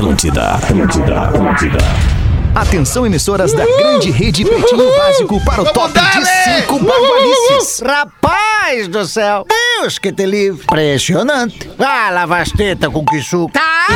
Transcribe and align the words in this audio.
Atlântida, 0.00 0.52
Atlântida, 0.52 1.20
Atlântida. 1.24 1.78
Atenção, 2.54 3.04
emissoras 3.04 3.52
da 3.52 3.66
grande 3.66 4.10
rede 4.10 4.46
Pretinho 4.46 4.88
Básico 4.96 5.44
para 5.44 5.60
o 5.60 5.64
top 5.66 5.92
de 5.92 6.24
cinco 6.24 6.78
bagualices. 6.78 7.82
Rapaz 7.84 8.88
do 8.88 9.04
céu! 9.04 9.44
Deus 9.46 9.98
que 9.98 10.10
te 10.10 10.24
livre! 10.24 10.62
Impressionante! 10.62 11.70
Ah, 11.78 12.08
lava 12.10 12.38
as 12.38 12.50
tetas 12.50 12.90
com 12.90 13.04
que 13.04 13.20
suco! 13.20 13.52
Tá 13.52 13.88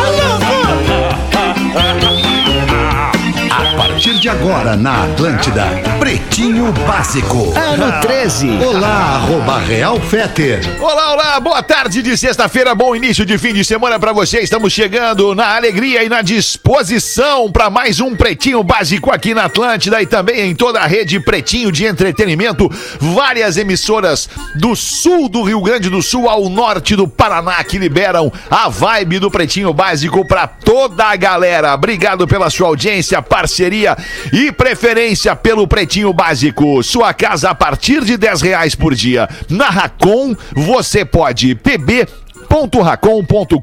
A 3.56 3.76
partir 3.76 4.18
de 4.18 4.28
agora 4.28 4.74
na 4.74 5.04
Atlântida, 5.04 5.80
Pretinho 6.00 6.72
Básico. 6.72 7.56
Ano 7.56 8.00
13. 8.00 8.48
Olá, 8.64 9.14
arroba 9.14 9.60
Real 9.60 10.00
Feter. 10.00 10.60
Olá, 10.80 11.12
olá, 11.12 11.38
boa 11.38 11.62
tarde 11.62 12.02
de 12.02 12.16
sexta-feira, 12.16 12.74
bom 12.74 12.96
início 12.96 13.24
de 13.24 13.38
fim 13.38 13.54
de 13.54 13.64
semana 13.64 13.96
pra 13.96 14.12
você. 14.12 14.40
Estamos 14.40 14.72
chegando 14.72 15.36
na 15.36 15.54
alegria 15.54 16.02
e 16.02 16.08
na 16.08 16.20
disposição 16.20 17.48
para 17.52 17.70
mais 17.70 18.00
um 18.00 18.16
Pretinho 18.16 18.64
Básico 18.64 19.12
aqui 19.12 19.32
na 19.32 19.44
Atlântida 19.44 20.02
e 20.02 20.06
também 20.06 20.50
em 20.50 20.54
toda 20.56 20.80
a 20.80 20.86
rede 20.88 21.20
Pretinho 21.20 21.70
de 21.70 21.84
entretenimento. 21.84 22.68
Várias 22.98 23.56
emissoras 23.56 24.28
do 24.56 24.74
sul 24.74 25.28
do 25.28 25.44
Rio 25.44 25.60
Grande 25.60 25.88
do 25.88 26.02
Sul 26.02 26.28
ao 26.28 26.48
norte 26.48 26.96
do 26.96 27.06
Paraná 27.06 27.62
que 27.62 27.78
liberam 27.78 28.32
a 28.50 28.68
vibe 28.68 29.20
do 29.20 29.30
Pretinho 29.30 29.72
Básico 29.72 30.26
pra 30.26 30.48
toda 30.48 31.04
a 31.04 31.14
galera. 31.14 31.72
Obrigado 31.72 32.26
pela 32.26 32.50
sua 32.50 32.66
audiência, 32.66 33.22
parceria 33.44 33.94
e 34.32 34.50
preferência 34.50 35.36
pelo 35.36 35.68
Pretinho 35.68 36.14
Básico. 36.14 36.82
Sua 36.82 37.12
casa 37.12 37.50
a 37.50 37.54
partir 37.54 38.02
de 38.02 38.16
10 38.16 38.40
reais 38.40 38.74
por 38.74 38.94
dia. 38.94 39.28
Na 39.50 39.68
Racon, 39.68 40.34
você 40.54 41.04
pode 41.04 41.54
beber 41.54 42.08
Racon.com.br 42.82 43.60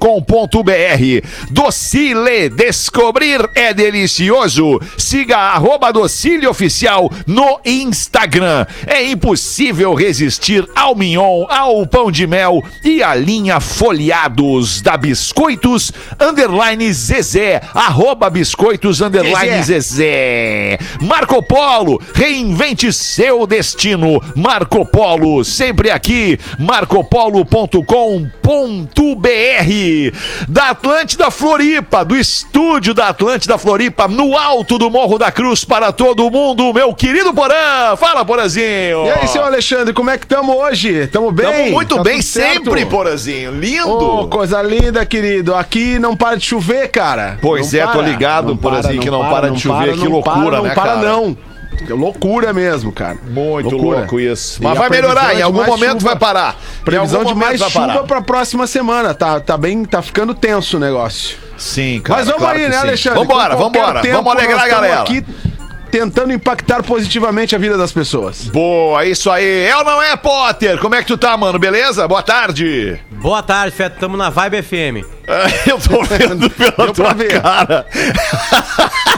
Docile, 1.50 2.50
descobrir 2.50 3.50
é 3.56 3.74
delicioso. 3.74 4.80
Siga 4.98 5.38
arroba 5.38 5.92
Docile 5.92 6.48
Oficial 6.48 7.12
no 7.26 7.60
Instagram. 7.66 8.66
É 8.86 9.04
impossível 9.10 9.94
resistir 9.94 10.68
ao 10.76 10.96
mignon, 10.96 11.46
ao 11.50 11.86
pão 11.88 12.12
de 12.12 12.28
mel 12.28 12.64
e 12.84 13.02
à 13.02 13.16
linha 13.16 13.60
folhados 13.60 14.82
da 14.82 14.98
Biscoitos 14.98 15.92
Underline 16.20 16.92
Zezé. 16.94 17.62
Arroba 17.74 18.30
Biscoitos 18.30 19.02
Underline 19.02 19.64
Zezé. 19.64 20.78
Marco 21.02 21.42
Polo, 21.42 22.02
reinvente 22.14 22.92
seu 22.92 23.48
destino. 23.48 24.22
Marco 24.36 24.86
Polo, 24.86 25.44
sempre 25.44 25.90
aqui. 25.90 26.38
marcopolo.com.br 26.60 28.42
da 30.48 30.70
Atlântida 30.70 31.30
Floripa, 31.30 32.04
do 32.06 32.16
estúdio 32.16 32.94
da 32.94 33.10
Atlântida 33.10 33.58
Floripa, 33.58 34.08
no 34.08 34.38
alto 34.38 34.78
do 34.78 34.90
Morro 34.90 35.18
da 35.18 35.32
Cruz 35.32 35.64
para 35.66 35.92
todo 35.92 36.30
mundo, 36.30 36.74
meu 36.74 36.94
querido 36.94 37.34
Porã. 37.34 37.96
Fala, 37.98 38.24
Porazinho. 38.26 39.06
E 39.06 39.10
aí, 39.12 39.28
seu 39.28 39.44
Alexandre, 39.44 39.94
como 39.94 40.10
é 40.10 40.18
que 40.18 40.26
estamos 40.26 40.56
hoje? 40.56 41.08
Tamo 41.08 41.32
bem? 41.32 41.46
Tamo 41.52 41.72
muito 41.72 41.96
Tá 41.96 42.04
bem 42.04 42.20
tudo 42.20 42.24
certo? 42.24 42.64
sempre, 42.66 42.86
Porazinho. 42.86 43.52
Lindo. 43.52 43.90
Ô, 43.90 44.28
coisa 44.28 44.62
linda, 44.62 45.06
querido. 45.06 45.54
Aqui 45.56 46.00
não 46.00 46.16
para 46.16 46.38
de 46.38 46.46
chover, 46.46 46.90
cara. 46.90 47.38
Pois 47.42 47.72
Não 47.74 47.80
é, 47.80 47.86
tô 47.88 47.92
para. 47.94 48.02
ligado, 48.08 48.48
Não 48.50 48.58
Porazinho, 48.58 48.96
para, 48.96 49.04
que 49.04 49.12
não 49.12 49.30
para 49.30 49.52
de 49.52 49.60
chover. 49.60 49.94
Que 49.94 50.00
não 50.06 50.12
loucura, 50.12 50.34
para, 50.34 50.58
não 50.58 50.64
né, 50.64 50.74
para, 50.74 50.84
cara? 50.96 51.02
não. 51.02 51.38
É 51.90 51.94
loucura 51.94 52.54
mesmo, 52.54 52.92
cara. 52.92 53.18
Muito 53.24 53.70
Loucura. 53.72 54.00
louco 54.00 54.20
isso. 54.20 54.62
E 54.62 54.64
Mas 54.64 54.78
a 54.78 54.80
vai 54.82 54.90
melhorar, 54.90 55.36
é 55.36 55.40
em 55.40 55.42
algum 55.42 55.64
momento 55.66 56.00
chuva. 56.02 56.10
vai 56.10 56.16
parar. 56.16 56.56
Previsão 56.86 57.24
de 57.26 57.34
mais 57.34 57.60
chuva 57.62 58.04
pra 58.04 58.22
próxima 58.22 58.68
semana. 58.68 59.14
Tá, 59.14 59.40
tá 59.40 59.58
bem, 59.58 59.84
tá 59.86 60.02
ficando 60.02 60.34
tenso 60.34 60.78
o 60.78 60.80
negócio. 60.80 61.38
Sim, 61.58 62.02
cara. 62.04 62.20
Mas 62.20 62.28
vamos 62.28 62.42
claro 62.42 62.58
aí, 62.60 62.66
né, 62.68 62.72
sim. 62.74 62.78
Alexandre? 62.88 63.20
Vambora, 63.20 63.56
vambora. 63.56 64.02
tempo, 64.02 64.16
Vamos 64.18 64.32
alegrar 64.34 64.64
a 64.64 64.68
galera. 64.68 65.02
aqui 65.02 65.26
tentando 65.90 66.32
impactar 66.32 66.82
positivamente 66.84 67.54
a 67.54 67.60
vida 67.60 67.78
das 67.78 67.92
pessoas. 67.92 68.44
Boa, 68.46 69.04
isso 69.06 69.30
aí. 69.30 69.66
É 69.66 69.76
ou 69.76 69.84
não 69.84 70.02
é, 70.02 70.16
Potter? 70.16 70.80
Como 70.80 70.96
é 70.96 71.02
que 71.02 71.08
tu 71.08 71.18
tá, 71.18 71.36
mano? 71.36 71.60
Beleza? 71.60 72.08
Boa 72.08 72.24
tarde. 72.24 72.98
Boa 73.12 73.44
tarde, 73.44 73.76
Feto. 73.76 74.00
Tamo 74.00 74.16
na 74.16 74.30
Vibe 74.30 74.62
FM. 74.62 75.06
Eu 75.68 75.78
tô 75.80 76.02
vendo 76.04 76.50
pela 76.56 76.94
tua 76.94 77.14
ver. 77.14 77.42
cara. 77.42 77.86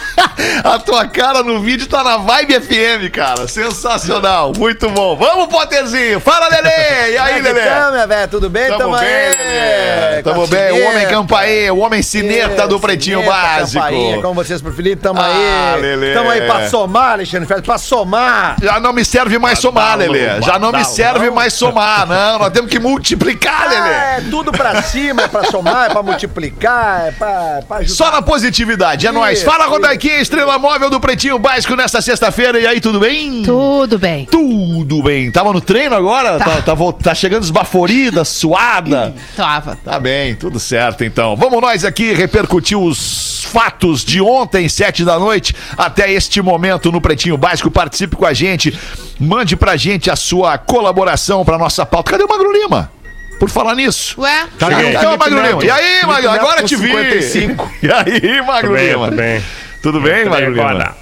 A 0.63 0.79
tua 0.79 1.07
cara 1.07 1.43
no 1.43 1.59
vídeo 1.61 1.87
tá 1.87 2.03
na 2.03 2.17
Vibe 2.17 2.59
FM, 2.61 3.11
cara. 3.13 3.47
Sensacional. 3.47 4.53
Muito 4.57 4.89
bom. 4.89 5.15
Vamos, 5.15 5.47
Potterzinho. 5.47 6.19
Fala, 6.19 6.47
Lelê. 6.49 7.11
E 7.13 7.17
aí, 7.17 7.41
Lelê? 7.41 7.61
Então, 7.61 7.91
minha 7.91 8.07
velha, 8.07 8.27
tudo 8.27 8.49
bem? 8.49 8.67
Tamo 8.77 8.97
bem, 8.97 9.07
Lelê. 9.07 10.23
Tamo 10.23 10.47
bem. 10.47 10.71
O 10.71 10.89
homem 10.89 11.07
campaê, 11.07 11.71
o 11.71 11.77
homem 11.79 12.01
cineta 12.01 12.67
do 12.67 12.79
Pretinho 12.79 13.23
Básico. 13.25 13.83
Como 14.21 14.33
vocês 14.35 14.61
preferirem, 14.61 14.97
tamo 14.97 15.19
Ah, 15.21 15.73
aí. 15.75 15.81
Lelê. 15.81 16.13
Tamo 16.13 16.29
aí 16.29 16.41
pra 16.41 16.69
somar, 16.69 17.11
Alexandre 17.13 17.47
Félix, 17.47 17.65
pra 17.65 17.77
somar. 17.77 18.55
Já 18.61 18.79
não 18.79 18.93
me 18.93 19.03
serve 19.05 19.37
mais 19.37 19.59
somar, 19.59 19.97
Lelê. 19.97 20.41
Já 20.41 20.57
não 20.59 20.71
me 20.71 20.83
serve 20.85 21.29
mais 21.29 21.53
somar, 21.53 22.05
não. 22.07 22.39
Nós 22.39 22.49
temos 22.51 22.69
que 22.69 22.79
multiplicar, 22.79 23.63
Ah, 23.65 23.69
Lelê. 23.69 23.89
é 23.89 24.23
tudo 24.29 24.51
pra 24.51 24.81
cima, 24.81 25.23
é 25.23 25.27
pra 25.27 25.43
somar, 25.45 25.89
é 25.89 25.89
pra 25.93 26.03
multiplicar, 26.03 27.07
é 27.07 27.11
pra, 27.11 27.59
pra 27.67 27.77
ajudar. 27.77 27.95
Só 27.95 28.11
na 28.11 28.21
positividade, 28.21 29.07
é 29.07 29.11
nóis. 29.11 29.41
Fala, 29.43 29.65
isso. 29.65 30.32
Estrela 30.33 30.57
móvel 30.57 30.89
do 30.89 30.99
Pretinho 30.99 31.37
Básico 31.37 31.75
nesta 31.75 32.01
sexta-feira. 32.01 32.59
E 32.59 32.65
aí, 32.65 32.81
tudo 32.81 32.99
bem? 32.99 33.43
Tudo 33.43 33.99
bem. 33.99 34.25
Tudo 34.25 35.03
bem. 35.03 35.29
Tava 35.29 35.53
no 35.53 35.61
treino 35.61 35.93
agora? 35.95 36.39
Tá, 36.39 36.59
tá, 36.63 36.73
vo- 36.73 36.91
tá 36.91 37.13
chegando 37.13 37.43
esbaforida, 37.43 38.25
suada? 38.25 39.13
Tava. 39.37 39.77
Tá 39.85 39.99
bem, 39.99 40.33
tudo 40.33 40.59
certo 40.59 41.03
então. 41.03 41.35
Vamos 41.35 41.61
nós 41.61 41.85
aqui 41.85 42.13
repercutir 42.13 42.75
os 42.75 43.43
fatos 43.51 44.03
de 44.03 44.19
ontem, 44.21 44.67
sete 44.67 45.05
da 45.05 45.19
noite, 45.19 45.55
até 45.77 46.11
este 46.11 46.41
momento 46.41 46.91
no 46.91 46.99
Pretinho 46.99 47.37
Básico. 47.37 47.69
Participe 47.69 48.15
com 48.15 48.25
a 48.25 48.33
gente, 48.33 48.75
mande 49.19 49.55
pra 49.55 49.77
gente 49.77 50.09
a 50.09 50.15
sua 50.15 50.57
colaboração 50.57 51.45
pra 51.45 51.59
nossa 51.59 51.85
pauta. 51.85 52.09
Cadê 52.09 52.23
o 52.23 52.27
Magro 52.27 52.51
Lima? 52.51 52.91
Por 53.39 53.51
falar 53.51 53.75
nisso. 53.75 54.19
Ué? 54.19 54.45
Tá 54.57 54.69
Cadê 54.71 54.97
aí, 54.97 55.05
o 55.05 55.15
Magro 55.19 55.41
Lima? 55.45 55.63
E 55.63 55.69
aí, 55.69 56.03
Magro? 56.07 56.31
Agora 56.31 56.63
te 56.63 56.75
vi. 56.75 56.87
55. 56.87 57.71
E 57.83 57.91
aí, 57.91 58.41
Magro 58.41 58.75
Lima? 58.75 59.05
Tudo 59.09 59.17
bem. 59.17 59.43
Tudo 59.83 60.01
bem, 60.01 60.25
Magro 60.25 60.51
Lima? 60.53 60.95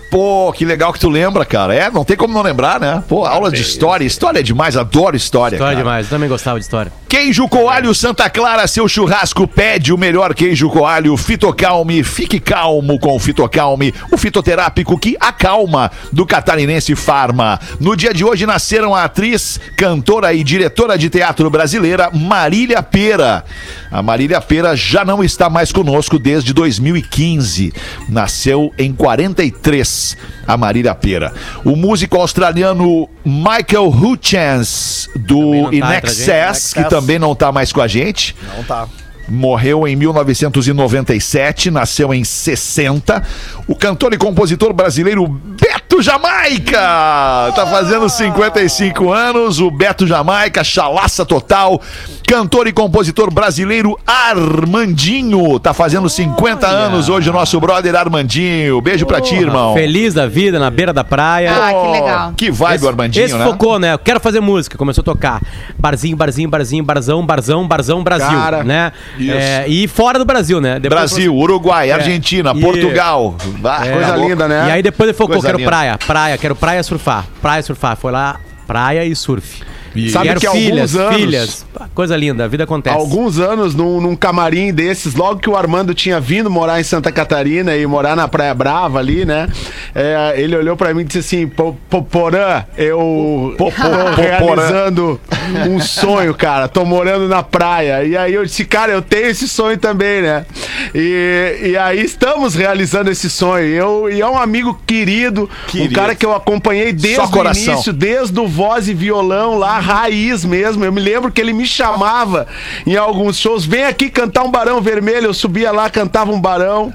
Pô, 0.10 0.52
que 0.52 0.66
legal 0.66 0.92
que 0.92 1.00
tu 1.00 1.08
lembra, 1.08 1.46
cara. 1.46 1.74
É, 1.74 1.92
não 1.92 2.04
tem 2.04 2.18
como 2.18 2.34
não 2.34 2.42
lembrar, 2.42 2.80
né? 2.80 3.04
Pô, 3.08 3.26
aula 3.26 3.52
de 3.52 3.62
história. 3.62 4.04
História 4.04 4.40
é 4.40 4.44
demais, 4.44 4.76
adoro 4.76 5.16
história. 5.16 5.56
História 5.56 5.76
cara. 5.76 5.84
demais, 5.84 6.06
eu 6.08 6.10
também 6.10 6.28
gostava 6.28 6.58
de 6.58 6.66
história. 6.66 6.92
Queijo 7.08 7.48
Coalho 7.48 7.94
Santa 7.94 8.30
Clara, 8.30 8.68
seu 8.68 8.88
churrasco 8.88 9.48
pede 9.48 9.92
o 9.94 9.98
melhor 9.98 10.34
queijo 10.34 10.70
coalho. 10.70 11.16
Fitocalme, 11.18 12.04
fique 12.04 12.40
calmo 12.40 13.00
com 13.00 13.16
o 13.16 13.20
Fitocalme, 13.20 13.94
o 14.12 14.18
fitoterápico 14.18 14.98
que 14.98 15.16
acalma 15.20 15.92
do 16.12 16.26
Catarinense 16.26 16.96
Farma. 16.96 17.60
No 17.80 17.96
dia 17.96 18.14
de 18.14 18.24
hoje 18.24 18.46
nasceram 18.46 18.96
a 18.96 19.04
atriz, 19.04 19.60
cantora 19.76 20.34
e 20.34 20.44
diretora 20.44 20.98
de 20.98 21.10
teatro 21.10 21.50
brasileira 21.50 22.10
Marília 22.12 22.82
Pera. 22.82 23.44
A 23.92 24.04
Marília 24.04 24.40
Pera 24.40 24.76
já 24.76 25.04
não 25.04 25.24
está 25.24 25.50
mais 25.50 25.72
conosco 25.72 26.20
desde 26.20 26.54
2015. 26.54 27.74
Nasceu 28.08 28.72
em 28.78 28.94
43, 28.94 29.99
a 30.48 30.58
Marília 30.58 30.94
Pera. 30.96 31.34
O 31.64 31.76
músico 31.76 32.18
australiano 32.18 33.10
Michael 33.26 33.90
Hutchins, 33.90 35.10
do 35.16 35.40
tá 35.52 35.76
In 35.76 35.78
entre 35.78 35.88
a 35.88 35.96
gente, 35.96 36.06
Excess, 36.06 36.74
que 36.74 36.84
também 36.86 37.20
não 37.20 37.36
tá 37.36 37.52
mais 37.52 37.72
com 37.72 37.82
a 37.82 37.88
gente. 37.88 38.36
Não 38.56 38.64
tá. 38.64 38.88
Morreu 39.28 39.88
em 39.88 39.96
1997, 39.96 41.70
nasceu 41.70 42.14
em 42.14 42.24
60. 42.24 43.24
O 43.68 43.76
cantor 43.76 44.14
e 44.14 44.18
compositor 44.18 44.74
brasileiro 44.74 45.28
Beto 45.28 45.79
Beto 45.90 46.04
Jamaica! 46.04 47.52
Tá 47.56 47.66
fazendo 47.68 48.08
55 48.08 49.12
anos, 49.12 49.60
o 49.60 49.72
Beto 49.72 50.06
Jamaica, 50.06 50.64
chalaça 50.64 51.26
total. 51.26 51.82
Cantor 52.28 52.68
e 52.68 52.72
compositor 52.72 53.34
brasileiro 53.34 53.98
Armandinho. 54.06 55.60
Tá 55.60 55.74
fazendo 55.74 56.08
50 56.08 56.68
anos 56.68 57.10
hoje 57.10 57.32
o 57.32 57.34
nosso 57.34 57.60
brother 57.60 57.96
Armandinho. 57.96 58.80
Beijo 58.82 59.08
pra 59.08 59.20
ti, 59.20 59.34
irmão. 59.34 59.74
Feliz 59.74 60.14
da 60.14 60.28
vida, 60.28 60.60
na 60.60 60.70
beira 60.70 60.94
da 60.94 61.04
praia. 61.04 61.52
Ah, 61.52 61.74
que 61.74 61.88
legal. 61.92 62.34
Que 62.38 62.52
vibe 62.52 62.86
o 62.86 62.88
Armandinho, 62.88 63.26
Esse 63.26 63.36
né? 63.36 63.44
focou, 63.44 63.80
né? 63.80 63.94
Eu 63.94 63.98
quero 64.00 64.20
fazer 64.20 64.40
música. 64.42 64.78
Começou 64.78 65.02
a 65.02 65.06
tocar. 65.06 65.42
Barzinho, 65.76 66.16
barzinho, 66.16 66.48
barzinho, 66.50 66.84
barzão, 66.84 67.26
barzão, 67.26 67.68
barzão, 67.68 68.04
Brasil. 68.04 68.28
Cara, 68.40 68.64
né? 68.64 68.92
isso. 69.18 69.34
É, 69.34 69.68
e 69.68 69.88
fora 69.88 70.20
do 70.20 70.26
Brasil, 70.26 70.62
né? 70.62 70.80
Depois 70.80 71.00
Brasil, 71.12 71.36
Uruguai, 71.36 71.90
Argentina, 71.92 72.54
E- 72.56 72.62
Portugal. 72.62 73.34
Ah, 73.64 73.88
É. 73.88 73.92
Coisa 73.92 74.16
linda, 74.18 74.48
né? 74.48 74.66
E 74.68 74.72
aí 74.74 74.84
depois 74.84 75.10
ele 75.10 75.18
focou, 75.18 75.34
Coisa 75.34 75.48
quero 75.48 75.58
linda. 75.58 75.70
praia, 75.70 75.79
praia, 75.98 76.38
quero 76.38 76.56
praia 76.56 76.84
surfar. 76.84 77.26
Praia 77.42 77.64
surfar. 77.64 77.96
Foi 77.96 78.12
lá, 78.12 78.40
praia 78.68 79.06
e 79.06 79.16
surf. 79.16 79.64
Sabe 80.12 80.28
quero 80.28 80.40
que 80.40 80.48
há 80.48 80.52
filhas, 80.52 80.96
alguns 80.96 81.08
anos- 81.14 81.22
filhas. 81.22 81.66
Coisa 81.96 82.16
linda, 82.16 82.46
a 82.46 82.48
vida 82.48 82.64
acontece. 82.64 82.96
Alguns 82.96 83.40
anos, 83.40 83.74
num, 83.76 84.00
num 84.02 84.16
camarim 84.16 84.74
desses, 84.74 85.16
logo 85.16 85.40
que 85.40 85.50
o 85.50 85.56
Armando 85.56 85.94
tinha 85.94 86.20
vindo 86.20 86.50
morar 86.50 86.80
em 86.80 86.84
Santa 86.84 87.12
Catarina 87.12 87.76
e 87.76 87.86
morar 87.86 88.16
na 88.16 88.28
Praia 88.28 88.54
Brava 88.54 89.00
ali, 89.00 89.26
né? 89.26 89.48
é, 89.96 90.36
ele 90.38 90.56
olhou 90.56 90.76
pra 90.78 90.94
mim 90.94 91.02
e 91.02 91.06
disse 91.06 91.20
assim: 91.20 91.48
"Pô, 91.48 91.76
pô, 91.90 92.02
Porã, 92.04 92.64
eu 92.78 93.56
tô 93.58 93.70
realizando 94.16 95.20
um 95.68 95.80
sonho, 95.80 96.34
cara. 96.34 96.68
Tô 96.68 96.86
morando 96.86 97.28
na 97.28 97.42
praia. 97.44 98.04
E 98.04 98.16
aí 98.16 98.34
eu 98.34 98.46
disse, 98.46 98.66
cara, 98.66 98.92
eu 98.92 99.02
tenho 99.02 99.28
esse 99.28 99.48
sonho 99.48 99.78
também, 99.78 100.22
né? 100.22 100.46
E, 100.94 101.60
e 101.72 101.78
aí 101.78 102.02
estamos 102.04 102.56
realizando 102.56 103.10
esse 103.10 103.30
sonho. 103.30 103.66
E 103.68 103.74
Eu, 103.76 104.10
e 104.12 104.22
é 104.22 104.28
um 104.28 104.38
amigo 104.38 104.80
querido, 104.86 105.50
Querido. 105.68 105.92
um 105.92 105.94
cara 105.96 106.16
que 106.16 106.26
eu 106.26 106.34
acompanhei 106.36 106.92
desde 106.92 107.16
Só 107.16 107.26
o 107.26 107.30
coração. 107.32 107.74
início, 107.74 107.94
desde 107.94 108.40
o 108.40 108.48
voz 108.48 108.88
e 108.88 108.94
violão 108.94 109.58
lá, 109.58 109.79
raiz 109.80 110.46
mesmo. 110.46 110.84
Eu 110.84 110.92
me 110.92 111.02
lembro 111.02 111.32
que 111.32 111.42
ele 111.42 111.54
me 111.54 111.66
chamava 111.66 112.48
em 112.86 112.96
alguns 112.96 113.38
shows, 113.38 113.66
vem 113.66 113.84
aqui 113.84 114.10
cantar 114.10 114.44
um 114.44 114.52
Barão 114.52 114.82
Vermelho. 114.82 115.28
Eu 115.28 115.34
subia 115.34 115.72
lá, 115.72 115.90
cantava 115.90 116.32
um 116.32 116.40
Barão. 116.40 116.94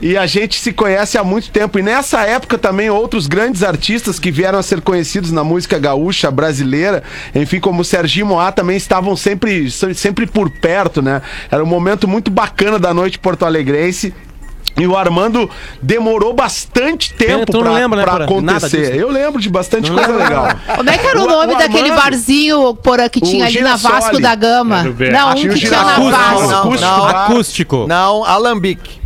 E 0.00 0.16
a 0.16 0.26
gente 0.26 0.58
se 0.58 0.72
conhece 0.72 1.18
há 1.18 1.24
muito 1.24 1.50
tempo. 1.50 1.78
E 1.78 1.82
nessa 1.82 2.22
época 2.22 2.58
também 2.58 2.90
outros 2.90 3.26
grandes 3.26 3.62
artistas 3.62 4.18
que 4.18 4.30
vieram 4.30 4.58
a 4.58 4.62
ser 4.62 4.80
conhecidos 4.80 5.30
na 5.30 5.44
música 5.44 5.78
gaúcha 5.78 6.30
brasileira, 6.30 7.02
enfim, 7.34 7.60
como 7.60 7.82
o 7.82 7.84
Serginho 7.84 8.26
Moá 8.26 8.52
também 8.52 8.76
estavam 8.76 9.16
sempre, 9.16 9.70
sempre 9.70 10.26
por 10.26 10.50
perto, 10.50 11.02
né? 11.02 11.22
Era 11.50 11.62
um 11.62 11.66
momento 11.66 12.08
muito 12.08 12.30
bacana 12.30 12.78
da 12.78 12.92
noite 12.92 13.18
porto-alegrense. 13.18 14.14
E 14.78 14.86
o 14.86 14.96
Armando 14.96 15.50
demorou 15.82 16.32
bastante 16.32 17.12
tempo 17.12 17.58
pra, 17.60 17.72
lembra, 17.72 17.98
né, 17.98 18.02
pra 18.04 18.26
Porã? 18.26 18.40
Nada 18.40 18.56
acontecer. 18.58 18.78
disso. 18.92 18.92
Eu 19.00 19.10
lembro 19.10 19.40
de 19.40 19.50
bastante 19.50 19.90
Não 19.90 19.96
coisa 19.98 20.16
legal. 20.16 20.48
Como 20.76 20.88
é 20.90 20.96
que 20.98 21.06
era 21.06 21.20
o, 21.20 21.24
O- 21.24 21.28
nome 21.28 21.54
o 21.54 21.58
daquele 21.58 21.90
Armando- 21.90 22.02
barzinho 22.02 22.74
porã, 22.76 23.08
que 23.08 23.20
tinha 23.20 23.44
ali 23.44 23.60
na 23.60 23.76
Girassoli. 23.76 23.94
Vasco 23.94 24.20
da 24.20 24.34
Gama? 24.34 24.82
Não, 24.82 25.30
um 25.30 25.34
Tinha 25.34 25.50
o 25.50 25.54
que 25.54 25.60
tinha 25.60 25.70
na 25.70 25.94
Girassoli. 25.94 26.10
Vasco. 26.10 26.40
Não, 26.48 26.58
Acústico. 26.62 26.80
não. 26.86 27.06
Acústico. 27.06 27.86
Não, 27.86 28.24
Alambique. 28.24 29.01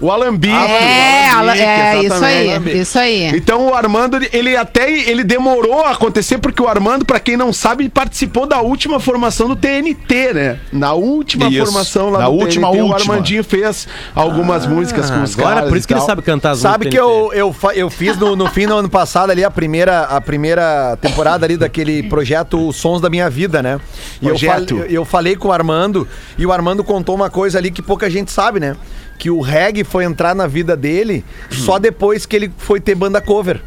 O 0.00 0.12
Alambique. 0.12 0.54
É, 0.54 1.30
o 1.34 1.38
ala- 1.38 1.52
Alambique, 1.52 1.64
é 1.64 2.02
isso 2.04 2.24
aí, 2.24 2.80
isso 2.80 2.98
aí. 2.98 3.26
Então 3.36 3.66
o 3.68 3.74
Armando, 3.74 4.16
ele- 4.32 4.56
até 4.56 4.90
ele 4.92 5.24
demorou 5.24 5.82
a 5.84 5.90
acontecer 5.90 6.38
porque 6.38 6.62
o 6.62 6.68
Armando, 6.68 7.04
pra 7.04 7.18
quem 7.18 7.36
não 7.36 7.52
sabe, 7.52 7.82
ele 7.82 7.90
participou 7.90 8.46
da 8.46 8.60
última 8.60 9.00
formação 9.00 9.48
do 9.48 9.56
TNT, 9.56 10.32
né? 10.32 10.60
Na 10.72 10.92
última 10.92 11.48
Isso, 11.48 11.64
formação 11.64 12.10
lá 12.10 12.20
na 12.20 12.24
do 12.26 12.32
última, 12.32 12.68
TNT, 12.70 12.82
o 12.82 12.86
última. 12.92 13.14
Armandinho 13.14 13.42
fez 13.42 13.88
algumas 14.14 14.66
músicas 14.66 15.10
com 15.10 15.22
os 15.22 15.36
Agora, 15.36 15.54
caras. 15.56 15.68
por 15.68 15.76
isso 15.78 15.88
que 15.88 15.94
ele 15.94 16.00
sabe 16.02 16.22
cantar 16.22 16.50
as 16.52 16.58
Sabe 16.60 16.88
que 16.88 16.96
eu, 16.98 17.30
TNT. 17.32 17.40
eu, 17.40 17.56
eu 17.74 17.90
fiz 17.90 18.16
no, 18.16 18.36
no 18.36 18.46
fim 18.48 18.66
do 18.68 18.76
ano 18.76 18.88
passado 18.88 19.30
ali 19.30 19.42
a 19.42 19.50
primeira, 19.50 20.02
a 20.02 20.20
primeira 20.20 20.96
temporada 21.00 21.44
ali 21.44 21.56
daquele 21.56 22.04
projeto 22.04 22.68
Os 22.68 22.76
Sons 22.76 23.00
da 23.00 23.10
Minha 23.10 23.28
Vida, 23.28 23.62
né? 23.62 23.80
E 24.22 24.26
eu, 24.26 24.30
Projeto. 24.30 24.76
fal- 24.76 24.86
eu 24.86 25.04
falei 25.04 25.34
com 25.34 25.48
o 25.48 25.52
Armando 25.52 26.06
e 26.38 26.46
o 26.46 26.52
Armando 26.52 26.84
contou 26.84 27.14
uma 27.16 27.28
coisa 27.30 27.58
ali 27.58 27.70
que 27.70 27.82
pouca 27.82 28.08
gente 28.08 28.30
sabe, 28.30 28.60
né? 28.60 28.76
Que 29.18 29.30
o 29.30 29.40
reggae 29.40 29.84
foi 29.84 30.04
entrar 30.04 30.34
na 30.34 30.46
vida 30.46 30.76
dele 30.76 31.24
só 31.50 31.78
depois 31.78 32.24
que 32.24 32.36
ele 32.36 32.52
foi 32.56 32.80
ter 32.80 32.94
banda 32.94 33.20
cover. 33.20 33.60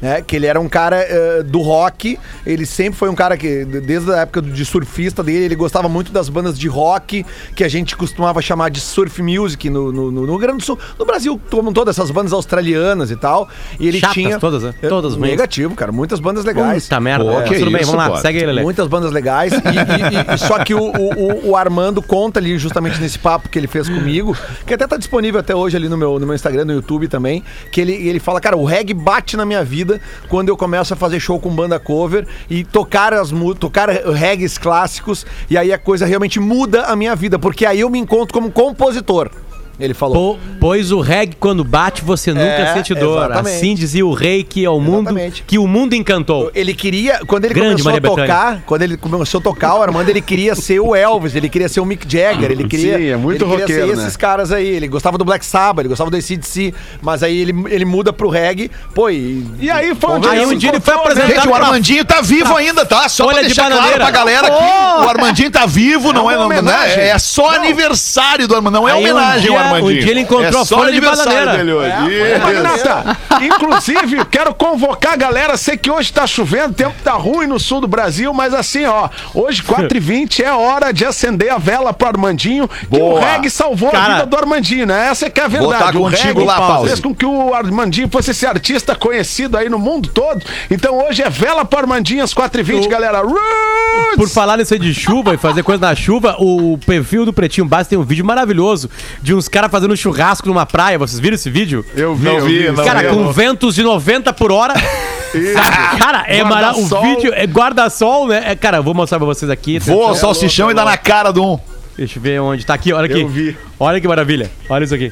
Né? 0.00 0.22
que 0.22 0.36
ele 0.36 0.46
era 0.46 0.60
um 0.60 0.68
cara 0.68 0.96
eh, 0.98 1.42
do 1.42 1.60
rock, 1.60 2.18
ele 2.46 2.66
sempre 2.66 2.98
foi 2.98 3.08
um 3.08 3.14
cara 3.14 3.36
que, 3.36 3.64
desde 3.64 4.12
a 4.12 4.18
época 4.18 4.42
de 4.42 4.64
surfista 4.64 5.22
dele, 5.22 5.44
ele 5.46 5.56
gostava 5.56 5.88
muito 5.88 6.12
das 6.12 6.28
bandas 6.28 6.58
de 6.58 6.68
rock, 6.68 7.24
que 7.54 7.64
a 7.64 7.68
gente 7.68 7.96
costumava 7.96 8.40
chamar 8.42 8.70
de 8.70 8.80
surf 8.80 9.22
music 9.22 9.68
no, 9.70 9.92
no, 9.92 10.10
no 10.10 10.24
Rio 10.26 10.38
Grande 10.38 10.58
do 10.58 10.64
Sul, 10.64 10.78
no 10.98 11.04
Brasil, 11.04 11.40
como 11.50 11.72
todas 11.72 11.96
essas 11.96 12.10
bandas 12.10 12.32
australianas 12.32 13.10
e 13.10 13.16
tal. 13.16 13.48
E 13.78 13.88
ele 13.88 13.98
Chatas 14.00 14.14
tinha. 14.14 14.38
todas, 14.38 14.62
né? 14.62 14.74
Eh, 14.82 14.88
Todas 14.88 15.14
ruins. 15.14 15.30
Negativo, 15.30 15.74
cara, 15.74 15.92
muitas 15.92 16.20
bandas 16.20 16.44
legais. 16.44 16.84
Puta 16.84 17.00
merda. 17.00 17.24
Pô, 17.24 17.40
É, 17.40 17.42
tudo 17.58 17.70
bem, 17.70 17.80
isso, 17.82 17.90
vamos 17.90 18.06
lá, 18.06 18.10
pô. 18.10 18.16
segue 18.18 18.38
ele, 18.38 18.46
Lelê. 18.46 18.62
Muitas 18.62 18.86
bandas 18.88 19.12
legais. 19.12 19.52
E, 19.52 19.56
e- 19.56 20.34
e- 20.34 20.38
só 20.38 20.58
que 20.64 20.74
o, 20.74 20.80
o- 20.84 21.50
o 21.50 21.56
Armando 21.56 22.00
conta 22.02 22.38
ali, 22.40 22.58
justamente 22.58 23.00
nesse 23.00 23.18
papo 23.18 23.48
que 23.48 23.58
ele 23.58 23.66
fez 23.66 23.88
comigo, 23.88 24.36
que 24.66 24.74
até 24.74 24.86
tá 24.86 24.96
disponível 24.96 25.40
até 25.40 25.54
hoje 25.54 25.76
ali 25.76 25.88
no 25.88 25.96
meu, 25.96 26.18
no 26.18 26.26
meu 26.26 26.34
Instagram, 26.34 26.64
no 26.64 26.72
YouTube 26.72 27.08
também, 27.08 27.42
que 27.70 27.80
ele, 27.80 27.92
ele 27.92 28.18
fala, 28.20 28.40
cara, 28.40 28.56
o 28.56 28.64
reggae 28.64 28.94
bate 28.94 29.36
na 29.36 29.44
minha 29.44 29.62
vida 29.64 29.85
quando 30.28 30.48
eu 30.48 30.56
começo 30.56 30.92
a 30.92 30.96
fazer 30.96 31.20
show 31.20 31.38
com 31.40 31.50
banda 31.50 31.78
cover 31.78 32.26
e 32.48 32.64
tocar 32.64 33.12
as 33.14 33.32
tocar 33.58 33.88
reggaes 33.88 34.58
clássicos, 34.58 35.26
e 35.48 35.56
aí 35.56 35.72
a 35.72 35.78
coisa 35.78 36.06
realmente 36.06 36.38
muda 36.40 36.84
a 36.84 36.96
minha 36.96 37.14
vida, 37.14 37.38
porque 37.38 37.64
aí 37.64 37.80
eu 37.80 37.90
me 37.90 37.98
encontro 37.98 38.32
como 38.32 38.50
compositor. 38.50 39.30
Ele 39.78 39.92
falou. 39.94 40.34
Po- 40.34 40.40
pois 40.58 40.90
o 40.90 41.00
reggae, 41.00 41.36
quando 41.38 41.62
bate, 41.62 42.02
você 42.02 42.32
nunca 42.32 42.46
É, 42.46 42.74
sente 42.74 42.94
dor. 42.94 43.24
exatamente. 43.26 43.56
Assim 43.56 43.74
dizia 43.74 44.06
o 44.06 44.12
rei 44.14 44.42
que 44.42 44.64
ao 44.64 44.80
mundo, 44.80 45.10
Exatamente. 45.10 45.44
que 45.46 45.58
o 45.58 45.66
mundo 45.66 45.94
encantou. 45.94 46.50
Ele 46.54 46.72
queria, 46.72 47.20
quando 47.26 47.44
ele 47.44 47.54
Grande 47.54 47.82
começou 47.82 47.92
Maria 47.92 48.08
a 48.08 48.10
tocar, 48.28 48.62
quando 48.64 48.82
ele 48.82 48.96
começou 48.96 49.38
a 49.38 49.42
tocar, 49.42 49.74
o 49.74 49.82
Armando, 49.82 50.08
ele 50.08 50.20
queria 50.22 50.54
ser 50.54 50.80
o 50.80 50.94
Elvis, 50.94 51.34
ele 51.34 51.48
queria 51.50 51.68
ser 51.68 51.80
o 51.80 51.84
Mick 51.84 52.10
Jagger, 52.10 52.50
ele 52.50 52.66
queria, 52.66 52.96
Sim, 52.98 53.04
é 53.08 53.16
muito 53.16 53.44
ele 53.44 53.50
queria 53.50 53.64
roqueiro, 53.66 53.88
ser 53.90 53.96
né? 53.96 54.02
esses 54.04 54.16
caras 54.16 54.50
aí. 54.50 54.66
Ele 54.66 54.88
gostava 54.88 55.18
do 55.18 55.24
Black 55.24 55.44
Sabbath, 55.44 55.80
ele 55.80 55.88
gostava 55.90 56.10
do 56.10 56.16
ACDC, 56.16 56.72
mas 57.02 57.22
aí 57.22 57.38
ele, 57.38 57.54
ele 57.68 57.84
muda 57.84 58.12
pro 58.12 58.28
reggae, 58.30 58.70
pô, 58.94 59.10
e... 59.10 59.44
E 59.60 59.70
aí 59.70 59.94
foi 59.94 60.10
onde 60.14 60.26
Aí 60.28 60.46
um 60.46 60.56
dia 60.56 60.70
ele 60.70 60.80
foi 60.80 60.94
né? 60.94 61.00
apresentado 61.00 61.34
Gente, 61.34 61.46
o 61.48 61.50
pra- 61.50 61.66
Armandinho 61.66 62.04
tá 62.04 62.20
vivo 62.22 62.56
ainda, 62.56 62.86
tá? 62.86 63.08
Só 63.08 63.24
Folha 63.24 63.34
pra 63.34 63.42
de 63.42 63.48
deixar 63.48 63.62
claro 63.66 63.76
bananeira. 63.76 64.04
pra 64.04 64.10
galera 64.10 64.46
aqui, 64.48 65.04
o 65.04 65.08
Armandinho 65.08 65.50
tá 65.50 65.66
vivo, 65.66 66.12
não 66.12 66.30
é, 66.30 66.36
não, 66.36 66.46
homenagem. 66.46 66.98
É 67.04 67.18
só 67.18 67.50
aniversário 67.50 68.48
do 68.48 68.54
Armandinho, 68.54 68.80
não 68.82 68.88
é 68.88 68.92
Aí 68.92 68.98
um 68.98 69.00
homenagem 69.10 69.50
dia- 69.50 69.60
ao 69.60 69.65
Armandinho. 69.66 70.00
um 70.00 70.02
dia 70.02 70.10
ele 70.10 70.20
encontrou 70.20 70.60
é 70.60 70.62
a 70.62 70.64
só 70.64 70.78
folha 70.78 70.92
de 70.92 71.00
bananeira. 71.00 71.56
dele 71.56 71.72
hoje. 71.72 71.92
Isso. 72.12 72.40
Magnata, 72.46 73.16
inclusive, 73.42 74.24
quero 74.26 74.54
convocar 74.54 75.12
a 75.14 75.16
galera. 75.16 75.56
Sei 75.56 75.76
que 75.76 75.90
hoje 75.90 76.12
tá 76.12 76.26
chovendo, 76.26 76.70
o 76.70 76.74
tempo 76.74 76.94
tá 77.02 77.12
ruim 77.12 77.46
no 77.46 77.58
sul 77.58 77.80
do 77.80 77.88
Brasil, 77.88 78.32
mas 78.32 78.52
assim, 78.54 78.84
ó, 78.86 79.08
hoje, 79.34 79.62
4h20, 79.62 80.40
é 80.44 80.52
hora 80.52 80.92
de 80.92 81.04
acender 81.04 81.50
a 81.52 81.58
vela 81.58 81.92
pro 81.92 82.08
Armandinho. 82.08 82.68
Que 82.68 82.86
o 82.96 82.98
Boa. 82.98 83.20
reggae 83.20 83.50
salvou 83.50 83.88
a 83.88 83.92
Cara, 83.92 84.14
vida 84.14 84.26
do 84.26 84.36
Armandinho, 84.36 84.86
né? 84.86 85.08
Essa 85.08 85.26
é 85.26 85.30
que 85.30 85.40
é 85.40 85.44
a 85.44 85.48
Vou 85.48 85.60
verdade. 85.68 85.92
tá 85.92 85.98
o 85.98 86.02
contigo 86.02 86.22
reggae 86.26 86.44
lá, 86.44 86.56
Pause. 86.56 86.86
fez 86.88 87.00
com 87.00 87.14
que 87.14 87.26
o 87.26 87.54
Armandinho 87.54 88.08
fosse 88.08 88.30
esse 88.30 88.46
artista 88.46 88.94
conhecido 88.94 89.56
aí 89.56 89.68
no 89.68 89.78
mundo 89.78 90.08
todo. 90.08 90.44
Então 90.70 91.06
hoje 91.06 91.22
é 91.22 91.30
vela 91.30 91.64
pro 91.64 91.78
Armandinho 91.78 92.22
às 92.24 92.34
4h20, 92.34 92.88
galera. 92.88 93.20
Roots! 93.20 94.16
Por 94.16 94.28
falar 94.28 94.56
nisso 94.56 94.72
aí 94.74 94.80
de 94.80 94.94
chuva 94.94 95.34
e 95.34 95.36
fazer 95.36 95.62
coisa 95.62 95.80
na 95.86 95.94
chuva, 95.94 96.36
o 96.38 96.78
perfil 96.86 97.24
do 97.24 97.32
Pretinho 97.32 97.66
Básico 97.66 97.90
tem 97.90 97.98
um 97.98 98.02
vídeo 98.02 98.24
maravilhoso 98.24 98.90
de 99.22 99.34
uns 99.34 99.48
caras 99.56 99.70
fazendo 99.70 99.96
churrasco 99.96 100.46
numa 100.46 100.66
praia. 100.66 100.98
Vocês 100.98 101.18
viram 101.18 101.34
esse 101.34 101.48
vídeo? 101.48 101.82
Eu 101.94 102.14
vi, 102.14 102.24
Não 102.26 102.38
eu 102.38 102.44
vi, 102.44 102.70
não 102.70 102.84
cara, 102.84 103.00
vi. 103.00 103.08
com 103.08 103.32
ventos 103.32 103.74
de 103.74 103.82
90 103.82 104.30
por 104.34 104.52
hora. 104.52 104.74
Sabe? 105.32 105.98
Cara, 105.98 106.24
é 106.26 106.44
maravilhoso. 106.44 106.94
O 106.94 107.02
vídeo 107.02 107.32
é 107.34 107.46
guarda-sol, 107.46 108.28
né? 108.28 108.42
É, 108.48 108.54
cara, 108.54 108.76
eu 108.78 108.82
vou 108.82 108.92
mostrar 108.92 109.18
pra 109.18 109.26
vocês 109.26 109.50
aqui. 109.50 109.78
Voa 109.78 110.12
o 110.12 110.14
salsichão 110.14 110.70
e 110.70 110.74
dá 110.74 110.84
na 110.84 110.98
cara 110.98 111.32
do 111.32 111.42
um. 111.42 111.58
Deixa 111.96 112.18
eu 112.18 112.22
ver 112.22 112.38
onde. 112.40 112.66
Tá 112.66 112.74
aqui, 112.74 112.92
olha 112.92 113.06
aqui. 113.06 113.22
Eu 113.22 113.28
vi. 113.28 113.56
Olha 113.80 113.98
que 113.98 114.06
maravilha. 114.06 114.50
Olha 114.68 114.84
isso 114.84 114.94
aqui. 114.94 115.10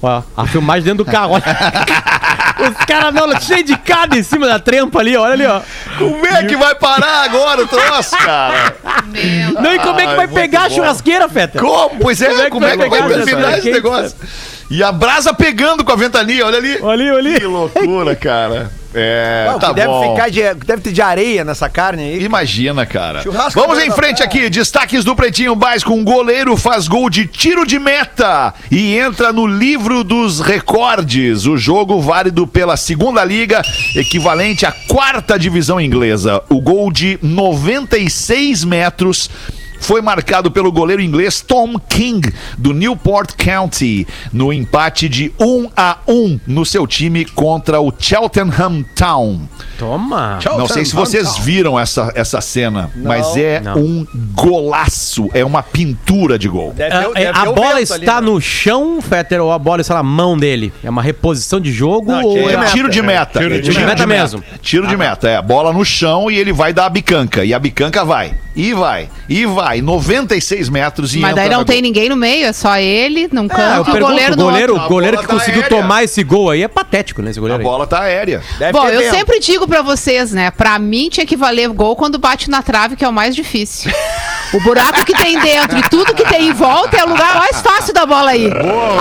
Ó, 0.00 0.22
a 0.36 0.46
filmagem 0.46 0.84
dentro 0.84 1.04
do 1.04 1.10
carro. 1.10 1.32
Olha. 1.32 1.42
Os 2.58 2.84
caras 2.84 3.14
não, 3.14 3.40
cheio 3.40 3.62
de 3.62 3.76
cada 3.76 4.16
em 4.16 4.22
cima 4.22 4.46
da 4.46 4.58
trempa 4.58 4.98
ali, 4.98 5.16
olha 5.16 5.34
ali, 5.34 5.46
ó. 5.46 5.60
Como 5.96 6.26
é 6.26 6.44
que 6.44 6.56
vai 6.56 6.74
parar 6.74 7.24
agora 7.24 7.62
o 7.62 7.68
troço, 7.68 8.16
cara? 8.16 8.74
Não, 9.60 9.72
e 9.72 9.78
como 9.78 10.00
é 10.00 10.04
que 10.04 10.10
Ai, 10.10 10.16
vai 10.16 10.28
pegar 10.28 10.62
a 10.62 10.70
churrasqueira, 10.70 11.28
Feta? 11.28 11.58
Como? 11.58 12.00
Pois 12.00 12.20
é, 12.20 12.50
como 12.50 12.66
é 12.66 12.72
que 12.72 12.76
vai 12.76 12.88
pegar 12.90 13.08
terminar 13.08 13.58
esse 13.58 13.70
negócio? 13.70 14.16
E 14.70 14.82
a 14.82 14.92
brasa 14.92 15.32
pegando 15.32 15.84
com 15.84 15.92
a 15.92 15.96
ventania, 15.96 16.44
olha 16.44 16.58
ali. 16.58 16.78
Olha 16.82 16.92
ali, 16.92 17.10
olha 17.10 17.18
ali. 17.18 17.40
Que 17.40 17.46
loucura, 17.46 18.14
cara. 18.14 18.70
É, 18.94 19.54
tá 19.60 19.72
deve, 19.72 19.86
bom. 19.88 20.14
ficar 20.14 20.30
de, 20.30 20.54
deve 20.54 20.82
ter 20.82 20.92
de 20.92 21.02
areia 21.02 21.44
nessa 21.44 21.68
carne 21.68 22.02
aí. 22.02 22.22
Imagina, 22.22 22.86
cara. 22.86 23.22
Churrasco 23.22 23.60
Vamos 23.60 23.78
em 23.82 23.90
frente 23.90 24.22
aqui. 24.22 24.48
Destaques 24.48 25.04
do 25.04 25.14
Pretinho 25.14 25.54
Básico. 25.54 25.92
Um 25.92 26.02
goleiro 26.02 26.56
faz 26.56 26.88
gol 26.88 27.10
de 27.10 27.26
tiro 27.26 27.66
de 27.66 27.78
meta 27.78 28.54
e 28.70 28.96
entra 28.98 29.32
no 29.32 29.46
livro 29.46 30.02
dos 30.02 30.40
recordes. 30.40 31.46
O 31.46 31.56
jogo 31.56 32.00
válido 32.00 32.46
pela 32.46 32.76
segunda 32.76 33.22
liga, 33.24 33.62
equivalente 33.94 34.64
à 34.64 34.72
quarta 34.72 35.38
divisão 35.38 35.80
inglesa. 35.80 36.42
O 36.48 36.60
gol 36.60 36.90
de 36.90 37.18
96 37.22 38.64
metros 38.64 39.30
foi 39.80 40.00
marcado 40.02 40.50
pelo 40.50 40.70
goleiro 40.72 41.00
inglês 41.02 41.40
Tom 41.40 41.78
King, 41.78 42.32
do 42.56 42.72
Newport 42.72 43.32
County, 43.36 44.06
no 44.32 44.52
empate 44.52 45.08
de 45.08 45.32
1 45.40 45.70
a 45.76 45.98
1 46.06 46.40
no 46.46 46.64
seu 46.66 46.86
time 46.86 47.24
contra 47.24 47.80
o 47.80 47.92
Cheltenham 47.98 48.84
Town. 48.94 49.40
Toma. 49.78 50.38
Não 50.56 50.66
sei 50.66 50.84
se 50.84 50.94
vocês 50.94 51.36
viram 51.38 51.78
essa, 51.78 52.10
essa 52.14 52.40
cena, 52.40 52.90
mas 52.96 53.36
é 53.36 53.60
Não. 53.60 53.76
um 53.78 54.06
golaço, 54.34 55.28
é 55.34 55.44
uma 55.44 55.62
pintura 55.62 56.38
de 56.38 56.48
gol. 56.48 56.72
Deve 56.74 56.94
Ah, 56.94 57.02
ter- 57.04 57.20
é, 57.20 57.24
deve 57.32 57.38
a 57.38 57.50
o 57.50 57.54
bola 57.54 57.74
vento 57.76 57.92
ali, 57.94 58.02
está 58.04 58.20
né? 58.20 58.26
no 58.26 58.40
chão, 58.40 59.00
Fetter, 59.00 59.40
ou 59.40 59.52
a 59.52 59.58
bola 59.58 59.80
está 59.80 59.94
na 59.94 60.02
mão 60.02 60.36
dele? 60.36 60.72
É 60.82 60.90
uma 60.90 61.02
reposição 61.02 61.60
de 61.60 61.72
jogo 61.72 62.10
Não, 62.10 62.24
ou 62.24 62.34
tiro 62.36 62.48
de 62.48 62.54
é... 62.54 62.56
meta. 62.56 62.70
Tiro 62.72 62.90
de 62.90 63.02
meta. 63.02 63.38
Tiro 63.38 63.54
de 63.54 63.62
Tiro 63.62 63.74
de 63.78 63.84
meta 63.86 64.06
mesmo. 64.06 64.42
Tiro 64.60 64.86
de 64.86 64.96
meta, 64.96 65.28
é. 65.28 65.40
Bola 65.42 65.72
no 65.72 65.84
chão 65.84 66.30
e 66.30 66.36
ele 66.36 66.52
vai 66.52 66.72
dar 66.72 66.86
a 66.86 66.90
bicanca. 66.90 67.44
E 67.44 67.54
a 67.54 67.58
bicanca 67.58 68.04
vai. 68.04 68.34
E 68.56 68.72
vai. 68.74 69.08
E 69.28 69.46
vai. 69.46 69.67
96 69.76 70.68
metros 70.68 71.14
e 71.14 71.18
Mas 71.18 71.34
daí 71.34 71.48
não 71.48 71.64
tem 71.64 71.76
gol. 71.76 71.82
ninguém 71.82 72.08
no 72.08 72.16
meio, 72.16 72.46
é 72.46 72.52
só 72.52 72.76
ele 72.78 73.28
num 73.32 73.46
Ah, 73.50 73.76
eu 73.78 73.84
canto 73.84 73.96
e 73.98 74.02
o 74.02 74.06
goleiro 74.06 74.32
o 74.34 74.36
no 74.36 74.42
goleiro, 74.44 74.72
outro. 74.72 74.86
A 74.86 74.88
goleiro 74.88 75.18
que 75.18 75.26
tá 75.26 75.32
conseguiu 75.32 75.62
aérea. 75.62 75.76
tomar 75.78 76.04
esse 76.04 76.22
gol 76.24 76.50
aí 76.50 76.62
é 76.62 76.68
patético, 76.68 77.22
né? 77.22 77.30
Esse 77.30 77.38
A 77.38 77.42
goleiro 77.42 77.60
aí. 77.62 77.64
bola 77.64 77.86
tá 77.86 78.00
aérea. 78.00 78.42
Deve 78.58 78.72
Bom, 78.72 78.86
eu 78.88 79.10
sempre 79.10 79.38
digo 79.40 79.66
pra 79.68 79.82
vocês, 79.82 80.32
né? 80.32 80.50
Pra 80.50 80.78
mim 80.78 81.08
tinha 81.10 81.26
que 81.26 81.36
valer 81.36 81.68
gol 81.68 81.94
quando 81.96 82.18
bate 82.18 82.48
na 82.50 82.62
trave, 82.62 82.96
que 82.96 83.04
é 83.04 83.08
o 83.08 83.12
mais 83.12 83.34
difícil. 83.36 83.90
O 84.54 84.60
buraco 84.60 85.04
que 85.04 85.14
tem 85.14 85.38
dentro 85.38 85.76
e 85.78 85.82
tudo 85.90 86.14
que 86.14 86.24
tem 86.24 86.48
em 86.48 86.52
volta 86.52 86.96
é 86.96 87.04
o 87.04 87.08
lugar 87.10 87.36
mais 87.36 87.60
fácil 87.60 87.92
da 87.92 88.06
bola 88.06 88.30
aí. 88.30 88.48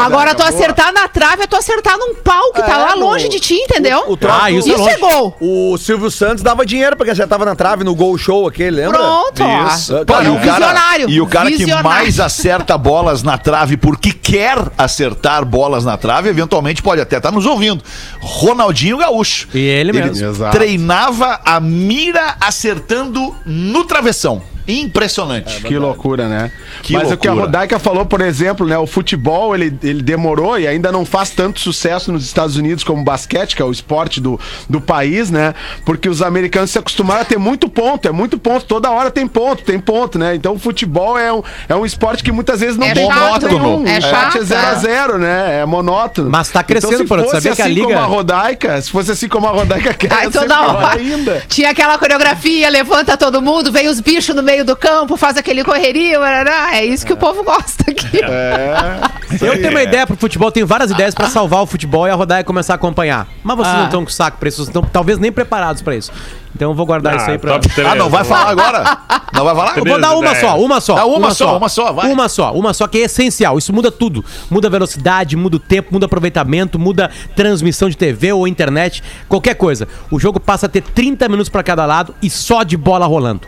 Agora, 0.03 0.35
tu 0.35 0.43
acertar 0.43 0.91
na 0.91 1.07
trave 1.07 1.43
é 1.43 1.47
tu 1.47 1.55
acertar 1.55 1.97
num 1.97 2.15
pau 2.15 2.51
que 2.51 2.61
tá 2.61 2.73
É, 2.73 2.77
lá 2.77 2.95
no- 2.95 3.01
longe 3.05 3.29
de 3.29 3.39
ti, 3.39 3.53
entendeu? 3.55 4.03
o 4.07 4.17
troço 4.17 4.37
Ah, 4.41 4.51
isso 4.51 4.67
é 4.67 4.71
Isso 4.73 4.81
longe. 4.81 4.93
é 4.93 4.97
gol. 4.97 5.37
O 5.39 5.77
Silvio 5.77 6.11
Santos 6.11 6.43
dava 6.43 6.65
dinheiro 6.65 6.97
porque 6.97 7.11
acertava 7.11 7.45
na 7.45 7.55
trave 7.55 7.83
no 7.85 7.95
gol 7.95 8.17
show 8.17 8.45
aquele, 8.47 8.75
lembra? 8.81 8.97
Pronto. 8.99 9.41
Isso. 9.73 9.93
Pô, 10.05 10.21
e, 10.21 10.25
É 10.25 10.29
o 10.29 10.33
um 10.33 10.39
cara, 10.39 10.51
visionário. 10.59 11.09
e 11.09 11.21
o 11.21 11.27
cara 11.27 11.49
que 11.49 11.57
Visionário. 11.57 11.89
mais 11.89 12.19
acerta 12.19 12.77
bolas 12.77 13.23
na 13.23 13.37
trave 13.37 13.77
porque 13.77 14.11
quer 14.11 14.57
acertar 14.77 15.45
bolas 15.45 15.85
na 15.85 15.95
trave, 15.95 16.27
eventualmente 16.29 16.81
pode 16.83 16.99
até 17.01 17.17
estar 17.17 17.31
nos 17.31 17.45
ouvindo. 17.45 17.81
Ronaldinho 18.19 18.97
Gaúcho. 18.97 19.47
E 19.53 19.59
ele 19.59 19.93
mesmo. 19.93 20.25
Exato. 20.27 20.51
treinava 20.57 21.39
a 21.45 21.59
mira 21.59 22.35
acertando 22.41 23.33
no 23.45 23.85
travessão. 23.85 24.41
Impressionante. 24.67 25.61
Que 25.61 25.77
loucura, 25.77 26.27
né? 26.27 26.51
Que 26.83 26.93
Mas 26.93 27.11
o 27.11 27.17
que 27.17 27.27
a 27.27 27.31
loucura. 27.31 27.45
Rodaica 27.57 27.79
falou, 27.79 28.05
por 28.05 28.21
exemplo, 28.21 28.65
né? 28.67 28.77
O 28.77 28.85
futebol, 28.87 29.55
ele, 29.55 29.77
ele 29.83 30.01
demorou 30.01 30.59
e 30.59 30.67
ainda 30.67 30.91
não 30.91 31.05
faz 31.05 31.29
tanto 31.29 31.59
sucesso 31.59 32.11
nos 32.11 32.23
Estados 32.25 32.55
Unidos 32.57 32.83
como 32.83 33.01
o 33.01 33.03
basquete, 33.03 33.55
que 33.55 33.61
é 33.61 33.65
o 33.65 33.71
esporte 33.71 34.19
do, 34.19 34.39
do 34.69 34.79
país, 34.81 35.29
né? 35.31 35.53
Porque 35.85 36.09
os 36.09 36.21
americanos 36.21 36.71
se 36.71 36.77
acostumaram 36.79 37.21
a 37.21 37.25
ter 37.25 37.37
muito 37.37 37.69
ponto, 37.69 38.07
é 38.07 38.11
muito 38.11 38.37
ponto. 38.37 38.65
Toda 38.65 38.89
hora 38.91 39.09
tem 39.11 39.27
ponto, 39.27 39.63
tem 39.63 39.79
ponto, 39.79 40.17
né? 40.19 40.35
Então 40.35 40.53
o 40.53 40.59
futebol 40.59 41.17
é 41.17 41.31
um, 41.31 41.41
é 41.69 41.75
um 41.75 41.85
esporte 41.85 42.23
que 42.23 42.31
muitas 42.31 42.59
vezes 42.59 42.77
não 42.77 42.87
É 42.87 42.93
tem 42.93 43.07
chato. 43.07 43.41
ponto 43.41 43.47
nenhum. 43.47 43.87
É 43.87 43.95
O 43.95 43.97
esporte 43.99 44.33
chato, 44.33 44.37
é 44.37 44.43
0 44.43 44.61
a 44.67 44.71
é. 44.71 44.75
0 44.75 45.17
né? 45.17 45.59
É 45.61 45.65
monótono. 45.65 46.29
Mas 46.29 46.49
tá 46.49 46.63
crescendo, 46.63 47.03
então, 47.03 47.17
fosse 47.19 47.31
sabia 47.31 47.55
que 47.55 47.61
a 47.61 47.65
assim 47.65 47.73
liga- 47.73 47.87
como 47.87 47.99
a 47.99 48.05
Rodaica, 48.05 48.81
se 48.81 48.89
fosse 48.91 49.11
assim 49.11 49.27
como 49.27 49.47
a 49.47 49.51
Rodaica 49.51 49.93
quer, 49.93 50.23
ser 50.23 50.31
toda 50.31 50.61
hora. 50.61 50.99
ainda. 50.99 51.43
Tinha 51.47 51.69
aquela 51.71 51.97
coreografia, 51.97 52.69
levanta 52.69 53.15
todo 53.17 53.41
mundo, 53.41 53.71
vem 53.71 53.87
os 53.87 53.99
bichos 53.99 54.35
no 54.35 54.43
meio 54.43 54.56
do 54.63 54.75
campo, 54.75 55.15
faz 55.17 55.37
aquele 55.37 55.63
correria, 55.63 56.19
barará. 56.19 56.75
é 56.75 56.85
isso 56.85 57.05
que 57.05 57.13
o 57.13 57.17
povo 57.17 57.43
gosta 57.43 57.89
aqui. 57.89 58.19
Eu 59.41 59.53
tenho 59.57 59.71
uma 59.71 59.83
ideia 59.83 60.05
pro 60.07 60.15
futebol, 60.15 60.51
tenho 60.51 60.65
várias 60.67 60.91
ideias 60.91 61.13
pra 61.13 61.27
salvar 61.27 61.61
o 61.61 61.65
futebol 61.65 62.07
e 62.07 62.11
a 62.11 62.15
Rodaica 62.15 62.43
começar 62.45 62.73
a 62.73 62.75
acompanhar. 62.75 63.27
Mas 63.43 63.57
vocês 63.57 63.73
Ah. 63.73 63.77
não 63.79 63.85
estão 63.85 64.03
com 64.03 64.09
saco 64.11 64.37
pra 64.37 64.47
isso, 64.49 64.57
vocês 64.57 64.67
estão 64.69 64.81
talvez 64.83 65.17
nem 65.19 65.31
preparados 65.31 65.81
pra 65.81 65.95
isso. 65.95 66.11
Então 66.55 66.71
eu 66.71 66.75
vou 66.75 66.85
guardar 66.87 67.15
isso 67.17 67.29
aí 67.29 67.37
pra. 67.37 67.53
top 67.53 67.69
três, 67.69 67.87
Ah, 67.87 67.93
não 67.95 68.09
vai 68.09 68.23
vamos 68.23 68.27
falar 68.29 68.49
agora? 68.49 68.97
Não 69.33 69.43
vai 69.45 69.55
falar? 69.55 69.77
Eu 69.77 69.85
vou 69.85 69.99
dar 69.99 70.15
uma 70.15 70.33
só, 70.35 70.59
uma 70.59 70.81
só. 70.81 70.95
Dá 70.95 71.05
uma 71.05 71.31
só, 71.31 71.57
uma 71.57 71.69
só, 71.69 71.91
vai. 71.91 72.11
Uma 72.11 72.27
só, 72.29 72.51
uma 72.53 72.73
só 72.73 72.87
que 72.87 72.97
é 72.97 73.01
essencial. 73.01 73.57
Isso 73.59 73.71
muda 73.71 73.91
tudo. 73.91 74.25
Muda 74.49 74.67
a 74.67 74.71
velocidade, 74.71 75.35
muda 75.35 75.57
o 75.57 75.59
tempo, 75.59 75.89
muda 75.93 76.05
o 76.05 76.07
aproveitamento, 76.07 76.79
muda 76.79 77.11
transmissão 77.35 77.89
de 77.89 77.95
TV 77.97 78.31
ou 78.33 78.47
internet, 78.47 79.03
qualquer 79.29 79.53
coisa. 79.55 79.87
O 80.09 80.19
jogo 80.19 80.39
passa 80.39 80.65
a 80.65 80.69
ter 80.69 80.81
30 80.81 81.27
minutos 81.29 81.49
pra 81.49 81.61
cada 81.61 81.85
lado 81.85 82.15
e 82.23 82.29
só 82.29 82.63
de 82.63 82.75
bola 82.75 83.05
rolando. 83.05 83.41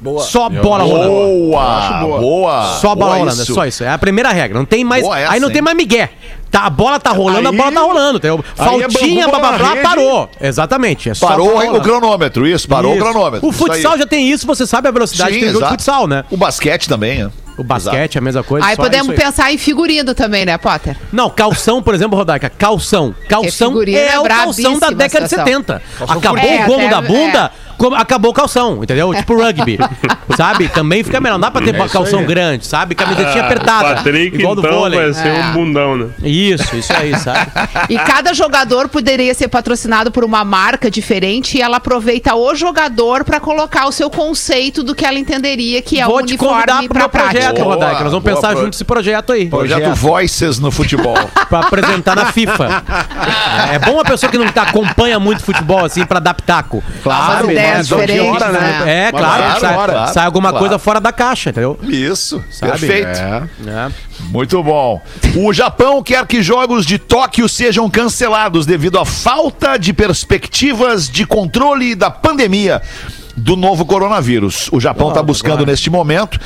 Boa. 0.00 0.22
Só 0.22 0.48
bola 0.48 0.82
rolando. 0.84 1.10
Boa, 1.10 2.18
boa. 2.18 2.64
Só 2.80 2.94
bola 2.94 3.10
Boa 3.10 3.18
rolando, 3.18 3.42
isso. 3.42 3.52
é 3.52 3.54
só 3.54 3.66
isso. 3.66 3.84
É 3.84 3.88
a 3.90 3.98
primeira 3.98 4.30
regra. 4.30 4.56
Não 4.58 4.64
tem 4.64 4.82
mais. 4.82 5.02
Boa 5.02 5.18
essa, 5.18 5.32
aí 5.32 5.40
não 5.40 5.48
hein? 5.48 5.52
tem 5.52 5.62
mais 5.62 5.76
migué. 5.76 6.10
Tá, 6.50 6.62
a 6.64 6.70
bola 6.70 6.98
tá 6.98 7.10
rolando, 7.10 7.46
a 7.48 7.50
Aí- 7.52 7.56
bola 7.56 7.70
tá 7.72 7.80
rolando. 7.80 8.16
Entendeu? 8.18 8.44
aí 8.58 8.80
é 8.82 8.90
Faltinha, 8.90 9.28
bambu, 9.28 9.38
blá 9.40 9.56
blá 9.56 9.58
blá, 9.74 9.82
parou. 9.82 10.28
Exatamente. 10.40 11.10
É 11.10 11.14
só 11.14 11.28
Parou 11.28 11.52
bola 11.52 11.78
o 11.78 11.80
cronômetro, 11.80 12.46
isso, 12.46 12.66
parou 12.66 12.94
Isso. 12.96 13.02
o 13.02 13.04
cronômetro. 13.04 13.48
O 13.48 13.52
futsal 13.52 13.96
já 13.98 14.06
tem 14.06 14.28
isso, 14.28 14.46
você 14.46 14.66
sabe 14.66 14.88
a 14.88 14.90
velocidade 14.90 15.32
Sim, 15.34 15.38
que 15.38 15.44
tem 15.44 15.52
jogo 15.52 15.64
de 15.66 15.72
exato. 15.74 15.82
futsal, 15.84 16.06
né? 16.08 16.24
O 16.30 16.36
basquete 16.36 16.88
também, 16.88 17.22
né? 17.24 17.30
O 17.56 17.62
basquete 17.62 18.16
é 18.16 18.18
a 18.18 18.22
mesma 18.22 18.42
coisa. 18.42 18.66
Aí 18.66 18.74
só 18.74 18.82
podemos 18.82 19.10
aí. 19.10 19.16
pensar 19.16 19.52
em 19.52 19.58
figurino 19.58 20.14
também, 20.14 20.44
né, 20.46 20.56
Potter? 20.56 20.96
Não, 21.12 21.28
calção, 21.28 21.82
por 21.82 21.94
exemplo, 21.94 22.16
Rodaica, 22.16 22.48
calção. 22.48 23.14
Calção 23.28 23.80
é, 23.86 24.14
é 24.14 24.18
o 24.18 24.24
calção 24.24 24.78
da 24.78 24.88
década 24.90 25.24
de 25.26 25.30
situação. 25.30 25.44
70. 25.46 25.82
Acabou 26.08 26.38
É, 26.38 26.66
o 26.66 26.74
até- 26.74 26.88
da 26.88 27.00
bunda, 27.02 27.48
co- 27.50 27.69
acabou 27.96 28.30
o 28.30 28.34
calção, 28.34 28.82
entendeu? 28.82 29.12
Tipo 29.20 29.36
rugby, 29.42 29.78
sabe? 30.36 30.68
Também 30.68 31.02
fica 31.02 31.20
melhor. 31.20 31.34
Não 31.34 31.40
dá 31.40 31.50
pra 31.50 31.62
ter 31.62 31.74
calção 31.88 32.24
grande, 32.24 32.66
sabe? 32.66 32.94
Camisetinha 32.94 33.44
apertada. 33.44 33.94
Patrick, 33.96 34.36
igual 34.36 34.54
do 34.54 34.60
então, 34.60 34.78
vôlei. 34.78 35.00
vai 35.00 35.12
ser 35.14 35.28
É. 35.28 35.40
um 35.44 35.52
bundão, 35.52 35.96
né? 35.96 36.06
Isso, 36.22 36.76
isso 36.76 36.92
aí, 36.92 37.16
sabe? 37.18 37.50
E 37.88 37.98
cada 37.98 38.32
jogador 38.34 38.88
poderia 38.88 39.32
ser 39.34 39.48
patrocinado 39.48 40.10
por 40.10 40.24
uma 40.24 40.44
marca 40.44 40.90
diferente 40.90 41.56
e 41.58 41.62
ela 41.62 41.76
aproveita 41.78 42.34
o 42.34 42.54
jogador 42.54 43.24
pra 43.24 43.38
colocar 43.40 43.86
o 43.86 43.92
seu 43.92 44.10
conceito 44.10 44.82
do 44.82 44.94
que 44.94 45.04
ela 45.04 45.18
entenderia 45.18 45.80
que 45.82 46.00
é 46.00 46.04
Vou 46.04 46.16
o 46.16 46.18
uniforme 46.18 46.88
pro 46.88 46.88
pra 46.88 46.98
meu 47.00 47.08
projeto, 47.08 47.32
prática. 47.32 47.62
Boa, 47.62 47.74
Rodaica. 47.74 48.04
Nós 48.04 48.12
vamos 48.12 48.24
boa, 48.24 48.34
pensar 48.36 48.52
pro- 48.52 48.62
junto 48.64 48.74
esse 48.74 48.84
projeto 48.84 49.32
aí. 49.32 49.48
Projeto 49.48 49.94
Voices 49.94 50.58
no 50.58 50.70
futebol. 50.70 51.18
Pra 51.48 51.60
apresentar 51.60 52.14
na 52.16 52.26
FIFA. 52.26 52.82
É 53.72 53.78
bom 53.78 53.92
uma 53.94 54.04
pessoa 54.04 54.30
que 54.30 54.38
não 54.38 54.48
tá- 54.50 54.62
acompanha 54.62 55.18
muito 55.20 55.42
futebol, 55.42 55.84
assim, 55.84 56.04
pra 56.04 56.18
dar 56.18 56.34
pitaco. 56.34 56.82
Umas 57.04 57.40
Sabe? 57.40 57.54
Ideias 57.70 57.88
de 57.88 57.94
diferentes, 57.94 58.42
hora, 58.42 58.52
né? 58.52 58.60
né? 58.60 59.06
É, 59.06 59.10
claro, 59.10 59.42
claro, 59.42 59.60
sai, 59.60 59.74
claro, 59.74 60.12
sai 60.12 60.26
alguma 60.26 60.50
claro. 60.50 60.64
coisa 60.64 60.78
fora 60.78 61.00
da 61.00 61.12
caixa, 61.12 61.50
entendeu? 61.50 61.78
Isso, 61.82 62.42
Sabe? 62.50 62.72
perfeito. 62.72 63.18
É. 63.18 63.42
É. 63.66 63.90
Muito 64.30 64.62
bom. 64.62 65.00
O 65.36 65.52
Japão 65.52 66.02
quer 66.02 66.26
que 66.26 66.42
jogos 66.42 66.84
de 66.84 66.98
Tóquio 66.98 67.48
sejam 67.48 67.88
cancelados 67.88 68.66
devido 68.66 68.98
à 68.98 69.04
falta 69.04 69.76
de 69.76 69.92
perspectivas 69.92 71.08
de 71.08 71.26
controle 71.26 71.94
da 71.94 72.10
pandemia 72.10 72.82
do 73.36 73.56
novo 73.56 73.84
coronavírus. 73.84 74.68
O 74.72 74.80
Japão 74.80 75.08
está 75.08 75.22
buscando, 75.22 75.64
neste 75.64 75.90
momento, 75.90 76.38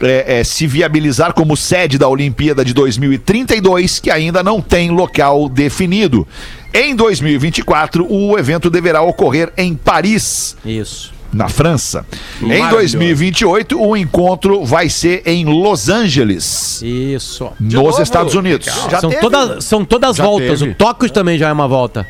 é, 0.00 0.40
é, 0.40 0.44
se 0.44 0.66
viabilizar 0.66 1.32
como 1.32 1.56
sede 1.56 1.98
da 1.98 2.08
Olimpíada 2.08 2.64
de 2.64 2.72
2032, 2.72 4.00
que 4.00 4.10
ainda 4.10 4.42
não 4.42 4.60
tem 4.60 4.90
local 4.90 5.48
definido. 5.48 6.26
Em 6.72 6.94
2024, 6.94 8.06
o 8.08 8.38
evento 8.38 8.70
deverá 8.70 9.02
ocorrer 9.02 9.52
em 9.56 9.74
Paris 9.74 10.56
Isso. 10.64 11.12
na 11.32 11.48
França. 11.48 12.06
Em 12.40 12.46
Maravilhoso. 12.46 12.76
2028, 12.76 13.80
o 13.80 13.96
encontro 13.96 14.64
vai 14.64 14.88
ser 14.88 15.22
em 15.26 15.44
Los 15.44 15.88
Angeles, 15.88 16.80
Isso. 16.82 17.50
nos 17.58 17.74
novo? 17.74 18.02
Estados 18.02 18.34
Unidos. 18.34 18.66
Já 18.88 19.00
são, 19.00 19.10
todas, 19.10 19.64
são 19.64 19.84
todas 19.84 20.16
Já 20.16 20.24
voltas. 20.24 20.60
teve. 20.60 20.70
O 20.70 20.74
Tóquio 20.76 21.10
também 21.10 21.36
já 21.38 21.48
é 21.48 21.52
uma 21.52 21.66
volta. 21.66 22.06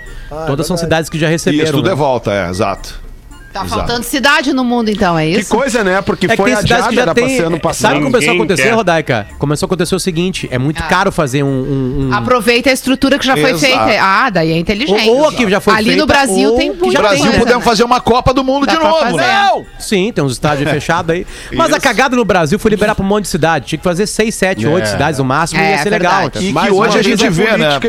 todas 0.47 0.67
são 0.67 0.77
cidades 0.77 1.09
que 1.09 1.19
já 1.19 1.29
receberam. 1.29 1.65
Isso 1.65 1.73
tudo 1.73 1.87
né? 1.87 1.93
é 1.93 1.95
volta, 1.97 2.31
é, 2.31 2.51
exato. 2.51 3.00
Tá 3.53 3.65
Exato. 3.65 3.69
faltando 3.81 4.05
cidade 4.05 4.53
no 4.53 4.63
mundo, 4.63 4.91
então, 4.91 5.19
é 5.19 5.27
Que 5.27 5.41
isso? 5.41 5.51
coisa, 5.55 5.83
né? 5.83 6.01
Porque 6.03 6.27
É 6.27 6.29
que 6.31 6.37
foi 6.37 6.51
tem 6.51 6.55
adiada, 6.61 6.89
que 6.89 6.95
já 6.95 7.03
era 7.03 7.13
pra 7.15 7.25
tem. 7.27 7.37
ser 7.37 7.47
ano 7.47 7.59
passado. 7.59 7.83
Sabe 7.93 7.95
o 7.97 7.99
que 8.07 8.13
começou 8.13 8.33
a 8.33 8.37
acontecer, 8.37 8.63
quer. 8.63 8.71
Rodaica? 8.75 9.27
Começou 9.39 9.67
a 9.67 9.69
acontecer 9.69 9.95
o 9.95 9.99
seguinte: 9.99 10.49
é 10.53 10.57
muito 10.59 10.81
Ah. 10.81 10.87
caro 10.87 11.11
fazer 11.11 11.43
um. 11.43 11.49
um- 11.49 12.09
um- 12.11 12.15
Aproveita 12.15 12.71
a 12.71 12.73
estrutura 12.73 13.19
que 13.19 13.27
já 13.27 13.33
foi 13.37 13.51
Exato. 13.51 13.59
feita. 13.59 13.99
Ah, 14.01 14.31
daí 14.31 14.53
é 14.53 14.57
inteligente. 14.57 15.09
Ou- 15.09 15.19
ou 15.23 15.29
aqui 15.29 15.51
já 15.51 15.61
foi 15.61 15.75
Ali 15.75 15.85
feita, 15.87 16.01
no 16.01 16.07
Brasil 16.07 16.51
ou 16.51 16.57
tem 16.57 16.73
que 16.73 16.87
No 16.87 16.93
Brasil 16.93 17.25
coisa, 17.25 17.39
podemos 17.41 17.59
né? 17.59 17.65
fazer 17.71 17.83
uma 17.83 18.01
Copa 18.01 18.33
do 18.33 18.45
Mundo 18.45 18.67
Dá 18.67 18.73
de 18.75 18.79
pra 18.79 18.89
novo, 18.89 19.01
fazer. 19.01 19.17
né? 19.17 19.51
Sim, 19.81 20.13
tem 20.13 20.23
uns 20.23 20.33
estádios 20.33 20.71
fechados 20.71 21.11
aí. 21.13 21.27
Mas 21.53 21.69
a 21.73 21.79
Isso. 21.79 21.81
cagada 21.81 22.15
no 22.15 22.25
Brasil 22.25 22.57
foi 22.57 22.71
liberar 22.71 22.95
pra 22.95 23.05
um 23.05 23.09
monte 23.09 23.25
de 23.25 23.31
cidade. 23.31 23.67
Tinha 23.67 23.79
que 23.79 23.85
fazer 23.85 24.07
6, 24.07 24.33
7, 24.33 24.65
8 24.65 24.85
É. 24.85 24.91
cidades 24.93 25.19
no 25.19 25.25
máximo 25.25 25.61
É, 25.61 25.73
ia 25.73 25.79
ser 25.79 25.91
verdade. 25.91 26.15
legal. 26.17 26.23
E 26.43 26.49
entendeu? 26.51 26.63
que 26.63 26.71
hoje 26.71 26.99
a 26.99 27.03
gente 27.03 27.29
vê, 27.31 27.57
né? 27.57 27.81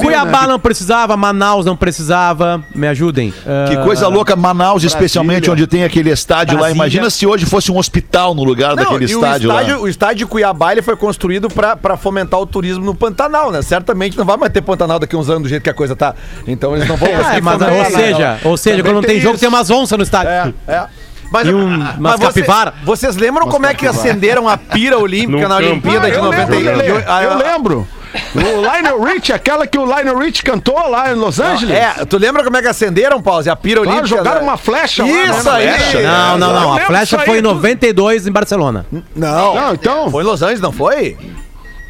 Cuiabá 0.00 0.42
né? 0.42 0.46
não 0.46 0.58
precisava, 0.58 1.14
Manaus 1.14 1.66
não 1.66 1.76
precisava. 1.76 2.64
Me 2.74 2.86
ajudem. 2.88 3.32
Que 3.68 3.76
Ah, 3.76 3.82
coisa 3.84 4.08
louca, 4.08 4.34
Manaus, 4.34 4.82
especialmente 4.82 5.09
onde 5.18 5.66
tem 5.66 5.84
aquele 5.84 6.10
estádio 6.10 6.54
lá. 6.54 6.60
Brasília. 6.60 6.76
Imagina 6.82 7.10
se 7.10 7.26
hoje 7.26 7.46
fosse 7.46 7.70
um 7.72 7.78
hospital 7.78 8.34
no 8.34 8.44
lugar 8.44 8.70
Não, 8.76 8.84
daquele 8.84 9.04
e 9.04 9.06
estádio, 9.06 9.48
o 9.50 9.52
estádio, 9.52 9.76
lá. 9.76 9.82
o 9.82 9.88
estádio 9.88 10.16
de 10.18 10.26
Cuiabá 10.26 10.72
ele 10.72 10.82
foi 10.82 10.96
construído 10.96 11.48
pra 11.48 11.96
fomentar 11.96 12.38
o 12.40 12.46
turismo 12.46 12.84
no 12.84 12.94
Pantanal, 12.94 13.50
né? 13.50 13.62
Certamente 13.62 14.16
não 14.16 14.24
vai 14.24 14.36
mais 14.36 14.52
ter 14.52 14.60
Pantanal 14.62 14.98
daqui 14.98 15.16
a 15.16 15.18
uns 15.18 15.28
anos 15.30 15.42
do 15.44 15.48
jeito 15.48 15.62
que 15.62 15.70
a 15.70 15.74
coisa 15.74 15.96
tá. 15.96 16.14
Então 16.46 16.76
eles 16.76 16.86
não 16.88 16.96
vão 16.96 17.08
É, 17.10 17.16
conseguir 17.16 17.40
mas, 17.42 17.54
fomentar 17.54 17.72
ou 17.76 17.82
nada. 17.82 17.96
seja, 17.96 18.38
ou 18.44 18.56
seja, 18.56 18.76
Também 18.76 18.92
quando 18.92 18.94
não 18.96 19.02
tem 19.02 19.10
tem 19.16 19.20
jogo, 19.20 19.34
isso. 19.34 19.40
tem 19.40 19.48
umas 19.48 19.70
onças 19.70 19.96
no 19.98 20.04
estádio. 20.04 20.54
É, 20.68 20.72
é. 20.72 20.86
Mas, 21.32 21.46
E 21.46 21.54
um- 21.54 21.68
mas 21.78 21.96
umas 21.98 22.16
você- 22.20 22.26
capivara. 22.40 22.74
Vocês 22.84 23.16
lembram 23.16 23.46
como 23.48 23.64
é 23.64 23.72
que 23.72 23.86
acenderam 23.86 24.48
a 24.48 24.56
pira 24.56 24.98
olímpica 24.98 25.42
No 25.42 25.48
na 25.48 25.56
campo. 25.60 25.68
Olimpíada 25.70 26.06
Ah, 26.06 26.10
de 26.10 26.16
eu 26.16 26.22
lembro, 26.24 26.40
98? 26.54 26.76
Lelê, 26.76 27.04
Ah, 27.06 27.22
eu 27.22 27.38
lembro. 27.38 27.88
O 28.34 28.60
Lionel 28.60 29.02
Rich, 29.02 29.32
aquela 29.32 29.66
que 29.66 29.78
o 29.78 29.84
Lionel 29.84 30.18
Rich 30.18 30.42
cantou 30.42 30.76
lá 30.88 31.10
em 31.12 31.14
Los 31.14 31.38
Angeles. 31.38 31.74
É, 31.76 32.04
tu 32.04 32.18
lembra 32.18 32.42
como 32.42 32.56
é 32.56 32.62
que 32.62 32.68
acenderam, 32.68 33.20
Pause? 33.22 33.48
A 33.50 33.56
pira 33.56 33.80
Claro, 33.82 33.98
olímpica. 33.98 34.16
jogaram 34.18 34.42
uma 34.42 34.56
flecha 34.56 35.02
lá, 35.04 35.08
Isso 35.08 35.44
né, 35.44 35.56
aí! 35.56 35.68
flecha. 35.78 36.02
Não, 36.02 36.38
não, 36.38 36.52
não. 36.52 36.72
A 36.72 36.74
lembro 36.74 36.86
flecha 36.88 37.16
disso 37.16 37.26
foi 37.26 37.34
em 37.34 37.36
aí, 37.38 37.42
tudo. 37.42 37.54
92 37.54 38.26
em 38.26 38.32
Barcelona. 38.32 38.86
Não. 39.14 39.54
Não, 39.54 39.74
então. 39.74 40.10
Foi 40.10 40.22
em 40.22 40.26
Los 40.26 40.42
Angeles, 40.42 40.60
não 40.60 40.72
foi? 40.72 41.16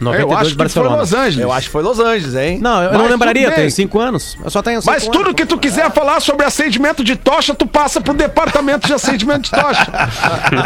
92 0.00 0.20
Eu 0.20 0.32
acho 0.38 0.40
em 0.40 0.48
que 0.50 0.56
foi 0.56 0.64
Barcelona. 0.64 0.96
Los 0.96 1.12
Angeles. 1.12 1.38
Eu 1.38 1.52
acho 1.52 1.66
que 1.66 1.72
foi 1.72 1.82
Los 1.82 2.00
Angeles, 2.00 2.34
hein? 2.34 2.58
Não, 2.60 2.82
eu 2.82 2.90
Mas 2.90 2.98
não 2.98 3.06
lembraria, 3.08 3.50
tenho 3.52 3.70
5 3.70 3.98
anos. 4.00 4.38
Eu 4.42 4.50
só 4.50 4.62
tenho 4.62 4.80
cinco 4.80 4.92
Mas 4.92 5.02
anos. 5.04 5.16
tudo 5.16 5.34
que 5.34 5.44
tu 5.46 5.58
quiser 5.58 5.90
falar 5.92 6.20
sobre 6.20 6.46
acendimento 6.46 7.04
de 7.04 7.16
tocha, 7.16 7.54
tu 7.54 7.66
passa 7.66 8.00
pro 8.00 8.14
departamento 8.14 8.86
de 8.86 8.92
acendimento 8.94 9.42
de 9.42 9.50
tocha. 9.50 9.86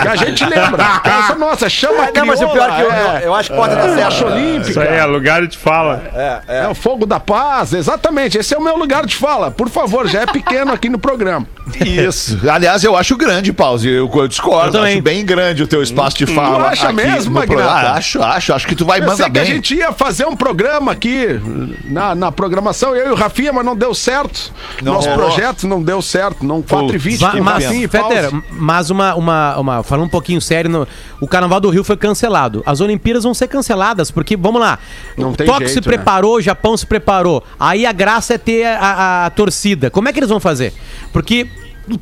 que 0.03 0.09
a 0.09 0.17
gente 0.17 0.45
lembra. 0.45 1.01
Essa 1.05 1.35
nossa, 1.35 1.69
chama 1.69 2.05
Ah, 2.05 2.11
não, 2.15 2.27
mas 2.27 2.41
o 2.41 2.49
pior 2.49 2.71
é 2.71 2.75
que 2.77 2.83
eu, 2.83 2.91
eu, 2.91 3.19
eu 3.21 3.35
acho 3.35 3.51
que 3.51 3.57
pode 3.57 3.75
dar 3.75 3.83
certo. 3.95 4.05
Tocha 4.05 4.27
olímpica. 4.27 4.71
Isso 4.71 4.81
aí, 4.81 4.89
é 4.99 5.05
lugar 5.05 5.47
de 5.47 5.59
fala. 5.59 6.03
É 6.47 6.69
o 6.69 6.75
fogo 6.75 7.05
da 7.07 7.19
paz, 7.19 7.73
exatamente. 7.73 8.39
Esse 8.39 8.55
é 8.55 8.59
o 8.59 8.63
meu 8.63 8.77
lugar 8.77 9.05
de 9.07 9.17
fala. 9.17 9.51
Por 9.51 9.69
favor, 9.69 10.07
já 10.07 10.23
é 10.23 10.27
pequeno 10.27 10.73
aqui 10.73 10.89
no 10.89 10.99
programa. 10.99 11.47
Isso. 11.85 12.39
Aliás, 12.49 12.85
eu 12.85 12.97
acho 12.97 13.17
grande, 13.17 13.53
Pause. 13.53 13.89
Eu, 13.89 14.11
eu 14.15 14.29
discordo. 14.29 14.77
Eu 14.79 14.85
acho 14.85 15.03
bem 15.03 15.25
grande 15.25 15.63
o 15.63 15.67
teu 15.67 15.83
espaço 15.83 16.17
de 16.19 16.27
fala. 16.27 16.69
acha 16.69 16.87
aqui 16.89 16.97
mesmo, 16.97 17.33
no 17.33 17.41
Magnata? 17.41 17.47
programa. 17.47 17.89
Ah, 17.89 17.93
acho, 17.95 18.23
acho. 18.23 18.53
Acho 18.53 18.67
que 18.67 18.75
tu 18.75 18.85
vai 18.85 19.01
mandar 19.01 19.24
sei 19.25 19.33
que 19.33 19.41
bem. 19.41 19.43
a 19.43 19.45
gente 19.55 19.75
ia 19.75 19.93
fazer 19.93 20.27
um 20.27 20.37
programa 20.37 20.93
aqui 20.93 21.27
na, 21.85 22.15
na 22.15 22.33
programação, 22.33 22.95
eu 22.95 23.09
e 23.09 23.13
o 23.13 23.15
Rafinha, 23.15 23.53
mas 23.53 23.65
não 23.65 23.77
deu 23.77 23.95
certo. 23.95 24.53
Não 24.83 24.95
Nosso 24.95 25.09
rolou. 25.09 25.27
projeto 25.27 25.67
não 25.67 25.83
deu 25.83 26.01
certo. 26.01 26.45
Não 26.45 26.63
4 26.63 26.95
e 26.95 26.99
20 26.99 27.21
Ma- 27.21 27.31
com 27.33 27.43
mas, 27.43 27.65
e 27.71 27.89
Pause. 27.89 28.43
mas 28.53 28.91
uma, 28.91 29.15
uma, 29.15 29.59
uma. 29.59 29.83
Falando 29.83 30.07
um 30.07 30.11
pouquinho 30.11 30.41
sério, 30.41 30.71
no- 30.71 30.89
o 31.21 31.27
Carnaval 31.29 31.61
do 31.61 31.71
Rio 31.71 31.85
foi 31.85 31.97
cancelado. 31.97 32.63
As 32.67 32.81
Olimpíadas 32.81 33.25
vão 33.25 33.35
ser 33.35 33.49
canceladas, 33.49 34.11
porque, 34.11 34.37
vamos 34.37 34.61
lá, 34.61 34.79
Não 35.17 35.31
o 35.31 35.37
Tóquio 35.37 35.69
se 35.69 35.81
preparou, 35.81 36.37
o 36.37 36.41
Japão 36.41 36.77
se 36.77 36.87
preparou. 36.87 37.43
Aí 37.59 37.85
a 37.87 37.93
graça 37.93 38.35
é 38.35 38.39
ter 38.39 38.65
a, 38.67 38.79
a- 38.79 39.27
a 39.27 39.31
torcida. 39.31 39.91
Como 39.91 40.09
é 40.09 40.13
que 40.13 40.19
eles 40.19 40.31
vão 40.31 40.41
fazer? 40.41 40.73
Porque 41.13 41.47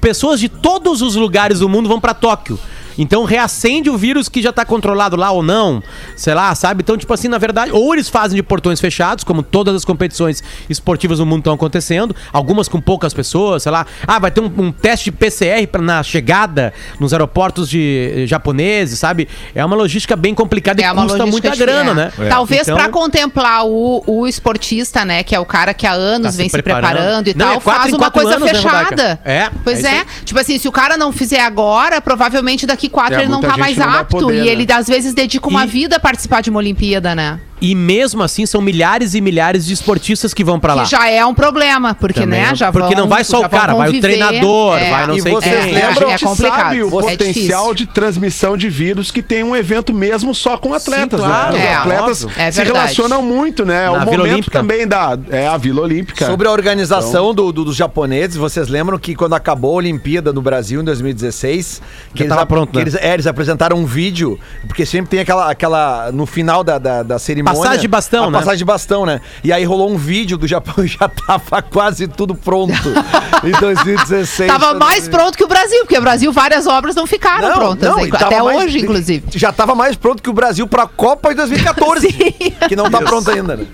pessoas 0.00 0.38
de 0.38 0.48
todos 0.48 1.02
os 1.02 1.16
lugares 1.16 1.58
do 1.60 1.68
mundo 1.68 1.88
vão 1.88 2.00
pra 2.00 2.14
Tóquio. 2.14 2.58
Então 2.98 3.24
reacende 3.24 3.88
o 3.90 3.96
vírus 3.96 4.28
que 4.28 4.42
já 4.42 4.52
tá 4.52 4.64
controlado 4.64 5.16
lá 5.16 5.30
ou 5.30 5.42
não, 5.42 5.82
sei 6.16 6.34
lá, 6.34 6.54
sabe? 6.54 6.82
Então, 6.82 6.96
tipo 6.96 7.12
assim, 7.12 7.28
na 7.28 7.38
verdade, 7.38 7.70
ou 7.72 7.92
eles 7.94 8.08
fazem 8.08 8.36
de 8.36 8.42
portões 8.42 8.80
fechados, 8.80 9.24
como 9.24 9.42
todas 9.42 9.74
as 9.74 9.84
competições 9.84 10.42
esportivas 10.68 11.18
do 11.18 11.26
mundo 11.26 11.38
estão 11.40 11.54
acontecendo, 11.54 12.14
algumas 12.32 12.68
com 12.68 12.80
poucas 12.80 13.12
pessoas, 13.14 13.62
sei 13.62 13.72
lá. 13.72 13.86
Ah, 14.06 14.18
vai 14.18 14.30
ter 14.30 14.40
um, 14.40 14.52
um 14.58 14.72
teste 14.72 15.06
de 15.06 15.12
PCR 15.12 15.66
pra, 15.66 15.80
na 15.82 16.02
chegada 16.02 16.72
nos 17.00 17.12
aeroportos 17.12 17.68
de 17.68 18.12
eh, 18.22 18.26
japoneses, 18.26 18.98
sabe? 18.98 19.28
É 19.54 19.64
uma 19.64 19.76
logística 19.76 20.16
bem 20.16 20.34
complicada 20.34 20.80
e 20.80 20.84
É 20.84 20.92
uma 20.92 21.02
custa 21.06 21.26
muita 21.26 21.54
grana, 21.56 21.90
é. 21.90 21.94
né? 21.94 22.12
Talvez 22.28 22.62
Então- 22.62 22.76
pra 22.76 22.88
contemplar 22.88 23.64
o, 23.66 24.02
o 24.06 24.26
esportista, 24.26 25.04
né, 25.04 25.22
que 25.22 25.34
é 25.34 25.40
o 25.40 25.44
cara 25.46 25.72
que 25.74 25.86
há 25.86 25.92
anos 25.92 26.32
Tá 26.32 26.36
vem 26.36 26.48
se 26.48 26.52
preparando. 26.52 26.90
preparando 26.92 27.28
e 27.28 27.34
Não, 27.34 27.46
tal, 27.46 27.56
é 27.56 27.60
faz 27.60 27.92
uma 27.92 28.10
coisa 28.10 28.36
anos, 28.36 28.44
né, 28.44 28.54
fechada. 28.54 29.20
É, 29.24 29.50
Pois 29.64 29.84
é 29.84 29.92
é. 29.92 30.04
Tipo 30.24 30.40
assim, 30.40 30.58
se 30.58 30.66
o 30.68 30.72
cara 30.72 30.96
não 30.96 31.12
fizer 31.12 31.40
agora, 31.40 32.00
provavelmente 32.00 32.66
daqui 32.66 32.81
quatro 32.88 33.14
É, 33.16 33.22
ele 33.22 33.28
não 33.30 33.40
tá 33.40 33.56
mais 33.56 33.76
não 33.76 33.88
apto. 33.88 34.18
poder, 34.18 34.34
e 34.36 34.40
né? 34.40 34.46
ele, 34.48 34.72
às 34.72 34.86
vezes, 34.86 35.14
dedica 35.14 35.48
uma 35.48 35.64
E- 35.64 35.68
vida 35.68 35.96
a 35.96 36.00
participar 36.00 36.40
de 36.42 36.50
uma 36.50 36.58
Olimpíada, 36.58 37.14
né? 37.14 37.40
E 37.60 37.76
mesmo 37.76 38.24
assim, 38.24 38.44
são 38.44 38.60
milhares 38.60 39.14
e 39.14 39.20
milhares 39.20 39.64
de 39.64 39.72
esportistas 39.72 40.34
que 40.34 40.42
vão 40.42 40.58
pra 40.58 40.74
lá. 40.74 40.82
Que 40.82 40.90
já 40.90 41.08
é 41.08 41.24
um 41.24 41.32
problema, 41.32 41.94
porque, 41.94 42.18
Também 42.22 42.40
né, 42.40 42.48
não- 42.48 42.56
já 42.56 42.72
porque 42.72 42.92
vão- 42.92 43.04
não 43.04 43.08
vai 43.08 43.22
só 43.22 43.38
o 43.40 43.48
cara, 43.48 43.72
vai 43.72 43.88
o 43.88 44.00
treinador, 44.00 44.76
É. 44.78 44.90
vai 44.90 45.06
não 45.06 45.16
E 45.16 45.20
sei 45.22 45.32
vocês 45.32 45.64
quem. 45.66 45.74
lembram- 45.74 46.08
é, 46.08 46.14
A 46.14 46.16
gente 46.16 46.24
complicado. 46.24 46.56
sabe 46.58 46.82
o 46.82 46.86
É 46.88 46.90
potencial 46.90 47.66
difícil. 47.72 47.74
de 47.74 47.86
transmissão 47.86 48.56
de 48.56 48.68
vírus 48.68 49.12
que 49.12 49.22
tem 49.22 49.44
um 49.44 49.54
evento 49.54 49.94
mesmo 49.94 50.34
só 50.34 50.56
com 50.58 50.74
atletas. 50.74 51.20
claro, 51.20 51.52
né? 51.52 51.64
é, 51.66 51.70
Os 51.70 51.76
atletas 51.78 52.24
óbvio. 52.24 52.42
É 52.42 52.50
se 52.50 52.56
verdade. 52.56 52.78
relacionam 52.78 53.22
muito, 53.22 53.64
né? 53.64 53.84
Na 53.84 53.90
o 53.92 53.94
Vila 54.00 54.10
momento 54.10 54.32
Olímpica. 54.32 54.58
também 54.58 54.88
da 54.88 55.16
é 55.30 55.46
a 55.46 55.56
Vila 55.56 55.82
Olímpica. 55.82 56.26
Sobre 56.26 56.48
a 56.48 56.50
organização 56.50 57.32
do, 57.32 57.52
do- 57.52 57.64
dos 57.66 57.76
japoneses, 57.76 58.34
vocês 58.36 58.66
lembram 58.66 58.98
que 58.98 59.14
quando 59.14 59.34
acabou 59.34 59.74
a 59.74 59.76
Olimpíada 59.76 60.32
no 60.32 60.42
Brasil 60.42 60.80
em 60.80 60.84
2016, 60.84 61.80
que, 62.12 62.24
Já 62.24 62.28
tava 62.30 62.42
ap- 62.42 62.48
pronto, 62.48 62.71
que 62.72 62.78
eles, 62.78 62.94
é, 62.94 63.14
eles 63.14 63.26
apresentaram 63.26 63.76
um 63.76 63.84
vídeo, 63.84 64.38
porque 64.66 64.84
sempre 64.86 65.10
tem 65.10 65.20
aquela, 65.20 65.50
aquela 65.50 66.10
no 66.12 66.26
final 66.26 66.64
da, 66.64 66.78
da, 66.78 67.02
da 67.02 67.18
cerimônia. 67.18 67.58
Passagem 67.60 67.80
de 67.80 67.88
bastão, 67.88 68.24
a 68.24 68.30
né? 68.30 68.38
Passagem 68.38 68.58
de 68.58 68.64
bastão, 68.64 69.06
né? 69.06 69.20
E 69.44 69.52
aí 69.52 69.64
rolou 69.64 69.90
um 69.90 69.96
vídeo 69.96 70.36
do 70.38 70.46
Japão 70.46 70.84
e 70.84 70.88
já 70.88 71.08
tava 71.08 71.62
quase 71.62 72.08
tudo 72.08 72.34
pronto 72.34 72.72
em 73.44 73.50
2016. 73.52 74.50
Tava 74.50 74.74
mais 74.74 75.08
pronto 75.08 75.36
que 75.36 75.44
o 75.44 75.48
Brasil, 75.48 75.80
porque 75.80 75.98
o 75.98 76.00
Brasil 76.02 76.32
várias 76.32 76.66
obras 76.66 76.94
não 76.94 77.06
ficaram 77.06 77.52
prontas. 77.52 77.88
não, 77.88 78.06
e 78.06 78.10
tava 78.10 78.26
Até 78.26 78.42
mais- 78.42 78.62
hoje, 78.64 78.78
inclusive. 78.80 79.24
Já 79.34 79.52
tava 79.52 79.74
mais 79.74 79.96
pronto 79.96 80.22
que 80.22 80.30
o 80.30 80.32
Brasil 80.32 80.66
pra 80.66 80.86
Copa 80.86 81.32
em 81.32 81.36
2014. 81.36 82.08
que 82.68 82.76
não 82.76 82.90
tá 82.90 83.00
pronto 83.00 83.30
ainda. 83.30 83.56
né? 83.56 83.66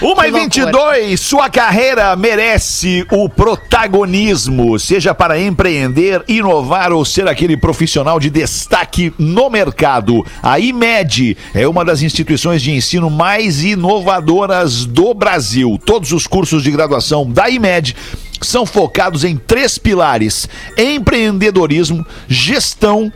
Uma 0.00 0.26
e 0.26 0.32
Que 0.32 0.40
22, 0.40 1.20
sua 1.20 1.50
carreira 1.50 2.16
merece 2.16 3.06
o 3.10 3.28
protagonismo, 3.28 4.78
seja 4.78 5.14
para 5.14 5.38
empreender, 5.38 6.24
inovar 6.26 6.92
ou 6.92 7.04
ser 7.04 7.28
aquele 7.28 7.56
profissional 7.56 8.18
de 8.18 8.30
destaque 8.30 9.12
no 9.18 9.50
mercado. 9.50 10.24
A 10.42 10.58
IMED 10.58 11.36
é 11.54 11.68
uma 11.68 11.84
das 11.84 12.00
instituições 12.02 12.62
de 12.62 12.72
ensino 12.72 13.10
mais 13.10 13.62
inovadoras 13.62 14.86
do 14.86 15.12
Brasil. 15.12 15.78
Todos 15.84 16.12
os 16.12 16.26
cursos 16.26 16.62
de 16.62 16.70
graduação 16.70 17.30
da 17.30 17.48
IMED 17.50 17.94
são 18.40 18.64
focados 18.64 19.24
em 19.24 19.36
três 19.36 19.76
pilares: 19.76 20.48
empreendedorismo, 20.76 22.06
gestão 22.26 23.12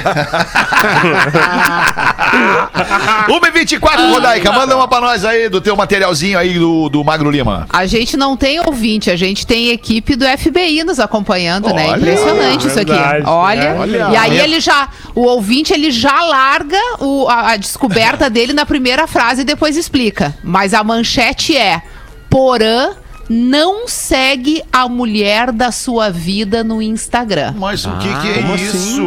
1h24, 3.28 4.10
Rodaica, 4.12 4.52
manda 4.52 4.74
uma 4.76 4.88
pra 4.88 5.00
nós 5.00 5.24
aí 5.24 5.48
do 5.50 5.60
teu 5.60 5.76
materialzinho 5.76 6.38
aí 6.38 6.58
do, 6.58 6.88
do 6.88 7.04
Magro 7.04 7.30
Lima. 7.30 7.66
A 7.70 7.84
gente 7.86 8.16
não 8.16 8.36
tem 8.36 8.58
ouvinte, 8.60 9.10
a 9.10 9.16
gente 9.16 9.46
tem 9.46 9.68
equipe 9.70 10.16
do 10.16 10.24
FBI 10.26 10.82
nos 10.84 10.98
acompanhando, 10.98 11.72
né? 11.74 11.88
Olha, 11.90 11.98
Impressionante 11.98 12.66
isso 12.68 12.80
aqui. 12.80 12.90
verdade, 12.92 13.24
Olha, 13.26 13.60
é. 13.60 13.74
Olha. 13.78 14.08
e 14.12 14.16
aí 14.16 14.38
ele 14.38 14.60
já, 14.60 14.88
o 15.14 15.22
ouvinte, 15.22 15.72
ele 15.74 15.90
já 15.90 16.22
larga 16.22 16.78
o- 17.00 17.28
a, 17.28 17.52
a 17.52 17.56
descoberta 17.56 18.30
dele 18.30 18.52
na 18.52 18.64
primeira 18.64 19.06
frase 19.06 19.42
e 19.42 19.44
depois 19.44 19.76
explica. 19.76 20.34
Mas 20.42 20.72
a 20.74 20.82
manchete 20.82 21.56
é: 21.56 21.82
Porã 22.30 22.90
não 23.28 23.88
segue 23.88 24.62
a 24.72 24.88
mulher 24.88 25.52
da 25.52 25.72
sua 25.72 26.10
vida 26.10 26.62
no 26.62 26.80
Instagram. 26.80 27.54
Mas 27.56 27.84
o 27.84 27.90
que 27.98 28.08
que 28.20 28.28
é 28.30 28.42
como 28.42 28.54
isso? 28.54 29.02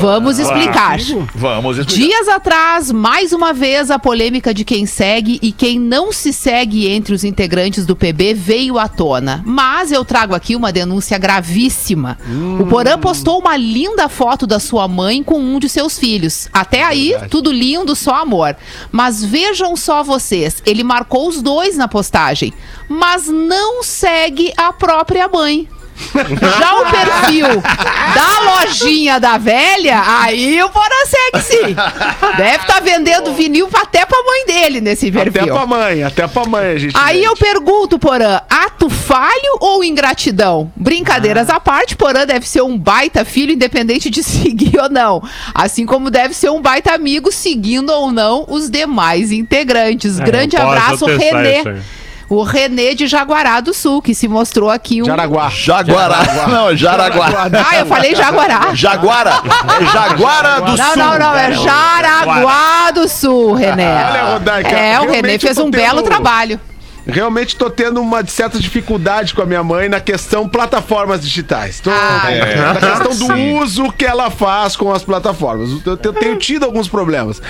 Vamos 0.00 0.38
explicar. 0.38 0.98
Vamos 1.34 1.78
explicar. 1.78 2.06
Dias 2.06 2.28
atrás, 2.28 2.90
mais 2.90 3.32
uma 3.32 3.52
vez, 3.52 3.90
a 3.90 3.98
polêmica 3.98 4.52
de 4.52 4.64
quem 4.64 4.86
segue 4.86 5.38
e 5.42 5.52
quem 5.52 5.78
não 5.78 6.12
se 6.12 6.32
segue 6.32 6.86
entre 6.88 7.14
os 7.14 7.24
integrantes 7.24 7.86
do 7.86 7.96
PB 7.96 8.34
veio 8.34 8.78
à 8.78 8.88
tona. 8.88 9.42
Mas 9.44 9.92
eu 9.92 10.04
trago 10.04 10.34
aqui 10.34 10.54
uma 10.54 10.72
denúncia 10.72 11.18
gravíssima. 11.18 12.18
O 12.60 12.66
Porã 12.66 12.98
postou 12.98 13.38
uma 13.38 13.56
linda 13.56 14.08
foto 14.08 14.46
da 14.46 14.58
sua 14.58 14.86
mãe 14.86 15.22
com 15.22 15.40
um 15.40 15.58
de 15.58 15.68
seus 15.68 15.98
filhos. 15.98 16.48
Até 16.52 16.84
aí, 16.84 17.14
tudo 17.30 17.50
lindo, 17.50 17.94
só 17.96 18.16
amor. 18.16 18.56
Mas 18.92 19.24
vejam 19.24 19.76
só 19.76 20.02
vocês, 20.02 20.62
ele 20.66 20.82
marcou 20.82 21.28
os 21.28 21.40
dois 21.40 21.76
na 21.76 21.88
postagem, 21.88 22.52
mas 22.88 23.28
não 23.38 23.82
segue 23.82 24.52
a 24.56 24.72
própria 24.72 25.28
mãe. 25.28 25.68
Já 26.60 26.74
o 26.80 26.90
perfil 26.92 27.60
da 28.14 28.52
lojinha 28.52 29.18
da 29.18 29.36
velha, 29.36 30.00
aí 30.06 30.62
o 30.62 30.68
Porã 30.70 30.94
segue 31.04 31.44
sim. 31.44 31.74
Deve 32.36 32.56
estar 32.56 32.80
vendendo 32.80 33.34
vinil 33.34 33.68
até 33.74 34.06
pra 34.06 34.16
mãe 34.22 34.46
dele 34.46 34.80
nesse 34.80 35.08
Até 35.08 35.28
perfil. 35.28 35.52
pra 35.52 35.66
mãe, 35.66 36.04
até 36.04 36.28
pra 36.28 36.44
mãe, 36.44 36.66
a 36.68 36.78
gente. 36.78 36.94
Aí 36.96 37.24
eu 37.24 37.34
pergunto, 37.34 37.98
Porã, 37.98 38.40
ato 38.48 38.88
falho 38.88 39.58
ou 39.60 39.82
ingratidão? 39.82 40.72
Brincadeiras 40.76 41.50
à 41.50 41.58
parte, 41.58 41.96
Porã 41.96 42.24
deve 42.24 42.48
ser 42.48 42.62
um 42.62 42.78
baita 42.78 43.24
filho, 43.24 43.52
independente 43.52 44.08
de 44.08 44.22
seguir 44.24 44.78
ou 44.80 44.88
não. 44.88 45.20
Assim 45.52 45.84
como 45.84 46.10
deve 46.12 46.32
ser 46.32 46.50
um 46.50 46.62
baita 46.62 46.92
amigo, 46.94 47.32
seguindo 47.32 47.90
ou 47.90 48.12
não 48.12 48.44
os 48.48 48.70
demais 48.70 49.32
integrantes. 49.32 50.20
É, 50.20 50.24
Grande 50.24 50.56
abraço, 50.56 51.06
Renê. 51.06 51.64
O 52.28 52.42
Renê 52.42 52.94
de 52.94 53.06
Jaguará 53.06 53.58
do 53.60 53.72
Sul, 53.72 54.02
que 54.02 54.14
se 54.14 54.28
mostrou 54.28 54.68
aqui 54.70 55.00
um. 55.00 55.06
Jaraguá. 55.06 55.48
Jaguará. 55.48 56.18
Não, 56.46 56.76
Jaraguá. 56.76 57.26
Ah, 57.70 57.78
eu 57.78 57.86
falei 57.86 58.14
Jaguará. 58.14 58.74
Jaguara. 58.74 59.32
É 59.80 59.84
Jaguara 59.86 60.60
do 60.60 60.76
Não, 60.76 60.92
Sul. 60.92 60.96
não, 60.96 61.18
não, 61.18 61.34
é 61.34 61.52
Jaraguá 61.52 62.90
do 62.90 63.08
Sul, 63.08 63.54
René. 63.54 64.04
Olha, 64.10 64.22
Rodaica, 64.34 64.68
É, 64.76 65.00
o 65.00 65.10
René 65.10 65.38
fez 65.38 65.56
um 65.58 65.70
belo 65.70 65.96
tendo- 66.02 66.04
trabalho. 66.04 66.60
Realmente 67.08 67.56
tô 67.56 67.70
tendo 67.70 68.00
uma 68.02 68.24
certa 68.26 68.58
dificuldade 68.58 69.32
com 69.34 69.40
a 69.40 69.46
minha 69.46 69.64
mãe 69.64 69.88
na 69.88 69.98
questão 69.98 70.46
plataformas 70.48 71.22
digitais. 71.22 71.80
Tô, 71.80 71.90
Ah. 71.90 72.30
É. 72.30 72.56
Na 72.56 72.74
questão 72.74 73.16
do 73.28 73.34
Sim. 73.34 73.58
uso 73.58 73.90
que 73.92 74.04
ela 74.04 74.30
faz 74.30 74.76
com 74.76 74.92
as 74.92 75.02
plataformas. 75.02 75.70
Eu, 75.86 75.98
eu 76.02 76.12
tenho 76.12 76.36
tido 76.36 76.64
alguns 76.66 76.86
problemas. 76.86 77.40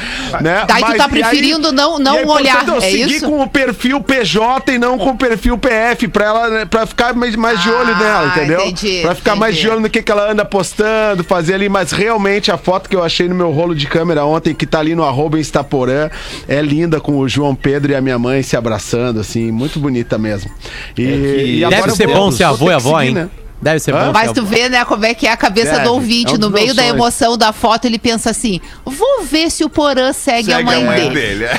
Né? 0.40 0.64
Daí 0.66 0.80
tu 0.82 0.88
Mas- 0.88 0.96
tá 0.96 0.96
e 0.96 1.00
aí- 1.02 1.08
preferindo 1.10 1.72
não- 1.72 1.98
não 1.98 2.18
aí, 2.18 2.24
olhar, 2.24 2.56
portanto, 2.64 2.68
eu 2.76 2.76
é 2.88 2.90
seguir 2.90 3.16
isso? 3.16 3.26
com 3.26 3.42
o 3.42 3.48
perfil 3.48 4.00
PJ 4.00 4.72
e 4.72 4.78
não 4.78 4.96
com 4.96 5.10
o 5.10 5.16
perfil 5.18 5.58
PF 5.58 6.06
pra 6.08 6.24
ela, 6.26 6.48
né, 6.50 6.64
pra 6.64 6.86
ficar 6.86 7.12
mais, 7.14 7.34
mais 7.34 7.60
de 7.60 7.68
olho 7.68 7.94
Ah, 7.94 7.98
nela, 7.98 8.26
entendeu? 8.28 8.60
entendi, 8.60 9.00
pra 9.02 9.14
ficar 9.14 9.34
mais 9.34 9.54
entendi. 9.54 9.66
de 9.66 9.72
olho 9.72 9.80
no 9.80 9.90
que, 9.90 10.02
que 10.02 10.12
ela 10.12 10.30
anda 10.30 10.44
postando, 10.44 11.24
fazer 11.24 11.54
ali. 11.54 11.68
Mas 11.68 11.90
realmente 11.90 12.52
a 12.52 12.56
foto 12.56 12.88
que 12.88 12.94
eu 12.94 13.02
achei 13.02 13.28
no 13.28 13.34
meu 13.34 13.50
rolo 13.50 13.74
de 13.74 13.86
câmera 13.86 14.24
ontem, 14.24 14.54
que 14.54 14.66
tá 14.66 14.78
ali 14.78 14.94
no 14.94 15.02
arroba 15.04 15.38
Instaporã, 15.38 16.08
é 16.46 16.60
linda 16.62 17.00
com 17.00 17.18
o 17.18 17.28
João 17.28 17.54
Pedro 17.56 17.90
e 17.92 17.96
a 17.96 18.00
minha 18.00 18.18
mãe 18.18 18.42
se 18.42 18.56
abraçando, 18.56 19.18
assim, 19.20 19.47
muito 19.52 19.78
bonita 19.78 20.18
mesmo. 20.18 20.50
E, 20.96 21.58
e 21.58 21.64
agora 21.64 21.82
Deve 21.82 21.92
eu 21.92 21.96
ser 21.96 22.06
bom 22.06 22.30
ser 22.30 22.44
avô 22.44 22.70
e 22.70 22.74
avó, 22.74 22.98
seguir, 22.98 23.08
hein? 23.08 23.14
né? 23.14 23.30
Deve 23.60 23.80
ser 23.80 23.94
Hã? 23.94 24.06
bom. 24.06 24.12
Mas 24.12 24.32
tu 24.32 24.44
vê, 24.44 24.68
né, 24.68 24.84
como 24.84 25.04
é 25.04 25.14
que 25.14 25.26
é 25.26 25.32
a 25.32 25.36
cabeça 25.36 25.72
Deve. 25.72 25.84
do 25.84 25.94
ouvinte. 25.94 26.32
É 26.32 26.36
um 26.36 26.38
no 26.38 26.50
meio 26.50 26.74
da 26.74 26.86
emoção 26.86 27.36
da 27.36 27.52
foto, 27.52 27.86
ele 27.86 27.98
pensa 27.98 28.30
assim: 28.30 28.60
vou 28.84 29.24
ver 29.24 29.50
se 29.50 29.64
o 29.64 29.68
Porã 29.68 30.12
segue, 30.12 30.52
a 30.52 30.62
mãe, 30.62 31.10
dele. 31.10 31.46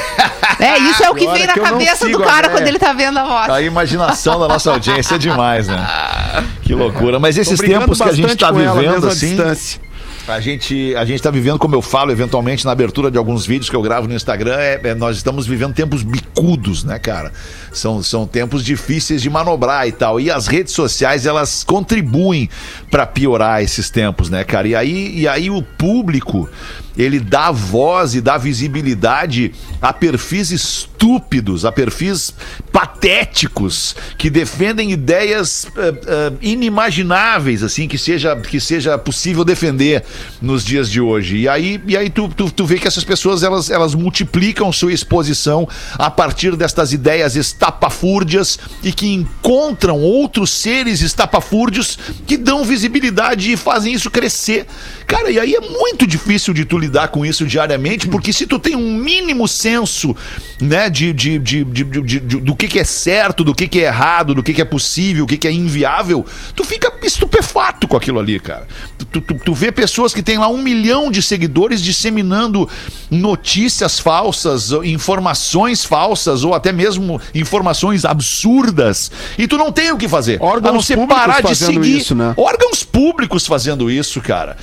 É, 0.59 0.77
isso 0.77 1.01
é 1.01 1.09
o 1.09 1.15
que 1.15 1.23
Agora 1.23 1.37
vem 1.37 1.47
na 1.47 1.53
que 1.53 1.59
cabeça 1.61 2.05
sigo 2.05 2.17
do 2.17 2.23
a 2.25 2.27
cara 2.27 2.49
quando 2.49 2.67
ele 2.67 2.77
tá 2.77 2.91
vendo 2.91 3.17
a 3.17 3.25
foto. 3.25 3.53
A 3.53 3.61
imaginação 3.61 4.37
da 4.41 4.45
nossa 4.45 4.71
audiência 4.71 5.15
é 5.15 5.17
demais, 5.17 5.69
né? 5.69 5.87
Que 6.63 6.75
loucura. 6.75 7.17
Mas 7.17 7.37
esses 7.37 7.57
tempos 7.57 8.01
que 8.01 8.09
a 8.09 8.11
gente 8.11 8.35
tá 8.35 8.51
vivendo, 8.51 9.07
assim, 9.07 9.29
distância. 9.29 9.81
A 10.29 10.39
gente, 10.39 10.95
a 10.95 11.03
gente 11.05 11.21
tá 11.21 11.31
vivendo, 11.31 11.57
como 11.57 11.75
eu 11.75 11.81
falo 11.81 12.11
eventualmente 12.11 12.65
na 12.65 12.71
abertura 12.71 13.09
de 13.09 13.17
alguns 13.17 13.45
vídeos 13.45 13.69
que 13.69 13.75
eu 13.75 13.81
gravo 13.81 14.07
no 14.07 14.13
Instagram, 14.13 14.55
é, 14.55 14.79
é, 14.83 14.95
nós 14.95 15.17
estamos 15.17 15.47
vivendo 15.47 15.73
tempos 15.73 16.03
bicudos, 16.03 16.83
né, 16.83 16.99
cara? 16.99 17.31
São, 17.71 18.01
são 18.03 18.27
tempos 18.27 18.63
difíceis 18.63 19.21
de 19.21 19.29
manobrar 19.29 19.87
e 19.87 19.91
tal. 19.91 20.19
E 20.19 20.29
as 20.29 20.47
redes 20.47 20.73
sociais, 20.73 21.25
elas 21.25 21.63
contribuem 21.63 22.49
pra 22.91 23.05
piorar 23.05 23.61
esses 23.61 23.89
tempos, 23.89 24.29
né, 24.29 24.43
cara? 24.43 24.67
E 24.67 24.75
aí, 24.75 25.19
e 25.19 25.27
aí 25.27 25.49
o 25.49 25.61
público, 25.61 26.49
ele 26.99 27.17
dá 27.17 27.49
voz 27.49 28.13
e 28.13 28.19
dá 28.19 28.37
visibilidade 28.37 29.53
a 29.81 29.93
perfis 29.93 30.51
estúpidos, 30.51 31.63
a 31.63 31.71
perfis 31.71 32.33
patéticos 32.73 33.95
que 34.17 34.29
defendem 34.29 34.91
ideias 34.91 35.65
eh, 35.77 35.93
eh, 36.05 36.33
inimagináveis, 36.41 37.63
assim, 37.63 37.87
que 37.87 37.97
seja, 37.97 38.35
que 38.35 38.59
seja 38.59 38.97
possível 38.97 39.45
defender 39.45 40.03
nos 40.41 40.65
dias 40.65 40.91
de 40.91 40.99
hoje. 40.99 41.37
E 41.37 41.47
aí, 41.47 41.81
e 41.87 41.95
aí 41.95 42.09
tu, 42.09 42.27
tu, 42.27 42.51
tu 42.51 42.65
vê 42.65 42.77
que 42.77 42.87
essas 42.87 43.05
pessoas 43.05 43.43
elas, 43.43 43.69
elas 43.69 43.95
multiplicam 43.95 44.69
sua 44.73 44.91
exposição 44.91 45.65
a 45.97 46.11
partir 46.11 46.57
destas 46.57 46.91
ideias 46.91 47.37
estapafúrdias 47.37 48.59
e 48.83 48.91
que 48.91 49.07
encontram 49.07 50.01
outros 50.01 50.49
seres 50.49 50.99
estapafúrdios 50.99 51.97
que 52.27 52.35
dão 52.35 52.65
visibilidade 52.65 53.53
e 53.53 53.55
fazem 53.55 53.93
isso 53.93 54.11
crescer. 54.11 54.67
Cara, 55.07 55.31
e 55.31 55.39
aí 55.39 55.55
é 55.55 55.61
muito 55.61 56.05
difícil 56.05 56.53
de 56.53 56.65
tu 56.65 56.77
lidar 56.77 56.88
com 57.09 57.25
isso 57.25 57.45
diariamente, 57.45 58.07
porque 58.07 58.33
se 58.33 58.45
tu 58.47 58.57
tem 58.59 58.75
um 58.75 58.93
mínimo 58.95 59.47
senso, 59.47 60.15
né, 60.59 60.89
de, 60.89 61.13
de, 61.13 61.37
de, 61.39 61.63
de- 61.63 62.19
do 62.19 62.55
que, 62.55 62.67
que 62.67 62.79
é 62.79 62.83
certo, 62.83 63.43
do 63.43 63.53
que, 63.55 63.67
que 63.67 63.79
é 63.79 63.83
errado, 63.85 64.33
do 64.35 64.43
que, 64.43 64.53
que 64.53 64.61
é 64.61 64.65
possível, 64.65 65.23
o 65.23 65.27
que, 65.27 65.37
que 65.37 65.47
é 65.47 65.51
inviável, 65.51 66.25
tu 66.55 66.63
fica 66.63 66.91
estupefato 67.03 67.87
com 67.87 67.95
aquilo 67.95 68.19
ali, 68.19 68.39
cara. 68.39 68.67
Tu, 69.11 69.21
tu, 69.21 69.33
tu- 69.33 69.53
vê 69.53 69.71
pessoas 69.71 70.13
que 70.13 70.21
têm 70.21 70.37
lá 70.37 70.47
um 70.49 70.57
milhão 70.61 71.09
de 71.11 71.21
seguidores 71.21 71.81
disseminando 71.81 72.67
notícias 73.09 73.99
falsas, 73.99 74.71
informações 74.83 75.83
falsas, 75.83 76.43
ou 76.43 76.53
até 76.53 76.71
mesmo 76.71 77.19
informações 77.33 78.05
absurdas, 78.05 79.11
e 79.37 79.47
tu 79.47 79.57
não 79.57 79.71
tem 79.71 79.91
o 79.91 79.97
que 79.97 80.07
fazer. 80.07 80.37
Órgãos 80.41 80.69
a 80.69 80.73
não 80.73 80.81
ser 80.81 80.97
parar 81.07 81.41
de 81.41 81.55
seguir 81.55 81.97
isso, 81.97 82.15
né? 82.15 82.33
órgãos 82.37 82.83
públicos 82.83 83.45
fazendo 83.45 83.89
isso, 83.89 84.21
cara. 84.21 84.57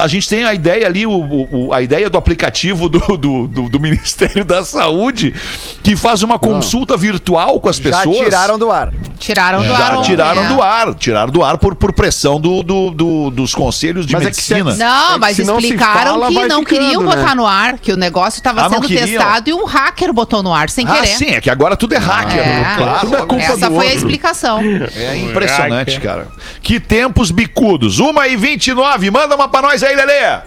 A 0.00 0.08
gente 0.08 0.28
tem 0.28 0.44
a 0.44 0.54
ideia 0.54 0.86
ali, 0.86 1.06
o, 1.06 1.10
o- 1.12 1.61
o- 1.68 1.72
a 1.72 1.82
ideia 1.82 2.08
do 2.10 2.18
aplicativo 2.18 2.88
do, 2.88 2.98
do, 3.16 3.46
do- 3.46 3.68
do 3.68 3.80
Ministério 3.80 4.44
da 4.44 4.64
Saúde, 4.64 5.34
que 5.82 5.96
faz 5.96 6.22
uma 6.22 6.38
consulta 6.38 6.96
virtual 6.96 7.60
com 7.60 7.68
as 7.68 7.76
Já 7.76 7.82
pessoas. 7.98 8.18
tiraram 8.18 8.58
do 8.58 8.70
ar. 8.70 8.92
Tiraram 9.18 9.62
do 9.62 9.72
ar. 9.72 9.78
Já 9.96 10.02
tiraram 10.02 10.42
né? 10.42 10.48
do 10.48 10.62
ar. 10.62 10.94
Tiraram 10.94 11.32
do 11.32 11.44
ar 11.44 11.58
por, 11.58 11.74
por 11.74 11.92
pressão 11.92 12.40
do, 12.40 12.62
do- 12.62 12.90
do- 12.90 13.30
dos 13.30 13.54
conselhos 13.54 14.04
de 14.06 14.12
Mas 14.14 14.26
é 14.26 14.30
que 14.30 14.36
se- 14.42 14.54
medicina. 14.54 14.76
Não, 14.84 15.10
É 15.10 15.12
que 15.14 15.20
mas 15.20 15.36
se 15.36 15.44
não 15.44 15.60
se 15.60 15.66
explicaram 15.66 16.12
fala, 16.12 16.28
que 16.28 16.34
não 16.34 16.60
ficando, 16.60 16.64
queriam 16.66 17.02
né? 17.02 17.14
botar 17.16 17.34
no 17.34 17.46
ar, 17.46 17.78
que 17.78 17.92
o 17.92 17.96
negócio 17.96 18.38
estava 18.38 18.66
Ah, 18.66 18.70
sendo 18.70 18.88
testado 18.88 19.48
e 19.50 19.52
um 19.52 19.64
hacker 19.64 20.12
botou 20.12 20.42
no 20.42 20.52
ar 20.52 20.68
sem 20.68 20.86
Ah, 20.86 20.92
querer. 20.94 21.06
sim, 21.06 21.26
é 21.30 21.40
que 21.40 21.50
agora 21.50 21.76
tudo 21.76 21.94
é 21.94 21.98
hacker. 21.98 22.38
É, 22.38 22.74
claro. 22.76 23.00
Tudo 23.00 23.16
é 23.16 23.26
culpa 23.26 23.44
Essa 23.44 23.68
do 23.70 23.76
foi 23.76 23.88
a 23.88 23.94
explicação. 23.94 24.60
É 24.96 25.16
impressionante, 25.16 26.00
cara. 26.00 26.28
Que 26.62 26.80
tempos 26.80 27.30
bicudos. 27.30 27.98
Uma 27.98 28.26
e 28.28 28.36
29 28.36 29.10
Manda 29.10 29.34
uma 29.34 29.48
pra 29.48 29.62
nós 29.62 29.82
aí, 29.82 29.94
Lelê. 29.94 30.40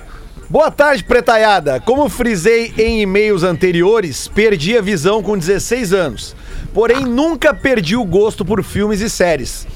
Boa 0.55 0.71
tarde, 0.71 1.03
pretaiada. 1.03 1.81
Como 1.81 2.07
frisei 2.07 2.73
em 2.77 3.01
e-mails 3.01 3.43
anteriores, 3.43 4.29
perdi 4.29 4.77
a 4.77 4.81
visão 4.81 5.21
com 5.21 5.37
16 5.37 5.91
anos. 5.91 6.33
Porém, 6.73 7.03
nunca 7.03 7.53
perdi 7.53 7.97
o 7.97 8.05
gosto 8.05 8.45
por 8.45 8.63
filmes 8.63 9.01
e 9.01 9.09
séries. 9.09 9.67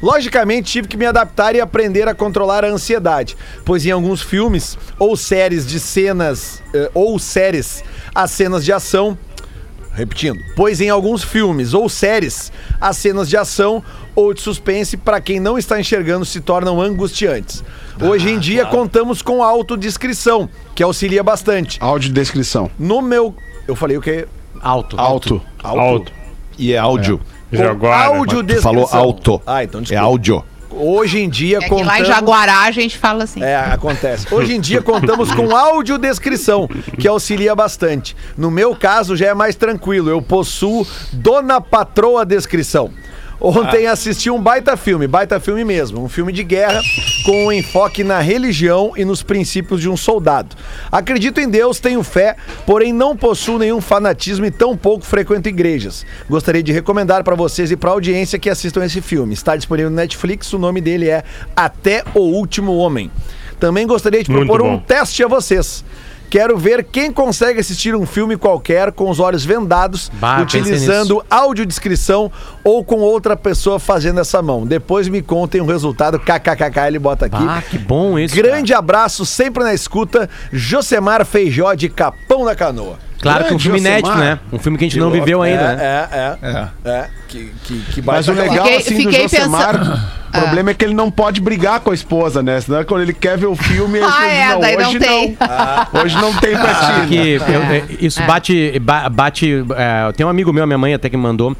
Logicamente, 0.00 0.70
tive 0.70 0.86
que 0.86 0.96
me 0.96 1.06
adaptar 1.06 1.56
e 1.56 1.60
aprender 1.60 2.06
a 2.06 2.14
controlar 2.14 2.64
a 2.64 2.68
ansiedade, 2.68 3.36
pois 3.64 3.84
em 3.84 3.90
alguns 3.90 4.22
filmes 4.22 4.78
ou 4.96 5.16
séries 5.16 5.66
de 5.66 5.80
cenas 5.80 6.62
eh, 6.72 6.88
ou 6.94 7.18
séries 7.18 7.82
as 8.14 8.30
cenas 8.30 8.64
de 8.64 8.72
ação 8.72 9.18
Repetindo, 9.98 10.38
pois 10.54 10.80
em 10.80 10.88
alguns 10.88 11.24
filmes 11.24 11.74
ou 11.74 11.88
séries, 11.88 12.52
as 12.80 12.96
cenas 12.98 13.28
de 13.28 13.36
ação 13.36 13.82
ou 14.18 14.34
de 14.34 14.40
suspense, 14.40 14.96
para 14.96 15.20
quem 15.20 15.38
não 15.38 15.56
está 15.56 15.78
enxergando, 15.78 16.24
se 16.24 16.40
tornam 16.40 16.82
angustiantes. 16.82 17.62
Hoje 18.02 18.28
em 18.30 18.40
dia, 18.40 18.66
contamos 18.66 19.22
com 19.22 19.44
autodescrição, 19.44 20.48
que 20.74 20.82
auxilia 20.82 21.22
bastante. 21.22 21.78
Audiodescrição. 21.80 22.68
No 22.76 23.00
meu. 23.00 23.32
Eu 23.68 23.76
falei 23.76 23.96
o 23.96 24.00
que? 24.00 24.26
Alto. 24.60 24.98
Alto. 24.98 25.40
Alto. 25.62 26.12
E 26.58 26.72
é 26.72 26.78
áudio. 26.78 27.20
Jaguara. 27.52 28.06
áudio 28.06 28.42
Tu 28.44 28.60
falou 28.60 28.88
alto. 28.90 29.40
Ah, 29.46 29.62
então 29.62 29.78
É 29.78 29.82
desculpa. 29.82 30.04
áudio. 30.04 30.44
Hoje 30.68 31.20
em 31.20 31.30
dia, 31.30 31.58
É 31.58 31.68
que 31.68 31.82
lá 31.82 32.00
em 32.00 32.04
Jaguará 32.04 32.62
a 32.62 32.70
gente 32.72 32.98
fala 32.98 33.22
assim. 33.22 33.40
É, 33.40 33.54
acontece. 33.56 34.26
Hoje 34.34 34.52
em 34.52 34.60
dia 34.60 34.82
contamos 34.82 35.32
com 35.32 35.54
audiodescrição, 35.54 36.68
que 36.98 37.06
auxilia 37.06 37.54
bastante. 37.54 38.16
No 38.36 38.50
meu 38.50 38.74
caso 38.74 39.16
já 39.16 39.28
é 39.28 39.34
mais 39.34 39.54
tranquilo, 39.54 40.10
eu 40.10 40.20
possuo 40.20 40.84
Dona 41.12 41.60
Patroa 41.60 42.26
Descrição. 42.26 42.90
Ontem 43.40 43.86
assisti 43.86 44.30
um 44.30 44.40
baita 44.40 44.76
filme, 44.76 45.06
baita 45.06 45.38
filme 45.38 45.64
mesmo, 45.64 46.02
um 46.02 46.08
filme 46.08 46.32
de 46.32 46.42
guerra 46.42 46.80
com 47.24 47.46
um 47.46 47.52
enfoque 47.52 48.02
na 48.02 48.18
religião 48.18 48.92
e 48.96 49.04
nos 49.04 49.22
princípios 49.22 49.80
de 49.80 49.88
um 49.88 49.96
soldado. 49.96 50.56
Acredito 50.90 51.40
em 51.40 51.48
Deus, 51.48 51.78
tenho 51.78 52.02
fé, 52.02 52.36
porém 52.66 52.92
não 52.92 53.16
possuo 53.16 53.58
nenhum 53.58 53.80
fanatismo 53.80 54.44
e 54.44 54.50
tão 54.50 54.76
pouco 54.76 55.04
frequento 55.04 55.48
igrejas. 55.48 56.04
Gostaria 56.28 56.62
de 56.62 56.72
recomendar 56.72 57.22
para 57.22 57.36
vocês 57.36 57.70
e 57.70 57.76
para 57.76 57.90
a 57.90 57.92
audiência 57.92 58.38
que 58.40 58.50
assistam 58.50 58.84
esse 58.84 59.00
filme. 59.00 59.34
Está 59.34 59.54
disponível 59.54 59.90
no 59.90 59.96
Netflix, 59.96 60.52
o 60.52 60.58
nome 60.58 60.80
dele 60.80 61.08
é 61.08 61.22
Até 61.54 62.02
o 62.14 62.20
Último 62.20 62.76
Homem. 62.76 63.08
Também 63.60 63.86
gostaria 63.86 64.22
de 64.22 64.30
propor 64.30 64.62
um 64.62 64.78
teste 64.78 65.22
a 65.22 65.28
vocês. 65.28 65.84
Quero 66.30 66.58
ver 66.58 66.84
quem 66.84 67.10
consegue 67.10 67.58
assistir 67.60 67.94
um 67.94 68.04
filme 68.04 68.36
qualquer 68.36 68.92
com 68.92 69.08
os 69.10 69.18
olhos 69.18 69.44
vendados, 69.44 70.10
Bah, 70.14 70.40
utilizando 70.42 71.24
audiodescrição 71.30 72.30
ou 72.62 72.84
com 72.84 72.96
outra 72.96 73.36
pessoa 73.36 73.78
fazendo 73.78 74.20
essa 74.20 74.42
mão. 74.42 74.66
Depois 74.66 75.08
me 75.08 75.22
contem 75.22 75.60
o 75.60 75.66
resultado. 75.66 76.18
KKKK, 76.18 76.86
ele 76.86 76.98
bota 76.98 77.26
aqui. 77.26 77.36
Ah, 77.40 77.62
que 77.62 77.78
bom 77.78 78.18
isso. 78.18 78.34
Grande 78.34 78.74
abraço, 78.74 79.24
sempre 79.24 79.64
na 79.64 79.72
escuta. 79.72 80.28
Josemar 80.52 81.24
Feijó 81.24 81.72
de 81.74 81.88
Capão 81.88 82.44
da 82.44 82.54
Canoa. 82.54 83.07
Claro 83.20 83.44
que 83.44 83.52
é 83.52 83.56
um 83.56 83.58
filme 83.58 83.78
inédito, 83.78 84.14
né? 84.16 84.38
Um 84.52 84.58
filme 84.58 84.78
que 84.78 84.84
a 84.84 84.88
gente 84.88 84.98
não 84.98 85.10
viveu 85.10 85.42
ainda, 85.42 85.62
é, 85.62 85.76
né? 85.76 85.82
É, 85.82 86.38
é, 86.86 86.90
é. 86.90 87.08
Que, 87.28 87.52
que, 87.64 87.78
que 87.94 88.02
Mas 88.02 88.26
o 88.28 88.32
legal, 88.32 88.64
Fiquei- 88.64 88.76
assim, 88.78 88.96
fiquei 88.96 89.26
do 89.26 89.30
Josemar, 89.30 89.78
pensando- 89.78 90.00
o 90.28 90.40
problema 90.40 90.70
é 90.70 90.74
que 90.74 90.84
ele 90.84 90.94
não 90.94 91.10
pode 91.10 91.40
brigar 91.40 91.80
com 91.80 91.90
a 91.90 91.94
esposa, 91.94 92.42
né? 92.42 92.60
Senão 92.60 92.84
quando 92.84 93.02
ele 93.02 93.12
quer 93.12 93.36
ver 93.36 93.46
o 93.46 93.56
filme, 93.56 93.98
ele 93.98 94.06
Ah, 94.06 94.20
diz, 94.20 94.32
é, 94.32 94.58
daí 94.60 94.76
não 94.76 94.88
hoje 94.90 94.98
tem." 95.00 95.36
não. 95.92 96.00
Hoje 96.02 96.14
não 96.16 96.34
tem 96.34 96.52
pra 96.56 96.74
ti. 96.74 96.92
né? 96.92 97.06
que 97.08 97.16
eu- 97.16 97.62
é, 97.62 97.84
isso 98.00 98.22
bate. 98.24 98.78
ba- 98.78 99.08
bate 99.08 99.64
é, 99.76 100.12
tem 100.12 100.24
um 100.24 100.28
amigo 100.28 100.52
meu, 100.52 100.66
minha 100.66 100.78
mãe 100.78 100.94
até 100.94 101.08
que 101.10 101.16
mandou. 101.16 101.56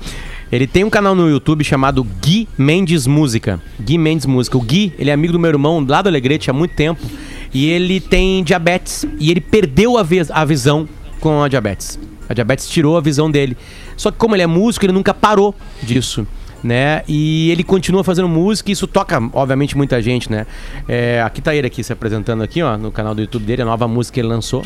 Ele 0.50 0.66
tem 0.66 0.82
um 0.84 0.88
canal 0.90 1.14
no 1.14 1.28
YouTube 1.28 1.62
chamado 1.62 2.02
Gui 2.22 2.48
Mendes 2.56 3.06
Música. 3.06 3.60
Gui 3.78 3.98
Mendes 3.98 4.24
Música. 4.24 4.56
O 4.56 4.60
Gui, 4.62 4.94
ele 4.98 5.10
é 5.10 5.12
amigo 5.12 5.32
do 5.34 5.38
meu 5.38 5.50
irmão 5.50 5.84
lá 5.86 6.00
do 6.00 6.08
Alegrete 6.08 6.48
há 6.48 6.54
muito 6.54 6.74
tempo. 6.74 7.00
E 7.52 7.68
ele 7.68 8.00
tem 8.00 8.42
diabetes. 8.42 9.04
E 9.18 9.30
ele 9.30 9.40
perdeu 9.42 9.98
a, 9.98 10.02
vis- 10.02 10.30
a 10.30 10.44
visão 10.46 10.88
com 11.18 11.42
a 11.42 11.48
diabetes. 11.48 11.98
A 12.28 12.34
diabetes 12.34 12.68
tirou 12.68 12.96
a 12.96 13.00
visão 13.00 13.30
dele. 13.30 13.56
Só 13.96 14.10
que 14.10 14.18
como 14.18 14.34
ele 14.34 14.42
é 14.42 14.46
músico, 14.46 14.84
ele 14.84 14.92
nunca 14.92 15.14
parou 15.14 15.54
disso. 15.82 16.26
Né? 16.62 17.02
E 17.06 17.50
ele 17.50 17.62
continua 17.62 18.02
fazendo 18.02 18.28
música 18.28 18.70
e 18.70 18.72
isso 18.72 18.86
toca, 18.88 19.16
obviamente, 19.32 19.76
muita 19.76 20.02
gente, 20.02 20.30
né? 20.30 20.44
É, 20.88 21.22
aqui 21.22 21.40
tá 21.40 21.54
ele 21.54 21.68
aqui 21.68 21.84
se 21.84 21.92
apresentando 21.92 22.42
aqui, 22.42 22.60
ó, 22.60 22.76
no 22.76 22.90
canal 22.90 23.14
do 23.14 23.20
YouTube 23.20 23.44
dele, 23.44 23.62
a 23.62 23.64
nova 23.64 23.86
música 23.86 24.14
que 24.14 24.20
ele 24.20 24.28
lançou. 24.28 24.64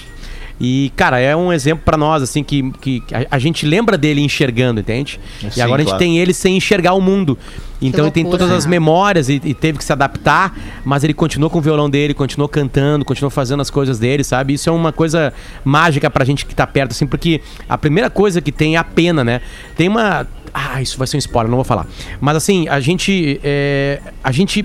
E, 0.64 0.92
cara, 0.94 1.18
é 1.18 1.34
um 1.36 1.52
exemplo 1.52 1.82
pra 1.84 1.96
nós, 1.96 2.22
assim, 2.22 2.44
que, 2.44 2.70
que 2.80 3.02
a, 3.12 3.34
a 3.34 3.38
gente 3.40 3.66
lembra 3.66 3.98
dele 3.98 4.20
enxergando, 4.20 4.78
entende? 4.80 5.18
e 5.42 5.50
Sim, 5.50 5.60
agora 5.60 5.82
a 5.82 5.84
gente 5.84 5.88
claro. 5.88 5.98
tem 6.04 6.18
ele 6.20 6.32
sem 6.32 6.56
enxergar 6.56 6.92
o 6.94 7.00
mundo. 7.00 7.36
Então 7.80 8.04
ele 8.04 8.12
tem 8.12 8.22
loucura, 8.22 8.44
todas 8.44 8.56
as 8.58 8.64
né? 8.64 8.70
memórias 8.70 9.28
e, 9.28 9.40
e 9.44 9.52
teve 9.54 9.76
que 9.78 9.84
se 9.84 9.92
adaptar, 9.92 10.56
mas 10.84 11.02
ele 11.02 11.12
continuou 11.12 11.50
com 11.50 11.58
o 11.58 11.60
violão 11.60 11.90
dele, 11.90 12.14
continuou 12.14 12.48
cantando, 12.48 13.04
continuou 13.04 13.28
fazendo 13.28 13.60
as 13.60 13.70
coisas 13.70 13.98
dele, 13.98 14.22
sabe? 14.22 14.54
Isso 14.54 14.68
é 14.68 14.72
uma 14.72 14.92
coisa 14.92 15.32
mágica 15.64 16.08
pra 16.08 16.24
gente 16.24 16.46
que 16.46 16.54
tá 16.54 16.64
perto, 16.64 16.92
assim, 16.92 17.08
porque 17.08 17.40
a 17.68 17.76
primeira 17.76 18.08
coisa 18.08 18.40
que 18.40 18.52
tem 18.52 18.76
é 18.76 18.78
a 18.78 18.84
pena, 18.84 19.24
né? 19.24 19.40
Tem 19.76 19.88
uma. 19.88 20.28
Ah, 20.54 20.80
isso 20.80 20.96
vai 20.96 21.08
ser 21.08 21.16
um 21.16 21.18
spoiler, 21.18 21.50
não 21.50 21.56
vou 21.56 21.64
falar. 21.64 21.88
Mas 22.20 22.36
assim, 22.36 22.68
a 22.68 22.78
gente. 22.78 23.40
é, 23.42 23.98
A 24.22 24.30
gente 24.30 24.64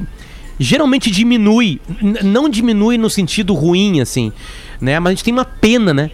geralmente 0.59 1.09
diminui. 1.09 1.79
n- 2.01 2.19
Não 2.21 2.47
diminui 2.47 2.99
no 2.99 3.09
sentido 3.09 3.55
ruim, 3.55 3.99
assim, 3.99 4.31
né? 4.79 4.99
Mas 4.99 5.11
a 5.11 5.13
gente 5.13 5.23
tem 5.23 5.33
uma 5.33 5.45
pena, 5.45 5.93
né? 5.93 6.11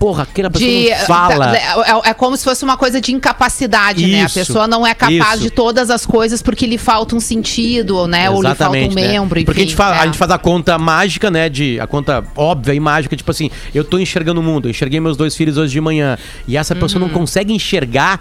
Porra, 0.00 0.22
aquela 0.22 0.48
pessoa 0.48 0.70
De, 0.70 0.88
não 0.88 0.96
fala. 1.00 1.54
é, 1.54 2.08
é 2.08 2.14
como 2.14 2.34
se 2.34 2.42
fosse 2.42 2.64
uma 2.64 2.78
coisa 2.78 3.02
de 3.02 3.12
incapacidade, 3.12 4.06
né? 4.06 4.22
A 4.22 4.24
Isso, 4.24 4.34
pessoa 4.34 4.66
não 4.66 4.86
é 4.86 4.94
capaz 4.94 5.34
isso. 5.34 5.42
de 5.42 5.50
todas 5.50 5.90
as 5.90 6.06
coisas 6.06 6.40
porque 6.40 6.64
lhe 6.66 6.78
falta 6.78 7.14
um 7.14 7.20
sentido, 7.20 8.06
né? 8.06 8.30
Ou 8.30 8.40
lhe 8.40 8.54
falta 8.54 8.70
um 8.70 8.94
né? 8.94 8.94
membro, 8.94 9.38
enfim. 9.38 9.44
Porque 9.44 9.60
a 9.60 9.64
gente, 9.64 9.76
faz, 9.76 9.98
é. 9.98 10.00
a 10.00 10.06
gente 10.06 10.16
faz 10.16 10.30
a 10.30 10.38
conta 10.38 10.78
mágica, 10.78 11.30
né? 11.30 11.50
De, 11.50 11.78
a 11.78 11.86
conta 11.86 12.24
óbvia 12.34 12.72
e 12.72 12.80
mágica, 12.80 13.14
tipo 13.14 13.30
assim, 13.30 13.50
eu 13.74 13.84
tô 13.84 13.98
enxergando 13.98 14.40
o 14.40 14.42
mundo, 14.42 14.68
eu 14.68 14.70
enxerguei 14.70 14.98
meus 15.00 15.18
dois 15.18 15.36
filhos 15.36 15.58
hoje 15.58 15.72
de 15.72 15.80
manhã. 15.82 16.16
E 16.48 16.56
essa 16.56 16.74
pessoa 16.74 16.98
não 16.98 17.10
consegue 17.10 17.52
enxergar. 17.52 18.20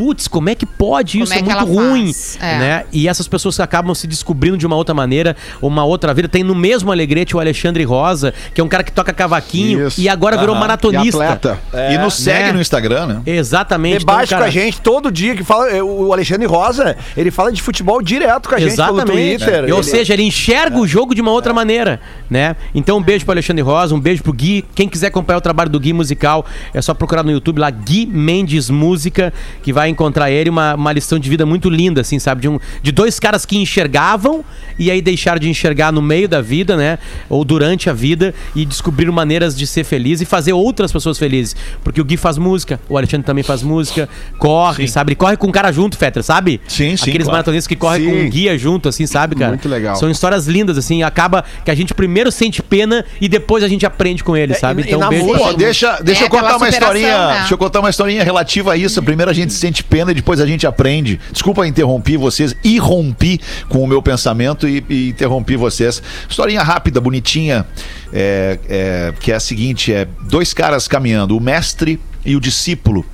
Putz, 0.00 0.26
como 0.28 0.48
é 0.48 0.54
que 0.54 0.64
pode 0.64 1.18
Como 1.18 1.24
isso? 1.24 1.32
é 1.34 1.36
É, 1.36 1.38
que 1.40 1.44
muito 1.44 1.58
ela 1.58 1.66
ruim. 1.90 2.06
faz? 2.06 2.38
É. 2.40 2.58
Né? 2.58 2.84
E 2.90 3.06
essas 3.06 3.28
pessoas 3.28 3.60
acabam 3.60 3.94
se 3.94 4.06
descobrindo 4.06 4.56
de 4.56 4.66
uma 4.66 4.76
outra 4.76 4.94
maneira, 4.94 5.36
uma 5.60 5.84
outra 5.84 6.14
vida. 6.14 6.26
Tem 6.26 6.42
no 6.42 6.54
mesmo 6.54 6.90
Alegrete 6.90 7.36
o 7.36 7.40
Alexandre 7.40 7.84
Rosa, 7.84 8.32
que 8.54 8.62
é 8.62 8.64
um 8.64 8.68
cara 8.68 8.82
que 8.82 8.92
toca 8.92 9.12
cavaquinho 9.12 9.88
Isso. 9.88 10.00
e 10.00 10.08
agora 10.08 10.38
virou 10.38 10.56
E 10.56 10.58
maratonista. 10.58 11.22
atleta. 11.32 11.60
e 11.92 11.98
nos 11.98 12.14
segue 12.14 12.44
né? 12.46 12.52
no 12.52 12.60
Instagram, 12.62 13.06
né? 13.06 13.22
Exatamente. 13.26 14.02
Então, 14.02 14.14
Debate 14.14 14.30
cara, 14.30 14.42
com 14.42 14.48
a 14.48 14.50
gente 14.50 14.80
todo 14.80 15.12
dia 15.12 15.36
que 15.36 15.44
fala. 15.44 15.70
O 15.84 16.12
Alexandre 16.14 16.46
Rosa, 16.46 16.96
ele 17.14 17.30
fala 17.30 17.52
de 17.52 17.60
futebol 17.60 18.00
direto 18.00 18.48
com 18.48 18.54
a 18.54 18.58
gente 18.58 18.74
pelo 18.76 18.96
Exatamente. 19.00 19.44
Twitter. 19.44 19.64
Ou 19.64 19.80
Ele- 19.80 19.82
seja, 19.82 20.14
ele 20.14 20.22
enxerga 20.22 20.78
o 20.78 20.86
jogo 20.86 21.14
de 21.14 21.20
uma 21.20 21.30
outra 21.30 21.52
maneira, 21.52 22.00
né? 22.30 22.56
Então 22.74 22.96
um 22.96 23.02
beijo 23.02 23.26
pro 23.26 23.32
Alexandre 23.32 23.62
Rosa, 23.62 23.94
um 23.94 24.00
beijo 24.00 24.22
pro 24.22 24.32
Gui. 24.32 24.64
Quem 24.74 24.88
quiser 24.88 25.08
acompanhar 25.08 25.36
o 25.36 25.42
trabalho 25.42 25.68
do 25.68 25.78
Gui 25.78 25.92
musical, 25.92 26.46
é 26.72 26.80
só 26.80 26.94
procurar 26.94 27.22
no 27.22 27.30
YouTube 27.30 27.58
lá 27.58 27.68
Gui 27.68 28.06
Mendes 28.06 28.70
Música, 28.70 29.30
que 29.62 29.72
vai 29.74 29.89
encontrar 29.90 30.30
ele 30.30 30.48
uma, 30.50 30.74
uma 30.74 30.92
lição 30.92 31.18
de 31.18 31.28
vida 31.28 31.44
muito 31.44 31.68
linda, 31.68 32.00
assim, 32.00 32.18
sabe? 32.18 32.42
De, 32.42 32.48
um, 32.48 32.58
de 32.82 32.92
dois 32.92 33.18
caras 33.20 33.44
que 33.44 33.56
enxergavam 33.58 34.44
e 34.78 34.90
aí 34.90 35.02
deixaram 35.02 35.38
de 35.38 35.48
enxergar 35.48 35.92
no 35.92 36.00
meio 36.02 36.28
da 36.28 36.40
vida, 36.40 36.76
né? 36.76 36.98
Ou 37.28 37.44
durante 37.44 37.90
a 37.90 37.92
vida 37.92 38.34
e 38.54 38.64
descobriram 38.64 39.12
maneiras 39.12 39.56
de 39.56 39.66
ser 39.66 39.84
feliz 39.84 40.20
e 40.20 40.24
fazer 40.24 40.52
outras 40.52 40.92
pessoas 40.92 41.18
felizes. 41.18 41.54
Porque 41.84 42.00
o 42.00 42.04
Gui 42.04 42.16
faz 42.16 42.38
música, 42.38 42.80
o 42.88 42.96
Alexandre 42.96 43.26
também 43.26 43.44
faz 43.44 43.62
música, 43.62 44.08
corre, 44.38 44.86
sabe? 44.88 45.10
Ele 45.10 45.16
corre 45.16 45.36
com 45.36 45.46
um 45.48 45.52
cara 45.52 45.72
junto, 45.72 45.96
Fetter, 45.96 46.22
sabe? 46.22 46.60
Sim, 46.68 46.96
sim, 46.96 47.02
Aqueles 47.10 47.24
claro. 47.26 47.32
maratonistas 47.32 47.66
que 47.66 47.76
correm 47.76 48.04
com 48.06 48.10
Sim. 48.12 48.26
um 48.26 48.30
guia 48.30 48.56
junto, 48.58 48.88
assim, 48.88 49.06
sabe, 49.06 49.34
cara? 49.36 49.50
Muito 49.50 49.68
legal. 49.68 49.96
São 49.96 50.10
histórias 50.10 50.46
lindas, 50.46 50.78
assim. 50.78 51.02
Acaba 51.02 51.44
que 51.64 51.70
a 51.70 51.74
gente 51.74 51.92
primeiro 51.94 52.30
sente 52.30 52.62
pena 52.62 53.04
e 53.20 53.28
depois 53.28 53.62
a 53.64 53.68
gente 53.68 53.84
aprende 53.84 54.22
com 54.24 54.36
eles, 54.36 54.56
É, 54.56 54.60
sabe? 54.60 54.82
e- 54.82 54.86
Então, 54.86 55.08
beijo. 55.08 55.56
deixa, 55.56 56.00
deixa 56.02 56.22
É 56.22 56.26
eu 56.26 56.30
contar 56.30 56.56
uma 56.56 56.68
historinha. 56.68 57.26
né? 57.28 57.38
Deixa 57.40 57.54
eu 57.54 57.58
contar 57.58 57.80
uma 57.80 57.90
historinha 57.90 58.22
relativa 58.24 58.72
a 58.72 58.76
isso. 58.76 59.02
Primeiro 59.02 59.30
a 59.30 59.34
gente 59.34 59.52
sente 59.52 59.79
pena 59.84 60.10
e 60.10 60.14
depois 60.14 60.40
a 60.40 60.46
gente 60.46 60.66
aprende. 60.66 61.20
Desculpa 61.32 61.66
interromper 61.66 62.16
vocês, 62.16 62.54
irrompi 62.62 63.40
com 63.68 63.82
o 63.82 63.86
meu 63.86 64.02
pensamento 64.02 64.68
e, 64.68 64.84
e 64.88 65.08
interrompi 65.08 65.56
vocês. 65.56 66.02
Historinha 66.28 66.62
rápida, 66.62 67.00
bonitinha, 67.00 67.66
é, 68.12 68.58
é, 68.68 69.14
que 69.20 69.32
é 69.32 69.34
a 69.34 69.40
seguinte: 69.40 69.92
é 69.92 70.06
dois 70.28 70.52
caras 70.52 70.88
caminhando, 70.88 71.36
o 71.36 71.40
mestre 71.40 71.98
e 72.24 72.36
o 72.36 72.40
discípulo. 72.40 73.04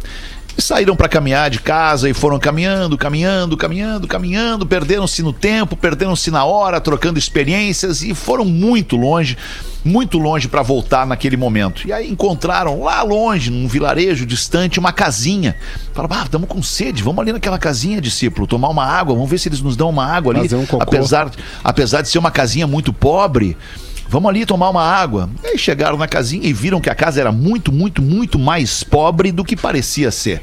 E 0.59 0.63
saíram 0.63 0.97
para 0.97 1.09
caminhar 1.09 1.51
de 1.51 1.61
casa 1.61 2.09
e 2.09 2.15
foram 2.15 2.39
caminhando, 2.39 2.97
caminhando, 2.97 3.57
caminhando, 3.59 4.09
caminhando, 4.09 4.67
perderam-se 4.67 5.23
no 5.23 5.33
tempo, 5.33 5.77
perderam-se 5.77 6.31
na 6.31 6.47
hora, 6.47 6.81
trocando 6.81 7.19
experiências 7.19 8.03
e 8.03 8.15
foram 8.15 8.45
muito 8.45 8.97
longe, 8.97 9.37
muito 9.85 10.19
longe 10.19 10.49
para 10.49 10.63
voltar 10.63 11.07
naquele 11.07 11.37
momento. 11.37 11.87
E 11.87 11.93
aí 11.93 12.11
encontraram 12.11 12.83
lá 12.83 13.03
longe, 13.03 13.51
num 13.51 13.69
vilarejo 13.69 14.25
distante, 14.25 14.81
uma 14.81 14.93
casinha. 14.93 15.55
Falaram, 15.93 16.17
ah, 16.21 16.25
estamos 16.25 16.49
com 16.49 16.63
sede, 16.63 17.03
vamos 17.03 17.21
ali 17.21 17.33
naquela 17.33 17.59
casinha, 17.59 18.01
discípulo, 18.01 18.47
tomar 18.47 18.71
uma 18.71 18.85
água, 18.85 19.15
vamos 19.15 19.29
ver 19.29 19.39
se 19.39 19.51
eles 19.51 19.61
nos 19.61 19.77
dão 19.77 19.91
uma 19.91 20.07
água 20.07 20.33
ali. 20.33 20.49
Fazer 20.49 20.57
um 20.57 20.81
apesar, 20.81 21.31
apesar 21.63 22.01
de 22.01 22.09
ser 22.09 22.19
uma 22.19 22.31
casinha 22.31 22.67
muito 22.67 22.95
pobre. 22.95 23.59
Vamos 24.17 24.31
ali 24.31 24.47
tomar 24.47 24.71
uma 24.71 24.83
água. 24.83 25.29
E 25.45 25.49
aí 25.49 25.59
chegaram 25.59 25.99
na 25.99 26.09
casinha 26.09 26.49
e 26.49 26.51
viram 26.51 26.81
que 26.81 26.89
a 26.89 26.95
casa 26.95 27.21
era 27.21 27.31
muito, 27.31 27.71
muito, 27.71 28.01
muito 28.01 28.39
mais 28.39 28.83
pobre 28.83 29.31
do 29.31 29.45
que 29.45 29.55
parecia 29.55 30.11
ser. 30.11 30.41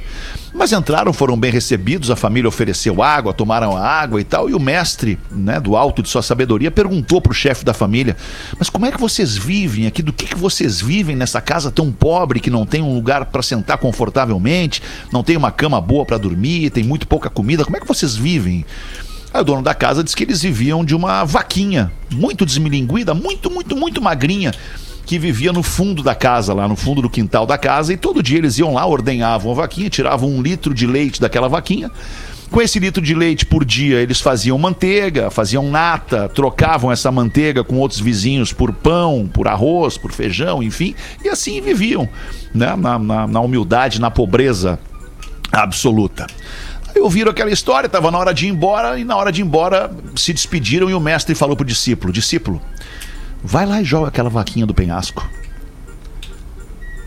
Mas 0.53 0.71
entraram, 0.71 1.12
foram 1.12 1.36
bem 1.36 1.51
recebidos, 1.51 2.12
a 2.12 2.15
família 2.15 2.47
ofereceu 2.47 3.01
água, 3.01 3.33
tomaram 3.33 3.75
a 3.75 3.83
água 3.83 4.21
e 4.21 4.23
tal. 4.23 4.47
E 4.47 4.53
o 4.53 4.59
mestre, 4.59 5.17
né, 5.31 5.59
do 5.59 5.75
alto 5.75 6.03
de 6.03 6.09
sua 6.09 6.21
sabedoria, 6.21 6.69
perguntou 6.69 7.19
para 7.19 7.31
o 7.31 7.33
chefe 7.33 7.65
da 7.65 7.73
família: 7.73 8.15
Mas 8.59 8.69
como 8.69 8.86
é 8.86 8.91
que 8.91 9.01
vocês 9.01 9.36
vivem 9.36 9.88
aqui? 9.88 10.03
Do 10.03 10.13
que, 10.13 10.27
que 10.27 10.38
vocês 10.38 10.79
vivem 10.79 11.15
nessa 11.15 11.41
casa 11.41 11.71
tão 11.71 11.91
pobre 11.91 12.39
que 12.39 12.51
não 12.51 12.67
tem 12.67 12.79
um 12.79 12.93
lugar 12.93 13.25
para 13.25 13.41
sentar 13.41 13.79
confortavelmente, 13.79 14.83
não 15.12 15.23
tem 15.23 15.36
uma 15.36 15.49
cama 15.51 15.81
boa 15.81 16.05
para 16.05 16.19
dormir, 16.19 16.69
tem 16.69 16.83
muito 16.83 17.07
pouca 17.07 17.27
comida? 17.27 17.65
Como 17.65 17.75
é 17.75 17.79
que 17.79 17.88
vocês 17.88 18.15
vivem? 18.15 18.63
Aí 19.33 19.41
o 19.41 19.43
dono 19.43 19.63
da 19.63 19.73
casa 19.73 20.03
disse 20.03 20.15
que 20.15 20.23
eles 20.23 20.41
viviam 20.43 20.85
de 20.85 20.95
uma 20.95 21.23
vaquinha, 21.23 21.91
muito 22.11 22.45
desmilinguida, 22.45 23.15
muito, 23.15 23.49
muito, 23.49 23.75
muito 23.75 23.99
magrinha, 23.99 24.53
que 25.07 25.17
vivia 25.17 25.51
no 25.51 25.63
fundo 25.63 26.03
da 26.03 26.13
casa, 26.13 26.53
lá 26.53 26.67
no 26.67 26.75
fundo 26.75 27.01
do 27.01 27.09
quintal 27.09 27.45
da 27.45 27.57
casa, 27.57 27.91
e 27.91 27.97
todo 27.97 28.21
dia 28.21 28.37
eles 28.37 28.59
iam 28.59 28.75
lá, 28.75 28.85
ordenhavam 28.85 29.51
a 29.51 29.55
vaquinha, 29.55 29.89
tiravam 29.89 30.29
um 30.29 30.41
litro 30.41 30.71
de 30.71 30.85
leite 30.85 31.19
daquela 31.19 31.49
vaquinha. 31.49 31.89
Com 32.51 32.61
esse 32.61 32.77
litro 32.77 33.01
de 33.01 33.15
leite 33.15 33.47
por 33.47 33.65
dia, 33.65 33.99
eles 33.99 34.21
faziam 34.21 34.55
manteiga, 34.59 35.31
faziam 35.31 35.71
nata, 35.71 36.29
trocavam 36.29 36.91
essa 36.91 37.11
manteiga 37.11 37.63
com 37.63 37.77
outros 37.77 37.99
vizinhos 37.99 38.53
por 38.53 38.71
pão, 38.71 39.27
por 39.33 39.47
arroz, 39.47 39.97
por 39.97 40.11
feijão, 40.11 40.61
enfim, 40.61 40.93
e 41.23 41.29
assim 41.29 41.59
viviam, 41.59 42.07
né? 42.53 42.75
na, 42.75 42.99
na, 42.99 43.27
na 43.27 43.41
humildade, 43.41 43.99
na 43.99 44.11
pobreza 44.11 44.77
absoluta. 45.51 46.27
Ouviram 46.99 47.32
aquela 47.32 47.51
história, 47.51 47.89
tava 47.89 48.10
na 48.12 48.17
hora 48.17 48.34
de 48.34 48.45
ir 48.45 48.49
embora, 48.49 48.97
e 48.99 49.03
na 49.03 49.15
hora 49.15 49.32
de 49.32 49.41
ir 49.41 49.45
embora 49.45 49.91
se 50.15 50.32
despediram 50.32 50.89
e 50.89 50.93
o 50.93 50.99
mestre 50.99 51.36
falou 51.36 51.56
pro 51.56 51.65
discípulo: 51.65 52.13
Discípulo, 52.13 52.62
vai 53.43 53.65
lá 53.65 53.82
e 53.82 53.86
joga 53.86 54.08
aquela 54.08 54.29
vaquinha 54.29 54.65
do 54.65 54.73
penhasco. 54.73 55.27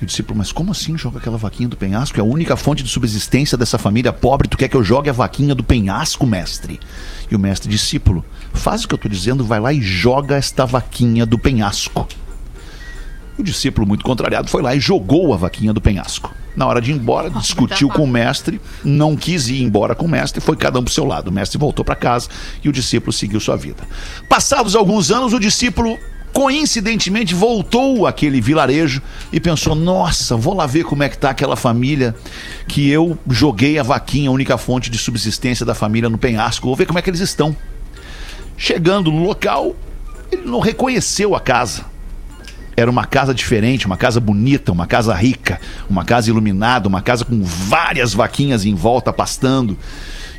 E 0.00 0.04
o 0.04 0.06
discípulo, 0.06 0.36
mas 0.36 0.52
como 0.52 0.72
assim 0.72 0.96
joga 0.98 1.18
aquela 1.18 1.38
vaquinha 1.38 1.68
do 1.68 1.76
penhasco? 1.76 2.18
É 2.18 2.20
a 2.20 2.24
única 2.24 2.54
fonte 2.56 2.82
de 2.82 2.90
subsistência 2.90 3.56
dessa 3.56 3.78
família 3.78 4.12
pobre. 4.12 4.46
Tu 4.46 4.56
quer 4.56 4.68
que 4.68 4.76
eu 4.76 4.84
jogue 4.84 5.08
a 5.08 5.12
vaquinha 5.12 5.54
do 5.54 5.64
penhasco, 5.64 6.26
mestre? 6.26 6.78
E 7.30 7.34
o 7.34 7.38
mestre, 7.38 7.70
discípulo, 7.70 8.24
faz 8.52 8.84
o 8.84 8.88
que 8.88 8.94
eu 8.94 8.96
estou 8.96 9.10
dizendo, 9.10 9.44
vai 9.44 9.58
lá 9.58 9.72
e 9.72 9.80
joga 9.80 10.36
esta 10.36 10.66
vaquinha 10.66 11.24
do 11.24 11.38
penhasco. 11.38 12.06
O 13.38 13.42
discípulo, 13.42 13.86
muito 13.86 14.04
contrariado, 14.04 14.50
foi 14.50 14.60
lá 14.60 14.74
e 14.74 14.80
jogou 14.80 15.32
a 15.32 15.36
vaquinha 15.36 15.72
do 15.72 15.80
penhasco. 15.80 16.34
Na 16.56 16.66
hora 16.66 16.80
de 16.80 16.90
ir 16.90 16.94
embora, 16.94 17.28
discutiu 17.28 17.88
com 17.90 18.04
o 18.04 18.08
mestre, 18.08 18.58
não 18.82 19.14
quis 19.14 19.48
ir 19.48 19.62
embora 19.62 19.94
com 19.94 20.06
o 20.06 20.08
mestre, 20.08 20.40
foi 20.40 20.56
cada 20.56 20.80
um 20.80 20.82
pro 20.82 20.92
seu 20.92 21.04
lado. 21.04 21.28
O 21.28 21.32
mestre 21.32 21.58
voltou 21.58 21.84
para 21.84 21.94
casa 21.94 22.28
e 22.64 22.68
o 22.68 22.72
discípulo 22.72 23.12
seguiu 23.12 23.38
sua 23.38 23.56
vida. 23.56 23.84
Passados 24.28 24.74
alguns 24.74 25.10
anos, 25.10 25.34
o 25.34 25.38
discípulo 25.38 25.98
coincidentemente 26.32 27.34
voltou 27.34 28.06
àquele 28.06 28.40
vilarejo 28.40 29.02
e 29.32 29.38
pensou: 29.38 29.74
"Nossa, 29.74 30.36
vou 30.36 30.54
lá 30.54 30.66
ver 30.66 30.84
como 30.84 31.02
é 31.02 31.08
que 31.08 31.18
tá 31.18 31.30
aquela 31.30 31.56
família 31.56 32.14
que 32.66 32.88
eu 32.90 33.18
joguei 33.28 33.78
a 33.78 33.82
vaquinha, 33.82 34.30
a 34.30 34.32
única 34.32 34.56
fonte 34.56 34.90
de 34.90 34.98
subsistência 34.98 35.64
da 35.64 35.74
família 35.74 36.08
no 36.08 36.18
penhasco. 36.18 36.66
Vou 36.66 36.76
ver 36.76 36.86
como 36.86 36.98
é 36.98 37.02
que 37.02 37.10
eles 37.10 37.20
estão". 37.20 37.54
Chegando 38.56 39.10
no 39.10 39.22
local, 39.22 39.76
ele 40.32 40.46
não 40.46 40.60
reconheceu 40.60 41.34
a 41.34 41.40
casa. 41.40 41.84
Era 42.76 42.90
uma 42.90 43.06
casa 43.06 43.32
diferente, 43.32 43.86
uma 43.86 43.96
casa 43.96 44.20
bonita, 44.20 44.70
uma 44.70 44.86
casa 44.86 45.14
rica, 45.14 45.58
uma 45.88 46.04
casa 46.04 46.28
iluminada, 46.28 46.86
uma 46.88 47.00
casa 47.00 47.24
com 47.24 47.42
várias 47.42 48.12
vaquinhas 48.12 48.66
em 48.66 48.74
volta 48.74 49.12
pastando. 49.12 49.78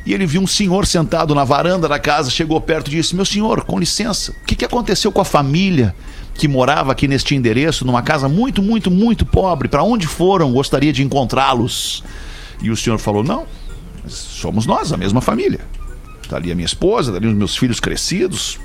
E 0.06 0.14
ele 0.14 0.24
viu 0.24 0.40
um 0.40 0.46
senhor 0.46 0.86
sentado 0.86 1.34
na 1.34 1.44
varanda 1.44 1.88
da 1.88 1.98
casa, 1.98 2.30
chegou 2.30 2.60
perto 2.60 2.88
e 2.88 2.92
disse: 2.92 3.16
Meu 3.16 3.24
senhor, 3.24 3.64
com 3.64 3.78
licença, 3.78 4.32
o 4.32 4.44
que, 4.46 4.54
que 4.54 4.64
aconteceu 4.64 5.10
com 5.10 5.20
a 5.20 5.24
família 5.24 5.94
que 6.34 6.46
morava 6.46 6.92
aqui 6.92 7.08
neste 7.08 7.34
endereço, 7.34 7.84
numa 7.84 8.02
casa 8.02 8.28
muito, 8.28 8.62
muito, 8.62 8.90
muito 8.90 9.26
pobre? 9.26 9.68
Para 9.68 9.82
onde 9.82 10.06
foram? 10.06 10.52
Gostaria 10.52 10.92
de 10.92 11.02
encontrá-los. 11.02 12.04
E 12.62 12.70
o 12.70 12.76
senhor 12.76 12.98
falou: 12.98 13.24
Não, 13.24 13.46
somos 14.06 14.64
nós, 14.64 14.92
a 14.92 14.96
mesma 14.96 15.20
família. 15.20 15.60
Está 16.22 16.36
ali 16.36 16.52
a 16.52 16.54
minha 16.54 16.66
esposa, 16.66 17.10
está 17.10 17.18
ali 17.18 17.26
os 17.26 17.36
meus 17.36 17.56
filhos 17.56 17.80
crescidos. 17.80 18.58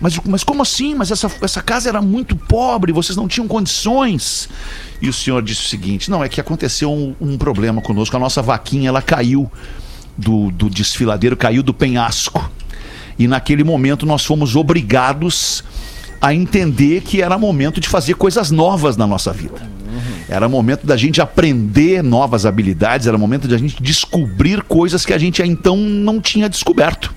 Mas, 0.00 0.18
mas 0.24 0.44
como 0.44 0.62
assim? 0.62 0.94
Mas 0.94 1.10
essa, 1.10 1.30
essa 1.40 1.62
casa 1.62 1.88
era 1.88 2.02
muito 2.02 2.36
pobre, 2.36 2.92
vocês 2.92 3.16
não 3.16 3.28
tinham 3.28 3.48
condições. 3.48 4.48
E 5.00 5.08
o 5.08 5.12
senhor 5.12 5.42
disse 5.42 5.62
o 5.62 5.68
seguinte: 5.68 6.10
não, 6.10 6.22
é 6.22 6.28
que 6.28 6.40
aconteceu 6.40 6.92
um, 6.92 7.14
um 7.20 7.38
problema 7.38 7.80
conosco, 7.80 8.16
a 8.16 8.20
nossa 8.20 8.42
vaquinha 8.42 8.88
ela 8.88 9.02
caiu 9.02 9.50
do, 10.16 10.50
do 10.50 10.70
desfiladeiro, 10.70 11.36
caiu 11.36 11.62
do 11.62 11.74
penhasco. 11.74 12.50
E 13.18 13.26
naquele 13.26 13.64
momento 13.64 14.04
nós 14.04 14.24
fomos 14.24 14.56
obrigados 14.56 15.64
a 16.20 16.34
entender 16.34 17.02
que 17.02 17.22
era 17.22 17.38
momento 17.38 17.80
de 17.80 17.88
fazer 17.88 18.14
coisas 18.14 18.50
novas 18.50 18.96
na 18.96 19.06
nossa 19.06 19.32
vida. 19.32 19.76
Era 20.28 20.48
momento 20.48 20.86
da 20.86 20.96
gente 20.96 21.20
aprender 21.20 22.02
novas 22.02 22.44
habilidades, 22.44 23.06
era 23.06 23.16
momento 23.16 23.46
da 23.46 23.56
gente 23.56 23.82
descobrir 23.82 24.62
coisas 24.62 25.06
que 25.06 25.12
a 25.12 25.18
gente 25.18 25.42
então 25.42 25.76
não 25.76 26.20
tinha 26.20 26.48
descoberto. 26.48 27.14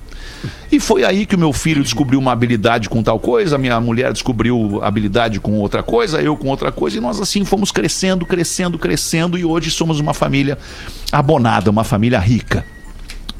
E 0.71 0.80
foi 0.80 1.04
aí 1.04 1.25
que 1.25 1.36
o 1.36 1.39
meu 1.39 1.52
filho 1.52 1.84
descobriu 1.84 2.19
uma 2.19 2.32
habilidade 2.32 2.89
com 2.89 3.02
tal 3.02 3.19
coisa, 3.19 3.58
minha 3.58 3.80
mulher 3.80 4.13
descobriu 4.13 4.80
habilidade 4.84 5.39
com 5.39 5.60
outra 5.60 5.82
coisa, 5.84 6.21
eu 6.21 6.36
com 6.38 6.47
outra 6.47 6.71
coisa, 6.71 6.97
e 6.97 6.99
nós 6.99 7.19
assim 7.19 7.43
fomos 7.43 7.71
crescendo, 7.71 8.25
crescendo, 8.25 8.78
crescendo, 8.78 9.38
e 9.38 9.45
hoje 9.45 9.71
somos 9.71 9.99
uma 9.99 10.13
família 10.13 10.58
abonada, 11.12 11.69
uma 11.69 11.84
família 11.84 12.19
rica. 12.19 12.65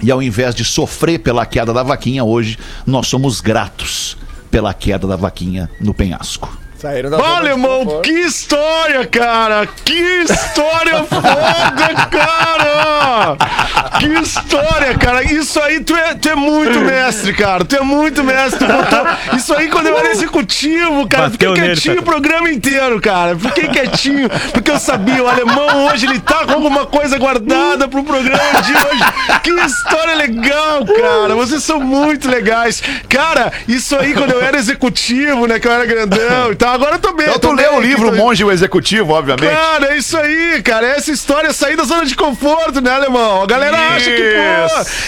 E 0.02 0.10
ao 0.10 0.24
invés 0.24 0.56
de 0.56 0.64
sofrer 0.64 1.20
pela 1.20 1.46
queda 1.46 1.74
da 1.74 1.84
vaquinha, 1.84 2.24
hoje 2.24 2.58
nós 2.86 3.08
somos 3.08 3.42
gratos 3.42 4.18
pela 4.50 4.74
queda 4.74 5.06
da 5.06 5.16
vaquinha 5.16 5.70
no 5.80 5.94
penhasco. 5.94 6.58
Saíram 6.82 7.10
da 7.10 7.18
Olha, 7.18 7.50
irmão, 7.50 8.00
que 8.02 8.12
história, 8.12 9.06
cara! 9.06 9.68
Que 9.84 10.00
história 10.24 11.04
foda, 11.04 12.08
cara! 12.10 13.36
Que 14.00 14.08
história, 14.22 14.98
cara! 14.98 15.24
Isso 15.26 15.60
aí, 15.62 15.82
tu 15.84 15.94
é, 15.94 16.13
tu 16.15 16.30
é 16.30 16.36
muito 16.36 16.80
mestre, 16.80 17.34
cara! 17.34 17.65
Tu 17.65 17.76
é 17.76 17.82
muito 17.82 18.24
mestre! 18.24 18.65
Botou- 18.65 19.36
Isso 19.36 19.54
aí, 19.54 19.68
quando 19.68 19.88
eu 19.88 19.98
era 19.98 20.10
executivo, 20.12 21.06
cara, 21.10 21.24
Bateu 21.30 21.32
fiquei 21.50 21.50
nele, 21.50 21.74
quietinho 21.76 21.96
Pedro. 21.96 22.02
o 22.10 22.13
programa 22.13 22.50
inteiro, 22.50 23.02
cara! 23.02 23.38
Fiquei 23.38 23.68
quietinho, 23.68 24.30
porque 24.54 24.72
eu 24.72 24.80
sabia, 24.80 25.22
o 25.22 25.28
alemão 25.28 25.88
hoje, 25.88 26.06
ele 26.06 26.20
tá 26.22 26.46
com 26.46 26.54
alguma 26.54 26.86
coisa 26.86 27.18
guardada 27.18 27.89
pro 27.89 28.06
programa 28.06 28.62
de 28.62 28.72
hoje. 28.72 29.04
Que 29.44 29.50
história 29.52 30.15
legal, 30.15 30.86
cara! 30.86 31.36
Vocês 31.36 31.62
são 31.62 31.82
muito 31.82 32.30
legais! 32.30 32.82
Cara, 33.10 33.52
isso 33.68 33.98
aí, 33.98 34.13
quando 34.13 34.32
eu 34.32 34.42
era 34.42 34.56
executivo, 34.58 35.46
né, 35.46 35.60
que 35.60 35.68
eu 35.68 35.72
era 35.74 35.86
grandão 35.86 36.52
e 36.54 36.56
tal, 36.56 36.69
agora 36.74 36.96
eu 36.96 37.00
tô 37.00 37.14
bem. 37.14 37.28
Então 37.28 37.40
tô 37.40 37.50
tu 37.50 37.54
leu 37.56 37.76
o 37.76 37.82
livro. 37.82 38.16
Monge 38.16 38.44
o 38.44 38.52
Executivo, 38.52 39.14
obviamente. 39.14 39.50
Cara, 39.54 39.94
é 39.94 39.98
isso 39.98 40.18
aí, 40.18 40.62
cara. 40.64 40.88
Essa 40.88 41.12
história 41.12 41.48
é 41.50 41.54
sair 41.54 41.76
da 41.76 41.84
zona 41.84 42.06
de 42.06 42.16
conforto, 42.16 42.82
né, 42.82 42.92
alemão? 42.92 43.44
A 43.44 43.46
galera 43.46 43.78
acha 43.96 44.10
que, 44.10 44.34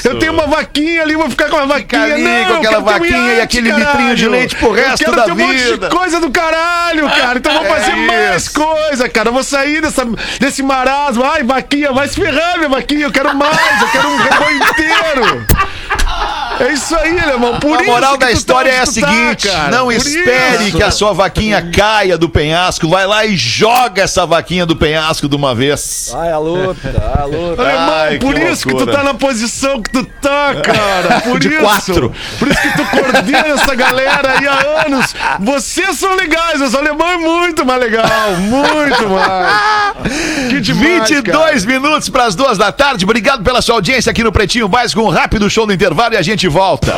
pô, 0.03 0.09
eu 0.09 0.19
tenho 0.19 0.33
uma 0.33 0.47
vaquinha 0.47 1.01
ali, 1.01 1.15
vou 1.15 1.29
ficar 1.29 1.49
com 1.49 1.57
a 1.57 1.65
vaquinha. 1.65 2.03
ali 2.03 2.23
não, 2.23 2.45
com 2.45 2.51
eu 2.53 2.57
aquela 2.57 2.61
quero 2.61 2.71
ter 2.71 2.77
um 2.77 2.83
vaquinha 2.83 3.17
e 3.17 3.37
iate, 3.37 3.41
aquele 3.41 3.71
litrinho 3.71 4.15
de 4.15 4.27
leite 4.27 4.55
pro 4.55 4.71
resto 4.71 5.01
eu 5.03 5.05
quero 5.05 5.15
da 5.17 5.23
ter 5.23 5.31
um 5.31 5.35
monte 5.35 5.57
vida. 5.57 5.89
de 5.89 5.95
coisa 5.95 6.19
do 6.19 6.31
caralho, 6.31 7.09
cara. 7.09 7.37
Então 7.39 7.51
eu 7.53 7.63
vou 7.63 7.67
É 7.75 7.79
fazer 7.79 7.95
mais 7.95 8.43
isso. 8.43 8.53
coisa, 8.53 9.09
cara. 9.09 9.29
Eu 9.29 9.33
vou 9.33 9.43
sair 9.43 9.81
dessa, 9.81 10.05
desse 10.39 10.61
marasmo. 10.63 11.23
Ai, 11.23 11.43
vaquinha, 11.43 11.91
vai 11.91 12.07
se 12.07 12.15
ferrar, 12.15 12.57
minha 12.57 12.69
vaquinha. 12.69 13.05
Eu 13.05 13.11
quero 13.11 13.35
mais, 13.35 13.57
eu 13.81 13.87
quero 13.89 14.07
um 14.09 14.17
rebanho 14.17 14.57
inteiro. 14.57 15.47
É 16.63 16.73
isso 16.73 16.95
aí, 16.95 17.19
alemão. 17.19 17.59
Por 17.59 17.79
A 17.79 17.83
moral 17.83 18.11
isso 18.11 18.19
que 18.19 18.25
da 18.25 18.31
tu 18.31 18.33
história 18.37 18.71
tá 18.71 18.77
é 18.77 18.81
a 18.81 18.85
tá, 18.85 18.91
seguinte: 18.91 19.47
cara. 19.47 19.71
não 19.71 19.85
Por 19.85 19.93
espere 19.95 20.67
isso. 20.67 20.77
que 20.77 20.83
a 20.83 20.91
sua 20.91 21.13
vaquinha 21.13 21.71
caia 21.71 22.17
do 22.17 22.29
penhasco. 22.29 22.87
Vai 22.87 23.05
lá 23.07 23.25
e 23.25 23.35
joga 23.35 24.01
essa 24.03 24.25
vaquinha 24.25 24.65
do 24.65 24.75
penhasco 24.75 25.27
de 25.27 25.35
uma 25.35 25.55
vez. 25.55 26.11
Ai, 26.15 26.31
a 26.31 26.37
luta, 26.37 26.93
a 27.19 27.25
luta. 27.25 27.61
Alemão, 27.61 27.93
Ai, 27.95 28.17
que 28.17 28.25
por 28.25 28.37
isso 28.37 28.63
que 28.67 28.73
tu 28.73 28.77
loucura. 28.77 28.97
tá 28.97 29.03
na 29.03 29.13
posição 29.13 29.81
que 29.81 29.91
tu 29.91 30.03
tá, 30.21 30.55
cara. 30.63 31.21
Por 31.31 31.39
De 31.39 31.47
isso. 31.49 31.59
quatro. 31.61 32.13
Por 32.39 32.47
isso 32.47 32.61
que 32.61 32.77
tu 32.77 32.85
coordena 32.85 33.47
essa 33.49 33.73
galera 33.75 34.33
aí 34.37 34.47
há 34.47 34.85
anos. 34.85 35.15
Vocês 35.39 35.97
são 35.97 36.15
legais, 36.15 36.59
mas 36.59 36.73
o 36.73 36.77
alemão 36.77 37.07
é 37.07 37.17
muito 37.17 37.65
mais 37.65 37.79
legal. 37.81 38.05
Muito 38.39 39.09
mais. 39.09 40.01
Que 40.49 40.59
demais, 40.59 41.09
22 41.09 41.65
minutos 41.65 42.09
para 42.09 42.25
as 42.25 42.35
duas 42.35 42.57
da 42.57 42.71
tarde. 42.71 43.05
Obrigado 43.05 43.43
pela 43.43 43.61
sua 43.61 43.75
audiência 43.75 44.09
aqui 44.09 44.23
no 44.23 44.31
Pretinho 44.31 44.67
Básico. 44.67 45.01
Um 45.01 45.09
rápido 45.09 45.49
show 45.49 45.65
no 45.65 45.73
intervalo 45.73 46.13
e 46.13 46.17
a 46.17 46.21
gente 46.21 46.47
volta. 46.51 46.97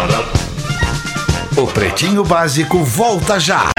O 1.55 1.67
Pretinho 1.67 2.23
Básico 2.23 2.83
volta 2.83 3.39
já. 3.39 3.69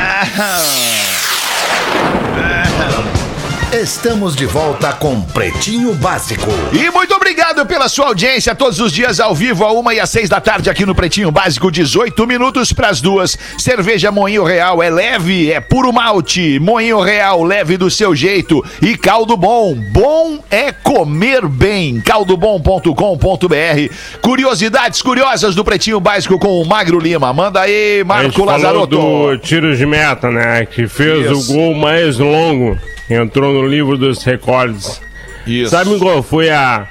Estamos 3.74 4.36
de 4.36 4.46
volta 4.46 4.92
com 4.92 5.20
Pretinho 5.20 5.94
Básico. 5.94 6.48
E 6.72 6.88
muito 6.92 7.12
obrigado 7.12 7.66
pela 7.66 7.88
sua 7.88 8.06
audiência 8.06 8.54
todos 8.54 8.78
os 8.78 8.92
dias 8.92 9.18
ao 9.18 9.34
vivo, 9.34 9.64
a 9.64 9.72
uma 9.72 9.92
e 9.92 9.98
às 9.98 10.10
seis 10.10 10.28
da 10.28 10.40
tarde 10.40 10.70
aqui 10.70 10.86
no 10.86 10.94
Pretinho 10.94 11.32
Básico, 11.32 11.72
18 11.72 12.24
minutos 12.24 12.72
para 12.72 12.88
as 12.88 13.00
duas. 13.00 13.36
Cerveja 13.58 14.12
Moinho 14.12 14.44
Real 14.44 14.80
é 14.80 14.88
leve, 14.88 15.50
é 15.50 15.58
puro 15.58 15.92
malte. 15.92 16.60
Moinho 16.60 17.00
Real, 17.00 17.42
leve 17.42 17.76
do 17.76 17.90
seu 17.90 18.14
jeito. 18.14 18.64
E 18.80 18.96
caldo 18.96 19.36
bom, 19.36 19.74
bom 19.90 20.38
é 20.48 20.70
comer 20.70 21.44
bem. 21.48 22.00
caldobom.com.br. 22.00 22.94
Curiosidades 24.22 25.02
curiosas 25.02 25.56
do 25.56 25.64
Pretinho 25.64 25.98
Básico 25.98 26.38
com 26.38 26.62
o 26.62 26.64
Magro 26.64 27.00
Lima. 27.00 27.32
Manda 27.32 27.62
aí, 27.62 28.04
Marco 28.04 28.44
Lazarotto. 28.44 28.96
do 28.96 29.36
tiro 29.38 29.76
de 29.76 29.84
meta, 29.84 30.30
né? 30.30 30.64
Que 30.64 30.86
fez 30.86 31.28
Isso. 31.28 31.50
o 31.50 31.56
gol 31.56 31.74
mais 31.74 32.18
longo. 32.18 32.78
Entrou 33.08 33.52
no 33.52 33.66
livro 33.66 33.96
dos 33.98 34.22
recordes. 34.24 35.00
Isso. 35.46 35.70
Sabe 35.70 35.98
qual 35.98 36.22
foi 36.22 36.50
a, 36.50 36.86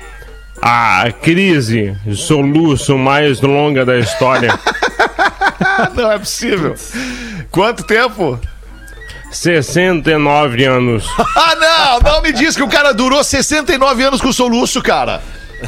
a 0.61 1.11
crise 1.11 1.97
de 2.05 2.15
soluço 2.15 2.97
mais 2.97 3.41
longa 3.41 3.83
da 3.85 3.97
história? 3.97 4.57
Não 5.95 6.11
é 6.11 6.19
possível. 6.19 6.75
Quanto 7.49 7.83
tempo? 7.83 8.39
69 9.31 10.63
anos. 10.65 11.05
Ah, 11.35 11.55
não! 11.55 12.11
Não 12.11 12.21
me 12.21 12.31
diz 12.31 12.55
que 12.55 12.61
o 12.63 12.67
cara 12.67 12.93
durou 12.93 13.23
69 13.23 14.03
anos 14.03 14.21
com 14.21 14.31
soluço, 14.31 14.81
cara. 14.81 15.21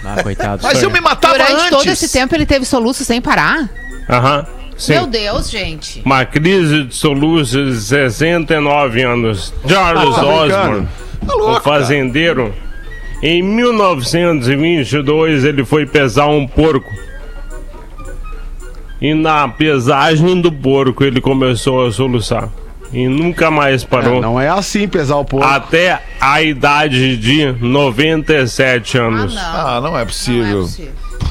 Ah, 0.04 0.22
coitado. 0.22 0.62
Mas 0.64 0.82
eu 0.82 0.90
me 0.92 1.02
matava 1.02 1.34
Durante 1.34 1.54
antes. 1.54 1.70
todo 1.70 1.88
esse 1.88 2.12
tempo 2.12 2.36
ele 2.36 2.46
teve 2.46 2.66
soluço 2.66 3.04
sem 3.04 3.20
parar? 3.22 3.68
Aham. 4.10 4.46
Sim. 4.78 4.94
Meu 4.94 5.08
Deus, 5.08 5.50
gente. 5.50 6.02
Uma 6.06 6.26
crise 6.26 6.84
de 6.84 6.96
soluço 6.96 7.64
de 7.66 7.76
69 7.76 9.02
anos. 9.04 9.54
Charles 9.68 10.18
Osborne, 10.18 10.88
o 11.28 11.60
fazendeiro. 11.62 12.54
Em 13.24 13.42
1922 13.42 15.46
ele 15.46 15.64
foi 15.64 15.86
pesar 15.86 16.28
um 16.28 16.46
porco. 16.46 16.92
E 19.02 19.14
na 19.14 19.48
pesagem 19.48 20.42
do 20.42 20.52
porco 20.52 21.04
ele 21.04 21.22
começou 21.22 21.86
a 21.86 21.92
soluçar. 21.92 22.50
E 22.94 23.08
nunca 23.08 23.52
mais 23.52 23.84
parou. 23.84 24.22
Não 24.22 24.40
é 24.40 24.48
assim 24.48 24.88
pesar 24.88 25.18
o 25.18 25.26
povo. 25.26 25.44
Até 25.44 26.02
a 26.20 26.42
idade 26.42 27.18
de 27.18 27.52
97 27.60 28.98
Ah, 28.98 29.02
anos. 29.04 29.36
não. 29.36 29.42
Ah, 29.42 29.80
não 29.82 29.88
é 29.88 29.92
Não 29.92 30.00
é 30.00 30.06
possível. 30.06 30.70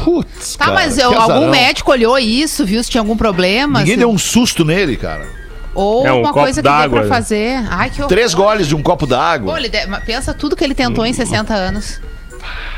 Putz, 0.03 0.57
Tá, 0.57 0.65
cara, 0.67 0.75
mas 0.77 0.95
que 0.97 1.01
eu- 1.03 1.09
azarão. 1.11 1.23
algum 1.37 1.51
médico 1.51 1.91
olhou 1.91 2.19
isso, 2.19 2.65
viu 2.67 2.83
se 2.83 2.91
tinha 2.91 3.01
algum 3.01 3.17
problema? 3.17 3.79
Ninguém 3.81 3.95
se- 3.95 3.99
deu 4.01 4.11
um 4.11 4.19
susto 4.19 4.65
nele, 4.65 4.97
cara. 4.97 5.27
Ou 5.75 6.07
É, 6.07 6.13
um 6.13 6.21
uma 6.21 6.29
copo 6.29 6.41
coisa 6.45 6.61
que 6.63 6.69
deu 6.69 6.73
d'água, 6.73 7.01
pra 7.01 7.09
né? 7.09 7.15
fazer. 7.15 7.65
Ai, 7.71 7.91
que 7.91 7.97
horror. 8.01 8.09
Três 8.09 8.33
goles 8.35 8.67
de 8.69 8.75
um 8.77 8.83
copo 8.83 9.07
Pô, 9.07 9.11
d'água. 9.15 9.59
ele 9.59 9.69
de- 9.69 9.87
mas 9.87 10.05
Pensa 10.05 10.33
tudo 10.35 10.55
que 10.55 10.63
ele 10.65 10.75
tentou 10.75 11.05
em 11.05 11.13
60 11.13 11.53
anos. 11.55 12.01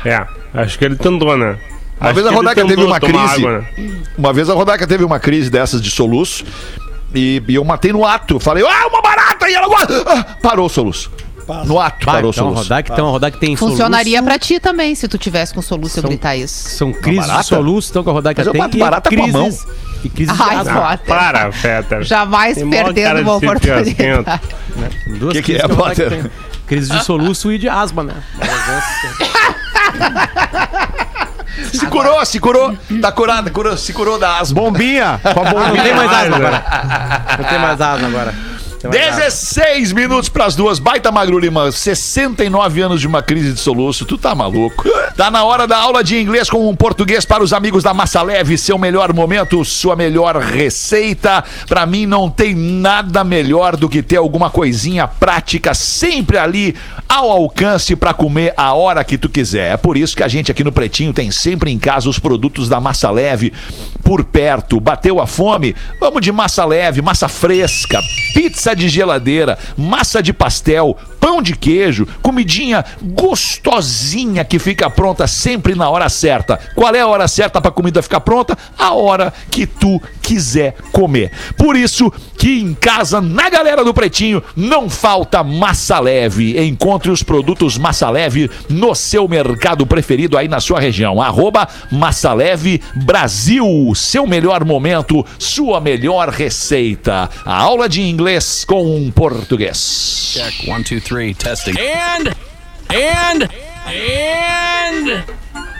É, 0.05 0.25
acho 0.53 0.77
que 0.79 0.85
ele 0.85 0.95
tentou, 0.95 1.37
né? 1.37 1.57
Uma 1.99 2.09
Acho 2.09 2.13
vez 2.15 2.25
a 2.27 2.29
que 2.29 2.35
ele 2.35 2.35
Rodaica 2.35 2.61
teve 2.61 2.67
tentou 2.75 2.85
uma 2.87 2.99
tomar 2.99 3.27
crise. 3.29 3.45
água, 3.47 3.59
né? 3.77 4.01
Uma 4.17 4.33
vez 4.33 4.49
a 4.49 4.53
Rodaica 4.53 4.87
teve 4.87 5.03
uma 5.03 5.19
crise 5.19 5.49
dessas 5.49 5.81
de 5.81 5.89
soluço. 5.91 6.43
E, 7.13 7.41
e 7.47 7.55
eu 7.55 7.63
matei 7.63 7.91
no 7.91 8.05
ato. 8.05 8.39
Falei, 8.39 8.63
ah, 8.67 8.87
uma 8.87 9.01
barata! 9.01 9.49
E 9.49 9.53
ela 9.55 9.67
ah, 10.05 10.23
parou 10.41 10.65
o 10.65 10.69
soluço. 10.69 11.11
No 11.65 11.79
ato, 11.79 12.05
Vai, 12.05 12.15
parou 12.15 12.29
o 12.31 12.33
então, 12.33 12.43
soluço. 12.45 12.63
Rodak, 12.63 12.91
então, 12.91 13.09
Rodak 13.11 13.39
tem 13.39 13.55
Funcionaria 13.55 14.17
soluço. 14.19 14.23
pra 14.37 14.39
ti 14.39 14.59
também, 14.59 14.93
se 14.95 15.07
tu 15.07 15.17
tivesse 15.17 15.53
com 15.53 15.61
soluço 15.61 15.97
e 15.97 16.01
São- 16.01 16.09
gritar 16.09 16.35
isso. 16.35 16.69
São 16.69 16.91
crises 16.91 17.31
de 17.31 17.43
soluço, 17.43 17.89
então, 17.91 18.03
que 18.03 18.09
a 18.09 18.13
Rodak 18.13 18.37
Mas 18.39 18.47
eu 18.47 18.51
tem. 18.53 18.61
mato 18.61 18.75
e 18.75 18.79
barata 18.79 19.09
com 19.09 19.23
a 19.23 19.27
mão. 19.27 19.43
crises- 19.45 19.67
E 20.03 20.09
crises 20.09 20.35
de 20.35 20.43
Ai, 20.43 20.55
asma. 20.57 20.81
Potter. 20.81 21.05
Para, 21.07 21.51
Fetter. 21.51 22.03
Jamais 22.03 22.55
Tem 22.57 22.69
perdendo 22.69 23.21
uma 23.21 23.39
de 23.39 23.59
fiasquento. 23.59 24.19
oportunidade. 24.19 24.41
Duas 25.19 25.33
Que 25.33 25.41
que 25.41 25.53
crises 25.53 25.61
é, 25.61 25.65
a 25.65 25.67
Rodak 25.67 25.89
Potter? 26.01 26.09
tem. 26.09 26.31
Crise 26.67 26.91
de 26.91 27.03
soluço 27.05 27.51
e 27.51 27.57
de 27.57 27.69
asma, 27.69 28.03
né? 28.03 28.13
Se 31.71 31.85
curou, 31.87 32.25
se 32.25 32.39
curou. 32.39 32.77
Tá 33.01 33.11
curada, 33.11 33.49
curou, 33.49 33.75
se 33.77 33.91
curou 33.93 34.19
da 34.19 34.37
asma. 34.39 34.61
Bombinha, 34.61 35.19
com 35.23 35.29
a 35.29 35.43
Não 35.43 35.51
bombinha. 35.51 35.83
tem 35.83 35.93
mais 35.95 36.11
asma 36.11 36.37
né? 36.39 36.47
agora. 36.47 37.37
Não 37.39 37.45
tem 37.49 37.59
mais 37.59 37.81
asma 37.81 38.07
agora. 38.07 38.33
Tem 38.91 39.01
mais 39.01 39.17
asma. 39.17 39.27
16 39.27 39.91
minutos 39.91 40.29
pras 40.29 40.55
duas. 40.55 40.79
Baita 40.79 41.11
Magro 41.11 41.37
Lima, 41.37 41.71
69 41.71 42.81
anos 42.81 43.01
de 43.01 43.07
uma 43.07 43.21
crise 43.21 43.51
de 43.51 43.59
soluço. 43.59 44.05
Tu 44.05 44.17
tá 44.17 44.33
maluco? 44.33 44.83
Tá 45.15 45.29
na 45.29 45.43
hora 45.43 45.67
da 45.67 45.77
aula 45.77 46.03
de 46.03 46.17
inglês 46.17 46.49
com 46.49 46.69
um 46.69 46.75
português 46.75 47.25
para 47.25 47.43
os 47.43 47.51
amigos 47.51 47.83
da 47.83 47.93
Massa 47.93 48.21
Leve. 48.21 48.57
Seu 48.57 48.77
melhor 48.77 49.11
momento, 49.13 49.63
sua 49.65 49.95
melhor 49.95 50.37
receita. 50.37 51.43
Pra 51.67 51.85
mim 51.85 52.05
não 52.05 52.29
tem 52.29 52.55
nada 52.55 53.23
melhor 53.23 53.75
do 53.75 53.89
que 53.89 54.01
ter 54.01 54.17
alguma 54.17 54.49
coisinha 54.49 55.07
prática 55.07 55.73
sempre 55.73 56.37
ali 56.37 56.75
ao 57.09 57.29
alcance 57.29 57.95
pra 57.95 58.13
comer 58.13 58.53
a 58.55 58.73
hora 58.73 59.03
que 59.03 59.17
tu 59.17 59.27
quiser. 59.27 59.73
É 59.73 59.77
por 59.77 59.97
isso 59.97 60.15
que 60.15 60.23
a 60.23 60.27
gente 60.27 60.51
aqui 60.51 60.63
no 60.63 60.71
Pretinho 60.71 61.13
tem 61.13 61.31
sempre 61.31 61.71
em 61.71 61.79
casa 61.79 62.09
os 62.09 62.19
produtos 62.19 62.69
da 62.69 62.79
Massa 62.79 63.11
Leve 63.11 63.51
por 64.03 64.23
perto. 64.23 64.79
Bateu 64.79 65.19
a 65.19 65.27
fome? 65.27 65.75
Vamos 65.99 66.21
de 66.21 66.31
massa 66.31 66.63
leve, 66.63 67.01
massa 67.01 67.27
fresca, 67.27 67.99
pizza 68.33 68.73
de 68.77 68.87
geladeira, 68.87 69.57
massa 69.77 70.21
de 70.23 70.31
pastel, 70.31 70.95
pão 71.19 71.41
de 71.41 71.55
queijo, 71.55 72.07
comidinha 72.21 72.83
gostosinha 73.01 74.43
que 74.43 74.59
fica 74.59 74.89
pronta 74.89 75.27
sempre 75.27 75.75
na 75.75 75.89
hora 75.89 76.09
certa. 76.09 76.59
Qual 76.75 76.93
é 76.93 76.99
a 76.99 77.07
hora 77.07 77.27
certa 77.27 77.61
para 77.61 77.71
comida 77.71 78.01
ficar 78.01 78.21
pronta? 78.21 78.57
A 78.77 78.93
hora 78.93 79.33
que 79.51 79.65
tu 79.65 80.01
quiser 80.21 80.75
comer. 80.91 81.31
Por 81.57 81.75
isso 81.75 82.11
que 82.37 82.59
em 82.59 82.73
casa, 82.73 83.21
na 83.21 83.49
galera 83.49 83.83
do 83.83 83.93
Pretinho, 83.93 84.43
não 84.55 84.89
falta 84.89 85.43
massa 85.43 85.99
leve. 85.99 86.59
Encontre 86.65 87.09
os 87.09 87.23
produtos 87.23 87.77
massa 87.77 88.09
leve 88.09 88.49
no 88.69 88.93
seu 88.93 89.27
mercado 89.27 89.85
preferido 89.85 90.37
aí 90.37 90.47
na 90.47 90.59
sua 90.59 90.79
região. 90.79 91.21
Arroba 91.21 91.67
Massa 91.91 92.33
Leve 92.33 92.81
Brasil. 92.95 93.65
Seu 93.95 94.27
melhor 94.27 94.65
momento, 94.65 95.25
sua 95.39 95.79
melhor 95.79 96.29
receita. 96.29 97.29
A 97.45 97.61
aula 97.61 97.87
de 97.87 98.01
inglês 98.01 98.65
com 98.65 98.97
um 98.97 99.11
português. 99.11 100.33
Check 100.33 100.67
one, 100.69 100.83
two, 100.83 100.99
three, 101.07 101.33
testing. 101.33 101.73
And, 101.79 102.35
and, 102.89 103.49
and. 103.87 105.23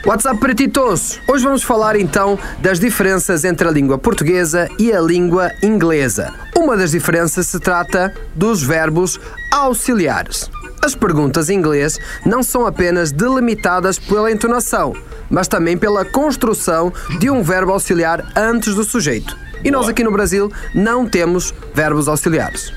What's 0.06 0.24
up, 0.24 0.40
pretitos? 0.40 1.20
Hoje 1.28 1.44
vamos 1.44 1.62
falar 1.62 1.96
então 1.96 2.38
das 2.62 2.80
diferenças 2.80 3.44
entre 3.44 3.68
a 3.68 3.70
língua 3.70 3.98
portuguesa 3.98 4.68
e 4.78 4.90
a 4.90 5.02
língua 5.02 5.52
inglesa. 5.62 6.32
Uma 6.56 6.78
das 6.78 6.92
diferenças 6.92 7.46
se 7.46 7.60
trata 7.60 8.14
dos 8.34 8.62
verbos 8.62 9.20
auxiliares. 9.52 10.50
As 10.82 10.94
perguntas 10.94 11.50
em 11.50 11.58
inglês 11.58 11.98
não 12.24 12.42
são 12.42 12.66
apenas 12.66 13.12
delimitadas 13.12 13.98
pela 13.98 14.32
entonação, 14.32 14.94
mas 15.28 15.46
também 15.46 15.76
pela 15.76 16.06
construção 16.06 16.90
de 17.18 17.28
um 17.28 17.42
verbo 17.42 17.72
auxiliar 17.72 18.32
antes 18.34 18.74
do 18.74 18.82
sujeito. 18.82 19.36
E 19.62 19.70
nós 19.70 19.88
aqui 19.88 20.02
no 20.02 20.12
Brasil 20.12 20.50
não 20.74 21.06
temos 21.06 21.52
verbos 21.74 22.08
auxiliares. 22.08 22.72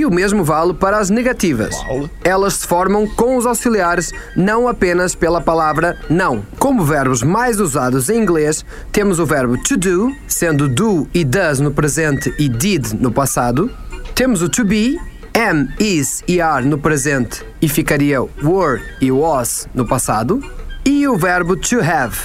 E 0.00 0.06
o 0.06 0.10
mesmo 0.10 0.42
vale 0.42 0.72
para 0.72 0.96
as 0.96 1.10
negativas. 1.10 1.76
Elas 2.24 2.54
se 2.54 2.66
formam 2.66 3.06
com 3.06 3.36
os 3.36 3.44
auxiliares, 3.44 4.14
não 4.34 4.66
apenas 4.66 5.14
pela 5.14 5.42
palavra 5.42 5.94
não. 6.08 6.42
Como 6.58 6.82
verbos 6.82 7.22
mais 7.22 7.60
usados 7.60 8.08
em 8.08 8.18
inglês, 8.18 8.64
temos 8.90 9.18
o 9.18 9.26
verbo 9.26 9.62
to 9.62 9.76
do, 9.76 10.10
sendo 10.26 10.66
do 10.66 11.06
e 11.12 11.22
does 11.22 11.60
no 11.60 11.70
presente 11.70 12.34
e 12.38 12.48
did 12.48 12.94
no 12.94 13.12
passado. 13.12 13.70
Temos 14.14 14.40
o 14.40 14.48
to 14.48 14.64
be, 14.64 14.98
am, 15.34 15.68
is 15.78 16.24
e 16.26 16.40
are 16.40 16.64
no 16.64 16.78
presente 16.78 17.44
e 17.60 17.68
ficaria 17.68 18.22
were 18.42 18.82
e 19.02 19.12
was 19.12 19.68
no 19.74 19.86
passado. 19.86 20.42
E 20.82 21.06
o 21.06 21.18
verbo 21.18 21.56
to 21.56 21.78
have, 21.80 22.16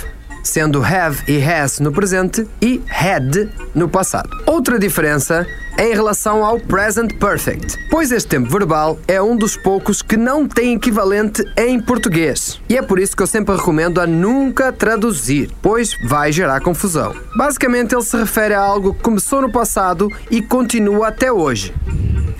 sendo 0.45 0.83
have 0.83 1.23
e 1.27 1.43
has 1.43 1.79
no 1.79 1.91
presente 1.91 2.47
e 2.61 2.81
had 2.87 3.49
no 3.73 3.89
passado. 3.89 4.29
Outra 4.45 4.79
diferença 4.79 5.45
é 5.77 5.91
em 5.91 5.93
relação 5.93 6.45
ao 6.45 6.59
present 6.59 7.17
perfect, 7.19 7.75
pois 7.89 8.11
este 8.11 8.29
tempo 8.29 8.49
verbal 8.49 8.97
é 9.07 9.21
um 9.21 9.35
dos 9.35 9.57
poucos 9.57 10.01
que 10.01 10.15
não 10.15 10.47
tem 10.47 10.75
equivalente 10.75 11.43
em 11.57 11.79
português. 11.81 12.61
E 12.69 12.77
é 12.77 12.81
por 12.81 12.99
isso 12.99 13.15
que 13.15 13.23
eu 13.23 13.27
sempre 13.27 13.55
recomendo 13.55 13.99
a 13.99 14.07
nunca 14.07 14.71
traduzir, 14.71 15.49
pois 15.61 15.91
vai 16.07 16.31
gerar 16.31 16.61
confusão. 16.61 17.13
Basicamente, 17.35 17.93
ele 17.93 18.03
se 18.03 18.15
refere 18.15 18.53
a 18.53 18.61
algo 18.61 18.93
que 18.93 19.03
começou 19.03 19.41
no 19.41 19.51
passado 19.51 20.07
e 20.31 20.41
continua 20.41 21.09
até 21.09 21.31
hoje. 21.31 21.73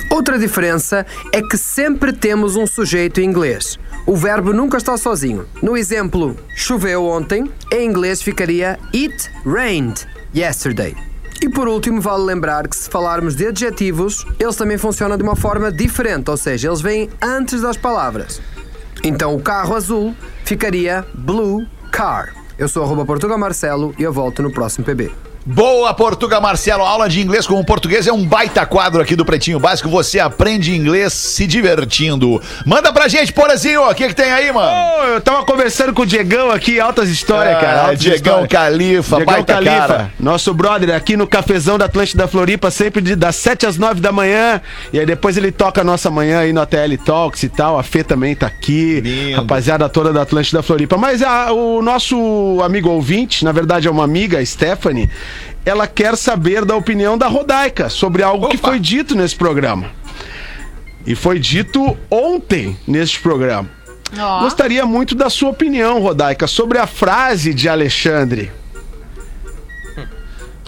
Outra 0.09 0.39
diferença 0.39 1.05
é 1.33 1.41
que 1.41 1.57
sempre 1.57 2.13
temos 2.13 2.55
um 2.55 2.65
sujeito 2.65 3.19
em 3.19 3.25
inglês. 3.25 3.77
O 4.07 4.15
verbo 4.15 4.53
nunca 4.53 4.77
está 4.77 4.95
sozinho. 4.97 5.47
No 5.63 5.75
exemplo, 5.75 6.35
choveu 6.55 7.05
ontem, 7.05 7.49
em 7.71 7.89
inglês 7.89 8.21
ficaria 8.21 8.77
It 8.93 9.31
rained 9.43 10.05
yesterday. 10.33 10.95
E 11.41 11.49
por 11.49 11.67
último, 11.67 11.99
vale 11.99 12.23
lembrar 12.23 12.67
que 12.67 12.75
se 12.75 12.87
falarmos 12.87 13.35
de 13.35 13.47
adjetivos, 13.47 14.23
eles 14.39 14.55
também 14.55 14.77
funcionam 14.77 15.17
de 15.17 15.23
uma 15.23 15.35
forma 15.35 15.71
diferente, 15.71 16.29
ou 16.29 16.37
seja, 16.37 16.67
eles 16.67 16.81
vêm 16.81 17.09
antes 17.19 17.61
das 17.61 17.77
palavras. 17.77 18.39
Então 19.03 19.35
o 19.35 19.41
carro 19.41 19.75
azul 19.75 20.15
ficaria 20.43 21.03
blue 21.15 21.65
car. 21.91 22.33
Eu 22.59 22.69
sou 22.69 22.83
arroba 22.83 23.05
Portugal 23.05 23.39
Marcelo 23.39 23.93
e 23.97 24.03
eu 24.03 24.13
volto 24.13 24.43
no 24.43 24.51
próximo 24.51 24.85
PB. 24.85 25.24
Boa, 25.47 25.93
Portuga 25.93 26.41
Marcelo. 26.41 26.81
Aula 26.83 27.07
de 27.07 27.21
inglês 27.21 27.45
com 27.45 27.59
o 27.59 27.63
português 27.63 28.07
é 28.07 28.11
um 28.11 28.25
baita 28.25 28.65
quadro 28.65 28.99
aqui 28.99 29.15
do 29.15 29.23
Pretinho 29.23 29.59
Básico. 29.59 29.87
Você 29.89 30.19
aprende 30.19 30.75
inglês 30.75 31.13
se 31.13 31.45
divertindo. 31.45 32.41
Manda 32.65 32.91
pra 32.91 33.07
gente, 33.07 33.31
Porazinho. 33.31 33.83
O 33.87 33.93
que, 33.93 34.07
que 34.07 34.15
tem 34.15 34.31
aí, 34.31 34.51
mano? 34.51 34.67
Ô, 34.67 35.03
eu 35.13 35.21
tava 35.21 35.45
conversando 35.45 35.93
com 35.93 36.01
o 36.01 36.05
Diegão 36.05 36.49
aqui, 36.49 36.79
altas 36.79 37.09
histórias, 37.09 37.59
cara. 37.59 37.79
Ah, 37.79 37.83
altas 37.83 37.99
Diegão 37.99 38.43
histórias. 38.43 38.47
Califa, 38.49 39.15
Diegão 39.17 39.33
baita 39.35 39.53
Califa, 39.53 39.87
cara. 39.87 40.11
nosso 40.19 40.51
brother 40.51 40.95
aqui 40.95 41.15
no 41.15 41.27
cafezão 41.27 41.77
da 41.77 41.85
Atlântida 41.85 42.27
Floripa, 42.27 42.71
sempre 42.71 42.99
de, 43.03 43.15
das 43.15 43.35
7 43.35 43.67
às 43.67 43.77
9 43.77 44.01
da 44.01 44.11
manhã. 44.11 44.59
E 44.91 44.99
aí 44.99 45.05
depois 45.05 45.37
ele 45.37 45.51
toca 45.51 45.81
a 45.81 45.83
nossa 45.83 46.09
manhã 46.09 46.39
aí 46.39 46.51
no 46.53 46.61
ATL 46.61 46.97
Talks 47.05 47.43
e 47.43 47.49
tal. 47.49 47.77
A 47.77 47.83
Fê 47.83 48.03
também 48.03 48.35
tá 48.35 48.47
aqui. 48.47 48.99
Lindo. 48.99 49.35
Rapaziada 49.37 49.87
toda 49.89 50.11
da 50.11 50.23
Atlântida 50.23 50.63
Floripa. 50.63 50.97
Mas 50.97 51.21
a- 51.21 51.51
o 51.53 51.83
nosso 51.83 52.59
amigo 52.63 52.89
ouvinte, 52.89 53.45
na 53.45 53.51
verdade 53.51 53.87
é 53.87 53.91
uma 53.91 54.03
amiga, 54.03 54.39
a 54.39 54.45
Stephanie, 54.45 55.07
ela 55.65 55.87
quer 55.87 56.15
saber 56.17 56.63
da 56.65 56.75
opinião 56.75 57.17
da 57.17 57.27
Rodaica 57.27 57.89
sobre 57.89 58.21
algo 58.23 58.47
que 58.49 58.57
Opa. 58.57 58.69
foi 58.69 58.79
dito 58.79 59.15
nesse 59.15 59.35
programa. 59.35 59.89
E 61.05 61.13
foi 61.15 61.39
dito 61.39 61.97
ontem 62.09 62.77
neste 62.87 63.19
programa. 63.19 63.69
Ó. 64.17 64.39
Gostaria 64.41 64.85
muito 64.85 65.13
da 65.15 65.29
sua 65.29 65.49
opinião, 65.49 65.99
Rodaica, 65.99 66.47
sobre 66.47 66.77
a 66.77 66.87
frase 66.87 67.53
de 67.53 67.67
Alexandre. 67.69 68.51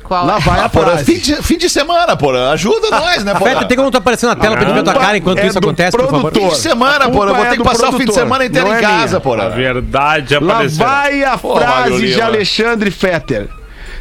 Qual 0.03 0.26
Lá 0.26 0.38
é? 0.38 0.39
vai 0.39 0.59
a 0.59 0.65
Ah, 0.65 0.70
Porã, 0.70 0.97
fim, 0.97 1.15
frase. 1.15 1.20
de, 1.20 1.36
fim 1.43 1.57
de 1.57 1.70
semana, 1.70 2.15
Porã. 2.15 2.51
Ajuda 2.51 2.89
nós, 2.91 3.26
né, 3.26 3.34
Porã? 3.34 3.51
Feta, 3.51 3.65
tem 3.65 3.76
como 3.78 3.91
tu 3.91 3.97
aparecer 3.97 4.26
na 4.26 4.38
tela 4.38 4.55
pra 4.55 4.65
gente 4.65 4.74
ver 4.76 4.84
tua 4.84 4.93
cara 4.93 5.18
enquanto 5.18 5.39
É 5.39 5.47
isso 5.47 5.57
acontece, 5.57 5.91
por 5.97 6.05
favor? 6.05 6.22
produtor. 6.32 6.49
Fim 6.49 6.55
de 6.55 6.61
semana, 6.61 7.05
A. 7.05 7.07
Eu 7.07 7.11
vou 7.11 7.26
culpa 7.26 7.41
ter 7.41 7.53
é 7.53 7.57
que 7.57 7.63
passar 7.63 7.89
o 7.89 7.91
fim 7.91 7.97
de 7.99 8.03
produtor, 8.05 8.24
semana 8.24 8.45
inteiro 8.45 8.68
não 8.70 8.74
em 8.76 8.78
é 8.78 8.82
casa, 8.82 9.05
minha. 9.05 9.18
A 9.18 9.22
Porã. 9.22 9.49
verdade 9.49 10.34
Lá 10.39 10.53
apareceu. 10.53 10.86
vai 10.86 11.24
a 11.26 11.38
frase 11.38 12.07
de. 12.13 12.22
Alexandre 12.22 12.89
Fetter. 12.91 13.49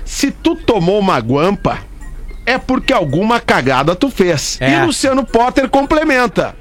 Se 0.06 0.30
tu 0.30 0.54
tomou 0.54 0.98
uma 0.98 1.18
guampa, 1.20 1.78
é 2.46 2.56
porque 2.56 2.92
alguma 2.92 3.40
cagada 3.40 3.94
tu 3.94 4.08
fez. 4.08 4.56
É. 4.60 4.70
E 4.70 4.76
o 4.76 4.86
Luciano 4.86 5.26
Potter 5.26 5.68
complementa. 5.68 6.54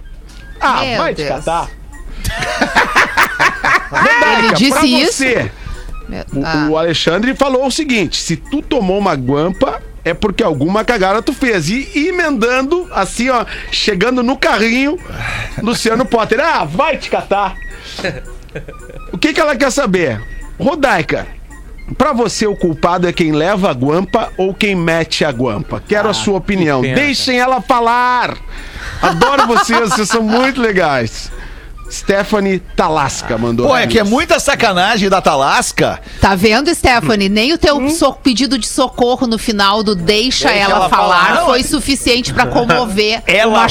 Ah, 0.59 0.81
Meu 0.83 0.97
vai 0.97 1.13
te 1.13 1.23
Deus. 1.23 1.29
catar. 1.45 1.69
Ele 4.39 4.47
Pra 4.47 4.57
disse 4.57 4.87
isso? 4.87 5.17
você, 5.23 5.51
Ah. 6.43 6.67
o 6.69 6.77
Alexandre 6.77 7.35
falou 7.35 7.65
o 7.67 7.71
seguinte: 7.71 8.17
se 8.21 8.35
tu 8.35 8.61
tomou 8.61 8.97
uma 8.97 9.13
guampa, 9.15 9.81
é 10.03 10.13
porque 10.13 10.43
alguma 10.43 10.83
cagada 10.83 11.21
tu 11.21 11.33
fez. 11.33 11.69
E 11.69 11.89
emendando, 12.09 12.87
assim, 12.91 13.29
ó, 13.29 13.45
chegando 13.71 14.21
no 14.23 14.35
carrinho, 14.37 14.97
Luciano 15.61 16.05
Potter. 16.05 16.39
Ah, 16.39 16.65
vai 16.65 16.97
te 16.97 17.09
catar. 17.09 17.55
O 19.11 19.17
que, 19.17 19.33
que 19.33 19.39
ela 19.41 19.53
quer 19.53 19.69
saber? 19.69 20.21
Rodaica, 20.57 21.27
Pra 21.97 22.13
você, 22.13 22.47
o 22.47 22.55
culpado 22.55 23.07
é 23.07 23.13
quem 23.13 23.31
leva 23.31 23.69
a 23.69 23.73
guampa 23.73 24.31
ou 24.37 24.53
quem 24.53 24.75
mete 24.75 25.23
a 25.23 25.29
guampa? 25.29 25.81
Quero 25.87 26.09
a 26.09 26.13
sua 26.13 26.37
opinião. 26.37 26.81
Deixem 26.81 27.39
ela 27.39 27.61
falar. 27.61 28.35
Adoro 29.01 29.45
vocês, 29.45 29.89
vocês 29.89 30.09
são 30.09 30.23
muito 30.23 30.59
legais. 30.59 31.31
Stephanie 31.91 32.59
Talasca 32.75 33.37
mandou. 33.37 33.67
Pô, 33.67 33.75
é 33.77 33.85
que 33.87 33.99
é 33.99 34.03
muita 34.03 34.39
sacanagem 34.39 35.09
da 35.09 35.21
Talasca. 35.21 35.99
Tá 36.19 36.35
vendo, 36.35 36.73
Stephanie? 36.73 37.29
Nem 37.29 37.53
o 37.53 37.57
teu 37.57 37.89
so- 37.89 38.13
pedido 38.13 38.57
de 38.57 38.67
socorro 38.67 39.27
no 39.27 39.37
final 39.37 39.83
do 39.83 39.95
deixa, 39.95 40.49
ela, 40.51 40.75
ela 40.75 40.89
falar, 40.89 41.25
falar. 41.27 41.45
foi 41.45 41.63
suficiente 41.63 42.33
pra 42.33 42.45
comover 42.47 43.21
Ela, 43.27 43.59
uma 43.59 43.67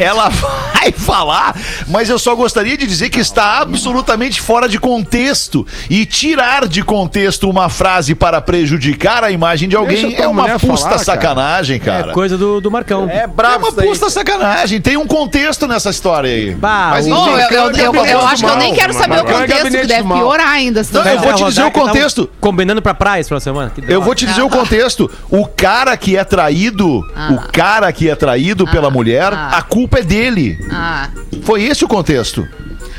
ela 0.00 0.28
vai 0.74 0.92
falar, 0.92 1.56
mas 1.88 2.08
eu 2.08 2.18
só 2.18 2.34
gostaria 2.34 2.76
de 2.76 2.86
dizer 2.86 3.10
que 3.10 3.18
está 3.20 3.58
absolutamente 3.58 4.40
fora 4.40 4.68
de 4.68 4.78
contexto. 4.78 5.66
E 5.90 6.06
tirar 6.06 6.66
de 6.66 6.82
contexto 6.82 7.48
uma 7.50 7.68
frase 7.68 8.14
para 8.14 8.40
prejudicar 8.40 9.24
a 9.24 9.30
imagem 9.30 9.68
de 9.68 9.76
alguém 9.76 10.08
Deixa 10.08 10.22
é 10.22 10.28
uma 10.28 10.58
pusta 10.58 10.76
falar, 10.76 10.90
cara. 10.90 11.04
sacanagem, 11.04 11.78
cara. 11.80 12.10
É 12.10 12.14
coisa 12.14 12.38
do, 12.38 12.60
do 12.60 12.70
Marcão. 12.70 13.08
É 13.08 13.18
É 13.20 13.26
brabo 13.26 13.58
uma 13.58 13.68
isso 13.68 13.76
daí. 13.76 13.88
pusta 13.88 14.10
sacanagem. 14.10 14.80
Tem 14.80 14.96
um 14.96 15.06
contexto 15.06 15.66
nessa 15.66 15.90
história 15.90 16.30
aí. 16.30 16.54
Bah, 16.54 16.90
Mas 16.92 17.06
o- 17.06 17.10
enfim, 17.10 17.30
Não, 17.30 17.38
eu, 17.56 17.70
eu- 17.72 18.06
eu- 18.06 18.26
acho 18.26 18.44
que 18.44 18.50
eu 18.50 18.56
nem 18.56 18.74
quero 18.74 18.92
saber 18.92 19.20
o 19.20 19.24
contexto, 19.24 19.70
que 19.70 19.86
deve 19.86 20.02
piorar 20.08 20.48
ainda. 20.48 20.84
se 20.84 20.92
Não, 20.94 21.04
eu 21.04 21.18
vou 21.20 21.32
te 21.34 21.44
dizer 21.44 21.62
o 21.62 21.70
tava 21.70 21.84
contexto. 21.86 22.30
Combinando 22.40 22.82
pra 22.82 22.94
praia 22.94 23.20
esse 23.20 23.40
semana. 23.40 23.70
Que 23.70 23.82
Eu 23.92 24.00
vou 24.02 24.14
te 24.14 24.26
dizer 24.26 24.42
o 24.42 24.48
contexto. 24.48 25.10
O 25.30 25.46
cara 25.46 25.96
que 25.96 26.16
é 26.16 26.24
traído, 26.24 27.00
Ah. 27.14 27.32
o 27.32 27.52
cara 27.52 27.92
que 27.92 28.08
é 28.08 28.14
traído 28.14 28.66
pela 28.66 28.90
mulher, 28.90 29.32
Ah. 29.32 29.50
a 29.58 29.62
culpa 29.62 29.98
é 29.98 30.02
dele. 30.02 30.58
Ah. 30.70 31.08
Foi 31.42 31.62
esse 31.62 31.84
o 31.84 31.88
contexto. 31.88 32.46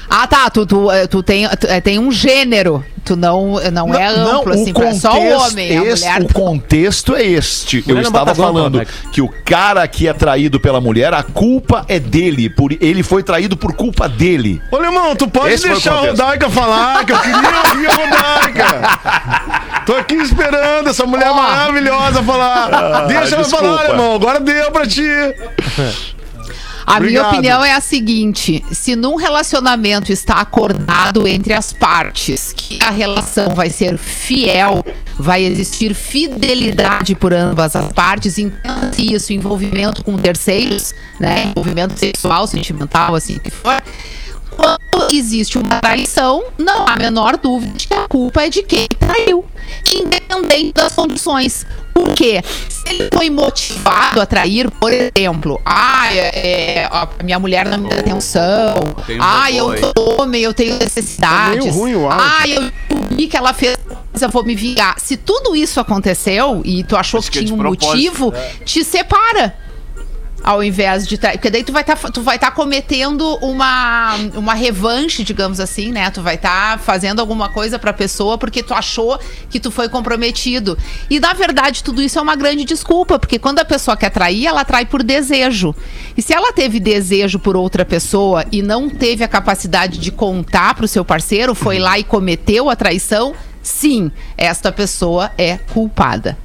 Ah, 0.10 0.28
tá. 0.28 0.50
Tu, 0.50 0.66
tu, 0.66 0.92
eh, 0.92 1.08
tu 1.08 1.22
tem, 1.24 1.48
tu, 1.50 1.68
eh, 1.68 1.82
tem 1.82 2.00
um 2.00 2.12
gênero. 2.12 2.84
Tu 3.04 3.16
não, 3.16 3.54
não, 3.72 3.94
é 3.96 4.06
amplo, 4.06 4.52
assim, 4.52 4.74
pra 4.74 4.94
só 4.94 5.18
o 5.18 5.30
homem. 5.40 5.78
A 5.78 5.84
esse- 5.86 6.04
mulher. 6.06 6.22
o 6.24 6.34
contexto 6.34 7.16
é 7.16 7.24
este. 7.24 7.82
Eu 7.88 7.96
não 7.96 8.02
estava 8.02 8.36
falando 8.36 8.80
Beck. 8.80 8.92
que 9.14 9.22
o 9.22 9.30
cara 9.46 9.88
que 9.88 10.10
é 10.10 10.14
traído 10.14 10.60
pela 10.60 10.82
mulher, 10.82 11.14
a 11.14 11.24
culpa 11.24 11.86
é 11.88 12.00
dele. 12.00 12.50
Por, 12.50 12.74
ele 12.74 13.04
foi 13.04 13.24
traído 13.24 13.56
por 13.56 13.72
culpa 13.72 14.10
dele. 14.10 14.62
Ô, 14.70 14.78
Limão, 14.78 15.16
tu 15.16 15.26
pode 15.30 15.54
Esse 15.54 15.68
o 15.68 15.70
deixar 15.70 15.94
a. 15.94 16.00
Rodaica 16.02 16.50
falar, 16.50 17.06
que 17.06 17.14
eu 17.14 17.20
queria 17.20 17.38
ouvir 17.38 17.88
a 17.90 17.96
Rodaica. 17.96 19.84
Tô 19.86 19.94
aqui 19.96 20.16
esperando 20.16 20.90
essa 20.90 21.06
mulher 21.06 21.34
maravilhosa 21.34 22.22
falar. 22.24 23.06
Deixa 23.08 23.36
ela 23.36 23.46
falar, 23.46 23.90
irmão. 23.90 24.16
Agora 24.16 24.42
deu 24.42 24.70
pra 24.70 24.86
ti. 24.86 25.02
A 26.88 27.02
minha 27.02 27.20
Obrigado. 27.20 27.34
opinião 27.34 27.66
é 27.66 27.74
a 27.74 27.82
seguinte: 27.82 28.64
se 28.72 28.96
num 28.96 29.16
relacionamento 29.16 30.10
está 30.10 30.36
acordado 30.36 31.28
entre 31.28 31.54
as 31.54 31.74
partes 31.74 32.54
que 32.56 32.80
a 32.82 32.90
relação 32.90 33.54
vai 33.54 33.70
ser 33.70 33.98
fiel, 33.98 34.86
vai 35.20 35.44
existir 35.44 35.94
fidelidade 35.94 37.14
por 37.14 37.34
ambas 37.34 37.76
as 37.76 37.92
partes, 37.92 38.38
entenda-se 38.38 39.14
isso, 39.14 39.34
envolvimento 39.34 40.02
com 40.02 40.16
terceiros, 40.18 40.96
né? 41.20 41.48
Envolvimento 41.48 42.00
sexual, 42.00 42.48
sentimental, 42.48 43.16
assim 43.16 43.36
o 43.36 43.40
que 43.42 43.52
for. 43.52 43.84
Quando 44.58 45.14
existe 45.14 45.58
uma 45.58 45.80
traição, 45.80 46.44
não 46.58 46.88
há 46.88 46.94
a 46.94 46.98
menor 46.98 47.38
dúvida 47.38 47.74
de 47.78 47.88
que 47.88 47.94
a 47.94 48.08
culpa 48.08 48.44
é 48.44 48.50
de 48.50 48.64
quem 48.64 48.88
traiu, 48.88 49.46
independente 49.96 50.74
das 50.74 50.94
condições. 50.94 51.66
Por 51.94 52.14
quê? 52.14 52.44
Se 52.70 52.90
ele 52.90 53.10
foi 53.14 53.30
motivado 53.30 54.22
a 54.22 54.26
trair, 54.26 54.70
por 54.72 54.92
exemplo, 54.94 55.60
ah, 55.66 56.14
é, 56.14 56.80
é, 56.82 56.86
a 56.86 57.08
minha 57.24 57.40
mulher 57.40 57.66
não 57.66 57.80
me 57.80 57.90
dá 57.90 57.98
atenção, 57.98 58.76
ah, 59.20 59.52
eu 59.52 59.76
sou 59.78 60.22
homem, 60.22 60.42
eu 60.42 60.54
tenho 60.54 60.78
necessidades, 60.78 61.66
Tá 61.66 61.72
ruim 61.72 61.94
áudio. 61.94 62.10
ah, 62.12 62.48
eu 62.48 62.72
vi 63.10 63.28
que 63.28 63.36
ela 63.36 63.54
fez 63.54 63.78
coisa, 64.12 64.28
vou 64.28 64.44
me 64.44 64.56
vingar. 64.56 65.00
Se 65.00 65.18
tudo 65.18 65.56
isso 65.56 65.80
aconteceu 65.80 66.62
e 66.66 66.84
tu 66.84 66.96
achou 66.96 67.22
que 67.22 67.32
que 67.32 67.40
é 67.40 67.42
de 67.42 67.48
tinha 67.48 67.60
um 67.60 67.64
motivo, 67.64 68.34
te 68.64 68.84
separa 68.84 69.56
ao 70.44 70.64
invés 70.64 71.08
de 71.08 71.18
tra... 71.18 71.32
porque 71.32 71.50
daí 71.50 71.64
tu 71.64 71.72
vai 71.72 71.84
vai 72.22 72.36
estar 72.36 72.52
cometendo 72.52 73.38
uma 73.42 74.16
uma 74.36 74.54
revanche, 74.54 75.24
digamos 75.24 75.60
assim, 75.60 75.92
né? 75.92 76.10
Tu 76.12 76.22
vai 76.22 76.36
estar 76.36 76.80
fazendo 76.80 77.20
alguma 77.20 77.50
coisa 77.50 77.78
pra 77.80 77.94
pessoa 77.94 78.38
porque 78.38 78.64
tu 78.64 78.74
achou 78.74 79.20
que 79.50 79.60
tu 79.60 79.72
foi 79.72 79.90
comprometido. 79.90 80.78
E 81.10 81.20
na 81.20 81.34
verdade 81.34 81.84
tudo 81.84 82.02
isso 82.02 82.20
é 82.20 82.22
uma 82.22 82.36
grande 82.36 82.64
desculpa, 82.64 83.20
porque 83.20 83.40
quando 83.40 83.60
a 83.60 83.66
pessoa 83.66 83.98
quer 83.98 84.10
trair, 84.10 84.46
ela 84.46 84.64
trai 84.64 84.86
por 84.86 85.04
desejo. 85.04 85.76
E 86.16 86.22
se 86.22 86.34
ela 86.34 86.52
teve 86.54 86.80
desejo 86.80 87.40
por 87.40 87.56
outra 87.56 87.84
pessoa 87.84 88.46
e 88.52 88.62
não 88.62 88.90
teve 88.90 89.24
a 89.24 89.28
capacidade 89.28 89.98
de 89.98 90.12
contar 90.12 90.76
pro 90.76 90.88
seu 90.88 91.04
parceiro, 91.04 91.54
foi 91.56 91.80
lá 91.80 91.98
e 92.00 92.04
cometeu 92.04 92.70
a 92.70 92.76
traição, 92.76 93.34
sim, 93.62 94.12
esta 94.38 94.72
pessoa 94.72 95.32
é 95.38 95.58
culpada. 95.58 96.38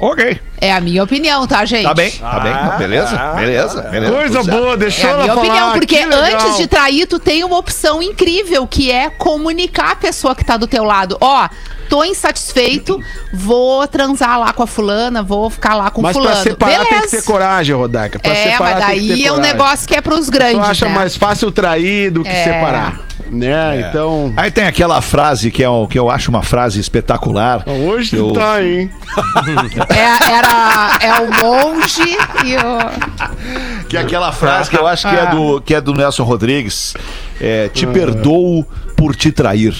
Ok. 0.00 0.40
É 0.60 0.72
a 0.72 0.80
minha 0.80 1.02
opinião, 1.02 1.46
tá, 1.46 1.64
gente? 1.64 1.84
Tá 1.84 1.94
bem, 1.94 2.10
tá 2.10 2.40
bem. 2.40 2.78
Beleza, 2.78 3.16
beleza, 3.34 3.82
beleza. 3.82 4.12
Coisa 4.12 4.42
certo. 4.44 4.50
boa, 4.60 4.76
deixou 4.76 5.08
É 5.08 5.12
a 5.12 5.14
ela 5.14 5.22
minha 5.22 5.34
falar. 5.34 5.46
opinião, 5.48 5.72
porque 5.72 5.98
antes 5.98 6.56
de 6.58 6.66
trair, 6.66 7.06
tu 7.06 7.18
tem 7.18 7.42
uma 7.42 7.56
opção 7.56 8.02
incrível, 8.02 8.66
que 8.66 8.90
é 8.90 9.08
comunicar 9.08 9.92
a 9.92 9.96
pessoa 9.96 10.34
que 10.34 10.44
tá 10.44 10.56
do 10.58 10.66
teu 10.66 10.84
lado. 10.84 11.16
Ó, 11.20 11.48
tô 11.90 12.02
insatisfeito, 12.04 12.98
vou 13.34 13.86
transar 13.86 14.38
lá 14.40 14.52
com 14.52 14.62
a 14.62 14.66
fulana, 14.66 15.22
vou 15.22 15.50
ficar 15.50 15.74
lá 15.74 15.90
com 15.90 16.00
Mas 16.00 16.12
fulano. 16.16 16.34
pra 16.36 16.42
separar 16.42 16.76
tem 16.78 16.84
que 16.86 16.94
Beleza. 16.94 17.16
ter 17.16 17.22
coragem, 17.24 17.74
Rodaica. 17.76 18.18
Pra 18.18 18.32
É, 18.32 18.52
separar 18.52 18.74
mas 18.78 18.86
tem 18.86 19.00
que 19.00 19.06
ter 19.08 19.12
daí 19.14 19.24
é 19.26 19.32
um 19.32 19.36
negócio 19.40 19.86
que 19.88 19.94
é 19.96 20.00
pros 20.00 20.26
Tu 20.26 20.32
grandes, 20.32 20.60
acha 20.68 20.86
né? 20.88 20.94
mais 20.94 21.16
fácil 21.16 21.50
trair 21.50 22.10
do 22.10 22.22
que 22.22 22.28
É. 22.30 22.44
separar. 22.44 23.00
Né? 23.30 23.86
Então. 23.88 24.32
Aí 24.36 24.50
tem 24.50 24.64
aquela 24.66 25.00
frase 25.00 25.50
que, 25.52 25.62
é, 25.62 25.68
o- 25.68 25.86
que 25.86 25.96
eu 25.98 26.10
acho 26.10 26.30
uma 26.30 26.42
frase 26.42 26.80
espetacular. 26.80 27.62
Hoje 27.68 28.16
Eu- 28.16 28.32
tá, 28.32 28.60
hein? 28.62 28.90
É, 29.88 30.32
era, 30.32 30.98
é 31.00 31.20
o 31.20 31.44
monge 31.44 32.16
e 32.44 32.56
o... 32.56 33.86
Que 33.88 33.96
é 33.96 34.00
aquela 34.00 34.32
frase 34.32 34.70
que 34.70 34.76
eu 34.76 34.86
acho 34.86 35.08
que 35.08 35.14
é 35.14 35.26
do, 35.26 35.60
que 35.60 35.74
é 35.74 35.80
do 35.80 35.92
Nelson 35.94 36.22
Rodrigues. 36.24 36.94
É, 37.40 37.68
te 37.68 37.86
perdoo 37.86 38.64
por 38.96 39.14
te 39.14 39.30
trair. 39.30 39.74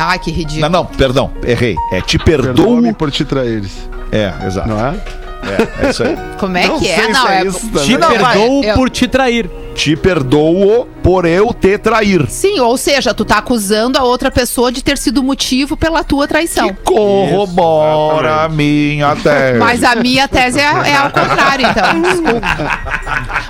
Ai, 0.00 0.18
que 0.18 0.30
ridículo. 0.30 0.62
Não, 0.62 0.68
não, 0.70 0.86
perdão, 0.86 1.30
errei. 1.44 1.76
É 1.92 2.00
te 2.00 2.18
perdoo. 2.18 2.54
Perdoa-me 2.54 2.94
por 2.94 3.10
te 3.10 3.22
traíres. 3.22 3.88
É, 4.10 4.32
exato. 4.46 4.66
Não 4.66 4.80
é? 4.84 4.98
É, 5.42 5.86
é 5.86 5.90
isso 5.90 6.02
aí. 6.02 6.16
Como 6.38 6.56
é 6.56 6.66
Não 6.66 6.78
que 6.78 6.88
é? 6.88 7.08
Não, 7.08 7.28
é 7.28 7.40
é... 7.40 7.44
isso. 7.46 7.68
Te 7.84 7.96
Não, 7.96 8.08
vai, 8.18 8.36
perdoo 8.38 8.64
eu- 8.64 8.74
por 8.74 8.90
te 8.90 9.08
trair. 9.08 9.50
Te 9.74 9.96
perdoo 9.96 10.86
por 11.02 11.24
eu 11.24 11.54
te 11.54 11.78
trair. 11.78 12.26
Sim, 12.28 12.60
ou 12.60 12.76
seja, 12.76 13.14
tu 13.14 13.24
tá 13.24 13.38
acusando 13.38 13.98
a 13.98 14.02
outra 14.02 14.30
pessoa 14.30 14.70
de 14.70 14.82
ter 14.84 14.98
sido 14.98 15.22
motivo 15.22 15.76
pela 15.76 16.04
tua 16.04 16.26
traição. 16.28 16.74
Corrobora 16.84 18.42
a 18.44 18.48
minha 18.48 19.14
tese. 19.16 19.58
Mas 19.58 19.82
a 19.84 19.94
minha 19.94 20.28
tese 20.28 20.58
é, 20.58 20.64
é 20.64 20.96
ao 20.96 21.10
contrário, 21.10 21.66
então. 21.66 22.02
Desculpa. 22.02 22.80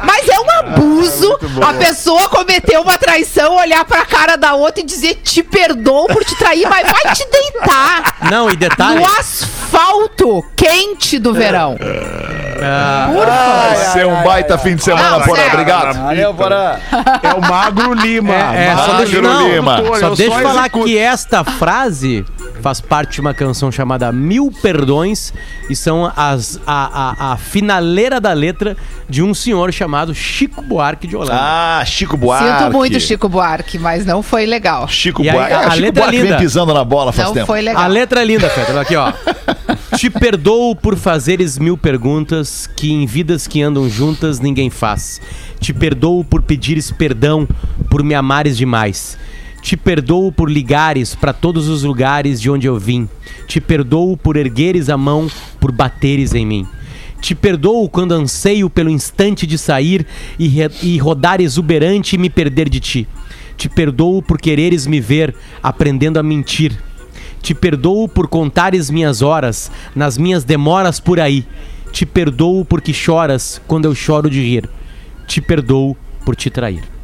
Mas 0.05 0.29
é 0.29 0.39
um 0.39 0.51
abuso 0.61 1.39
a 1.67 1.73
pessoa 1.75 2.29
cometer 2.29 2.79
uma 2.79 2.97
traição, 2.99 3.57
olhar 3.57 3.85
pra 3.85 4.05
cara 4.05 4.37
da 4.37 4.55
outra 4.55 4.83
e 4.83 4.85
dizer 4.85 5.17
te 5.25 5.43
perdoo 5.43 6.07
por 6.07 6.25
te 6.25 6.37
trair, 6.37 6.69
mas 6.69 6.87
vai 6.91 7.15
te 7.15 7.27
deitar 7.31 8.17
Não, 8.31 8.49
e 8.51 8.57
detalhe. 8.57 9.01
no 9.01 9.07
asfalto 9.07 9.60
quente 10.57 11.19
do 11.19 11.33
verão. 11.33 11.77
ah, 12.63 13.11
Por 13.13 13.27
favor. 13.27 13.69
Vai 13.69 13.77
ser 13.93 14.07
um 14.07 14.23
baita 14.23 14.59
fim 14.59 14.77
de 14.77 14.83
semana, 14.83 15.19
Não, 15.19 15.21
Porã. 15.23 15.43
Obrigado. 15.53 15.97
Valeu, 16.03 16.35
Porã. 16.35 16.77
É 17.23 17.35
o 17.35 17.41
Magro 17.41 17.93
Lima. 17.95 18.35
É, 18.35 18.67
é, 18.69 18.77
só 18.77 18.87
Magro 18.93 18.97
deixa, 19.07 19.21
não, 19.23 19.49
Lima. 19.49 19.77
Só 19.99 20.07
eu 20.09 20.17
deixa 20.17 20.35
eu 20.35 20.43
falar 20.43 20.61
executo. 20.63 20.85
que 20.87 20.99
esta 20.99 21.45
frase 21.45 22.25
faz 22.63 22.81
parte 22.81 23.15
de 23.15 23.21
uma 23.21 23.33
canção 23.35 23.71
chamada 23.71 24.11
Mil 24.13 24.51
Perdões 24.63 25.33
e 25.69 25.77
são 25.77 26.11
as, 26.17 26.59
a, 26.67 27.29
a, 27.29 27.33
a 27.33 27.37
finaleira 27.37 28.21
da 28.21 28.33
letra 28.33 28.77
de 29.09 29.23
um 29.23 29.33
senhor 29.35 29.73
chamado 29.73 30.15
Chico 30.15 30.61
Buarque 30.63 31.07
de 31.07 31.17
Holanda. 31.17 31.39
Ah, 31.41 31.83
Chico 31.87 32.17
Buarque. 32.17 32.65
Sinto 32.65 32.73
muito, 32.73 33.01
Chico 33.01 33.29
Buarque, 33.29 33.79
mas 33.79 34.05
não 34.05 34.23
foi 34.23 34.47
legal. 34.47 34.89
Chico 34.89 35.23
E 35.23 35.29
aí, 35.31 35.37
Buarque. 35.37 35.53
a- 35.55 35.59
a 35.59 35.63
Chico 35.71 35.77
letra 35.83 35.89
é 36.01 36.03
Buarque 36.03 36.17
vem 36.17 36.25
linda. 36.31 36.39
pisando 36.39 36.75
na 36.75 36.85
bola 36.85 37.13
faz 37.13 37.29
Não 37.29 37.35
tempo. 37.35 37.47
foi 37.47 37.61
legal. 37.61 37.83
A 37.83 37.87
letra 37.87 38.23
é 38.23 38.25
linda. 38.25 38.51
Olha 38.71 38.81
Aqui, 38.81 38.97
ó. 38.97 39.13
Te 40.01 40.09
perdoo 40.09 40.75
por 40.75 40.97
fazeres 40.97 41.59
mil 41.59 41.77
perguntas 41.77 42.67
que 42.67 42.91
em 42.91 43.05
vidas 43.05 43.47
que 43.47 43.61
andam 43.61 43.87
juntas 43.87 44.41
ninguém 44.41 44.71
faz. 44.71 45.21
Te 45.61 45.75
perdoo 45.75 46.25
por 46.25 46.41
pedires 46.41 46.91
perdão 46.91 47.47
por 47.91 48.03
me 48.03 48.15
amares 48.15 48.57
demais. 48.57 49.19
Te 49.61 49.77
perdoo 49.77 50.33
por 50.33 50.51
ligares 50.51 51.15
para 51.15 51.35
todos 51.35 51.69
os 51.69 51.83
lugares 51.83 52.41
de 52.41 52.51
onde 52.51 52.67
eu 52.67 52.79
vim. 52.79 53.07
Te 53.47 53.61
perdoo 53.61 54.17
por 54.17 54.39
ergueres 54.39 54.89
a 54.89 54.97
mão, 54.97 55.31
por 55.61 55.71
bateres 55.71 56.33
em 56.33 56.47
mim. 56.47 56.67
Te 57.21 57.35
perdoo 57.35 57.87
quando 57.87 58.13
anseio 58.13 58.71
pelo 58.71 58.89
instante 58.89 59.47
de 59.47 59.59
sair 59.59 60.07
e, 60.39 60.61
e 60.83 60.97
rodar 60.97 61.43
exuberante 61.43 62.17
e 62.17 62.19
me 62.19 62.31
perder 62.31 62.71
de 62.71 62.81
ti. 62.81 63.09
Te 63.55 63.69
perdoo 63.69 64.23
por 64.23 64.41
quereres 64.41 64.87
me 64.87 64.99
ver 64.99 65.35
aprendendo 65.63 66.19
a 66.19 66.23
mentir. 66.23 66.90
Te 67.43 67.55
perdoo 67.55 68.09
por 68.09 68.29
contares 68.29 68.91
minhas 68.91 69.23
horas 69.23 69.71
nas 69.95 70.19
minhas 70.19 70.45
demoras 70.45 71.01
por 71.01 71.19
aí. 71.19 71.47
Te 71.93 72.07
perdoo 72.07 72.65
porque 72.65 72.93
choras 72.93 73.61
quando 73.67 73.87
eu 73.87 73.95
choro 73.95 74.29
de 74.29 74.41
rir. 74.41 74.69
Te 75.27 75.41
perdoo 75.41 75.97
por 76.25 76.37
te 76.37 76.51
trair. 76.51 77.00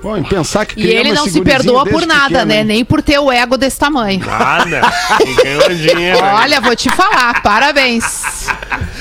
Pô, 0.00 0.16
em 0.16 0.22
pensar 0.22 0.64
que 0.64 0.80
E 0.80 0.86
ele 0.86 1.12
não 1.12 1.26
se 1.26 1.40
perdoa 1.40 1.84
por 1.84 2.06
nada, 2.06 2.44
né? 2.44 2.62
Nem 2.62 2.84
por 2.84 3.02
ter 3.02 3.18
o 3.18 3.32
ego 3.32 3.56
desse 3.56 3.78
tamanho. 3.78 4.20
Nada. 4.24 4.80
E 5.26 5.34
ganhou 5.42 5.68
dinheiro. 5.70 6.18
Olha, 6.22 6.60
vou 6.60 6.76
te 6.76 6.88
falar, 6.90 7.42
parabéns. 7.42 8.04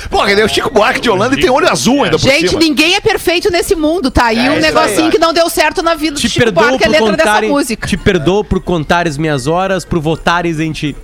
Porra, 0.10 0.32
ele 0.32 0.42
é 0.42 0.46
o 0.46 0.50
Chico 0.50 0.72
Buarque 0.72 1.00
de 1.00 1.10
Holanda 1.10 1.36
e 1.36 1.40
tem 1.40 1.50
olho 1.52 1.70
azul 1.70 2.04
ainda 2.04 2.18
por 2.18 2.28
Gente, 2.30 2.50
cima. 2.50 2.60
ninguém 2.62 2.96
é 2.96 3.00
perfeito 3.02 3.52
nesse 3.52 3.76
mundo, 3.76 4.10
tá 4.10 4.26
aí 4.26 4.50
um 4.50 4.60
negocinho 4.60 5.12
que 5.12 5.20
não 5.20 5.32
deu 5.34 5.48
certo 5.50 5.84
na 5.84 5.94
vida 5.94 6.16
do 6.16 6.20
Te 6.20 6.30
Chico 6.30 6.46
perdoo 6.46 6.64
Buarque, 6.64 6.84
a 6.84 6.88
por 6.88 6.92
letra 7.12 7.18
dessa 7.18 7.42
música. 7.44 7.88
te 7.88 7.98
perdoo 7.98 8.44
por 8.44 8.60
contares 8.62 9.18
minhas 9.18 9.46
horas, 9.46 9.86
por 9.86 10.00
votares 10.00 10.60
em 10.60 10.72
ti. 10.72 10.96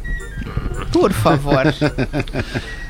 Por 0.91 1.12
favor. 1.14 1.64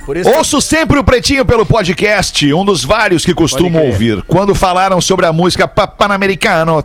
Por 0.06 0.18
isso, 0.18 0.30
Ouço 0.30 0.60
sempre 0.62 1.00
o 1.00 1.04
Pretinho 1.04 1.46
pelo 1.46 1.66
podcast, 1.66 2.54
um 2.54 2.66
dos 2.66 2.84
vários 2.84 3.24
que 3.24 3.34
costumo 3.34 3.80
ouvir. 3.80 4.22
Quando 4.28 4.54
falaram 4.54 5.00
sobre 5.00 5.26
a 5.26 5.32
música 5.32 5.66
Pa- 5.66 5.88
Panamericano, 5.88 6.84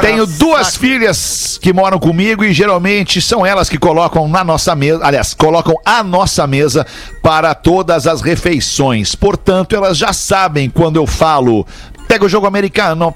tenho 0.00 0.26
duas 0.26 0.76
filhas 0.76 1.58
que 1.60 1.72
moram 1.72 1.98
comigo 1.98 2.44
e 2.44 2.52
geralmente 2.52 3.20
são 3.20 3.44
elas 3.44 3.68
que 3.68 3.78
colocam 3.78 4.28
na 4.28 4.42
nossa 4.42 4.74
mesa, 4.74 5.04
aliás, 5.04 5.34
colocam 5.34 5.76
a 5.84 6.02
nossa 6.02 6.46
mesa 6.46 6.86
para 7.22 7.54
todas 7.54 8.06
as 8.06 8.20
refeições. 8.20 9.14
Portanto, 9.14 9.76
elas 9.76 9.96
já 9.96 10.12
sabem 10.12 10.68
quando 10.68 10.96
eu 10.96 11.06
falo 11.06 11.66
pega 12.08 12.24
o 12.24 12.28
jogo 12.28 12.46
americano. 12.46 13.14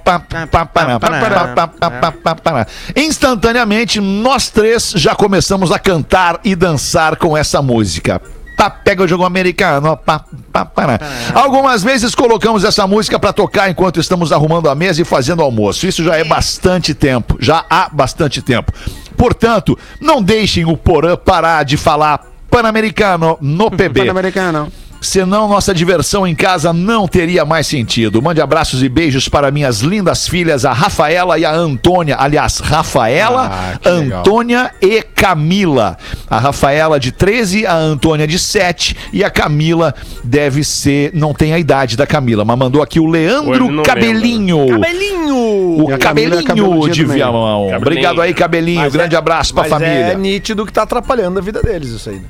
Instantaneamente, 2.95 4.01
nós 4.01 4.51
três 4.51 4.93
já 4.95 5.15
começamos 5.15 5.73
a 5.73 5.79
cantar 5.79 6.39
e 6.45 6.55
dançar 6.55 7.17
com 7.17 7.35
essa 7.35 7.63
música. 7.63 8.21
Pá, 8.63 8.71
pega 8.71 9.03
o 9.03 9.09
jogo 9.09 9.25
americano. 9.25 9.97
Pá, 9.97 10.25
pá, 10.53 10.65
pá. 10.65 11.01
Algumas 11.35 11.83
vezes 11.83 12.15
colocamos 12.15 12.63
essa 12.63 12.87
música 12.87 13.19
para 13.19 13.33
tocar 13.33 13.69
enquanto 13.69 13.99
estamos 13.99 14.31
arrumando 14.31 14.69
a 14.69 14.75
mesa 14.75 15.03
e 15.03 15.05
fazendo 15.05 15.43
almoço. 15.43 15.85
Isso 15.85 16.05
já 16.05 16.17
é 16.17 16.23
bastante 16.23 16.95
tempo. 16.95 17.37
Já 17.41 17.65
há 17.69 17.89
bastante 17.91 18.41
tempo. 18.41 18.71
Portanto, 19.17 19.77
não 20.01 20.23
deixem 20.23 20.65
o 20.65 20.77
Porã 20.77 21.17
parar 21.17 21.65
de 21.65 21.77
falar 21.77 22.25
Pan-Americano 22.49 23.37
no 23.41 23.69
PB. 23.69 24.03
Pan-Americano. 24.03 24.73
Senão 25.03 25.49
nossa 25.49 25.75
diversão 25.75 26.25
em 26.27 26.35
casa 26.35 26.73
não 26.73 27.09
teria 27.09 27.45
mais 27.45 27.67
sentido. 27.67 28.23
Mande 28.23 28.41
abraços 28.41 28.83
e 28.83 28.89
beijos 28.89 29.29
para 29.29 29.51
minhas 29.51 29.81
lindas 29.81 30.29
filhas, 30.29 30.65
a 30.65 30.73
Rafaela 30.73 31.39
e 31.39 31.45
a 31.45 31.53
Antônia. 31.53 32.17
Aliás, 32.19 32.59
Rafaela, 32.61 33.51
Ah. 33.53 33.89
Antônia 33.91 34.71
e 34.81 35.03
Camila. 35.03 35.97
A 36.31 36.39
Rafaela 36.39 37.01
de 37.01 37.11
13, 37.13 37.67
a 37.67 37.75
Antônia 37.75 38.27
de 38.27 38.39
7 38.39 38.97
e 39.13 39.25
a 39.25 39.31
Camila 39.31 39.93
deve 40.23 40.63
ser. 40.65 41.11
Não 41.13 41.35
tem 41.35 41.53
a 41.53 41.59
idade 41.59 41.97
da 41.97 42.07
Camila, 42.07 42.45
mas 42.45 42.57
mandou 42.59 42.81
aqui 42.83 43.01
o 43.01 43.07
Leandro 43.07 43.83
Cabelinho. 43.83 44.69
cabelinho! 44.69 45.83
O 45.83 45.91
a 45.91 45.95
é 45.95 45.99
cabelinho 45.99 46.45
cabeludinha 46.45 46.93
de. 46.93 47.05
Viamão. 47.05 47.63
Cabelinho. 47.71 47.77
Obrigado 47.79 48.21
aí, 48.21 48.33
cabelinho. 48.33 48.81
Mas 48.81 48.93
Grande 48.93 49.15
é- 49.15 49.19
abraço 49.19 49.53
pra 49.53 49.65
mas 49.65 49.71
família. 49.73 49.95
É 49.95 50.15
nítido 50.17 50.65
que 50.65 50.73
tá 50.73 50.83
atrapalhando 50.83 51.39
a 51.39 51.43
vida 51.43 51.61
deles 51.61 51.91
isso 51.91 52.09
aí. 52.09 52.21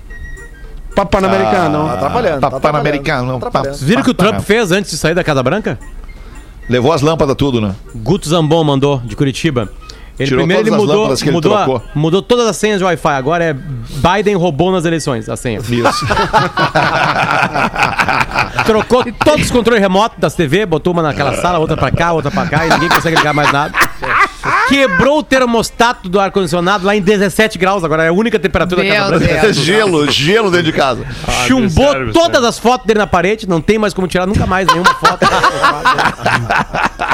Né? 0.92 0.96
Pa- 0.96 1.06
Pan-Americano. 1.06 1.86
Tá 1.88 1.94
atrapalhando. 1.94 2.40
tá 2.40 2.50
Pan- 2.50 2.56
atrapalhando, 2.56 2.60
Pan-Americano, 2.60 3.40
tá 3.40 3.62
viram 3.80 4.00
o 4.02 4.04
que 4.04 4.10
o 4.10 4.14
Trump 4.14 4.40
fez 4.40 4.72
antes 4.72 4.90
de 4.90 4.98
sair 4.98 5.14
da 5.14 5.24
Casa 5.24 5.42
Branca? 5.42 5.78
Levou 6.68 6.92
as 6.92 7.02
lâmpadas 7.02 7.34
tudo, 7.36 7.60
né? 7.60 7.74
Guto 7.94 8.28
Zambon 8.28 8.62
mandou, 8.64 9.00
de 9.04 9.16
Curitiba. 9.16 9.68
Ele 10.18 10.28
Tirou 10.28 10.42
primeiro 10.44 10.68
ele 10.68 10.76
mudou, 10.76 11.12
ele 11.12 11.30
mudou, 11.30 11.56
a- 11.56 11.80
mudou 11.94 12.20
todas 12.22 12.46
as 12.46 12.56
senhas 12.56 12.78
de 12.78 12.84
Wi-Fi. 12.84 13.08
Agora 13.14 13.42
é 13.44 13.54
Biden 13.54 14.36
roubou 14.36 14.70
nas 14.70 14.84
eleições 14.84 15.28
a 15.28 15.36
senha. 15.36 15.58
Isso. 15.58 16.06
Trocou 18.66 19.04
todos 19.24 19.46
os 19.46 19.50
controles 19.50 19.80
remotos 19.80 20.18
das 20.18 20.34
TV, 20.34 20.66
botou 20.66 20.92
uma 20.92 21.02
naquela 21.02 21.34
sala, 21.36 21.58
outra 21.58 21.76
pra 21.76 21.90
cá, 21.90 22.12
outra 22.12 22.30
pra 22.30 22.46
cá, 22.46 22.66
e 22.66 22.70
ninguém 22.70 22.88
consegue 22.90 23.16
ligar 23.16 23.32
mais 23.34 23.50
nada. 23.50 23.74
Quebrou 24.68 25.18
o 25.18 25.22
termostato 25.22 26.08
do 26.08 26.18
ar-condicionado 26.18 26.84
lá 26.84 26.96
em 26.96 27.00
17 27.00 27.58
graus, 27.58 27.84
agora 27.84 28.04
é 28.04 28.08
a 28.08 28.12
única 28.12 28.38
temperatura 28.38 28.82
da 28.82 28.88
Meu 28.88 28.96
Casa 28.96 29.18
Branca. 29.18 29.40
Deus. 29.42 29.56
gelo, 29.56 30.10
gelo 30.10 30.50
dentro 30.50 30.66
de 30.66 30.72
casa. 30.72 31.06
Chumbou 31.46 31.92
Sério, 31.92 32.12
todas 32.12 32.44
as 32.44 32.58
fotos 32.58 32.86
dele 32.86 32.98
na 32.98 33.06
parede, 33.06 33.48
não 33.48 33.60
tem 33.60 33.78
mais 33.78 33.94
como 33.94 34.08
tirar 34.08 34.26
nunca 34.26 34.46
mais 34.46 34.66
nenhuma 34.66 34.94
foto. 34.94 35.26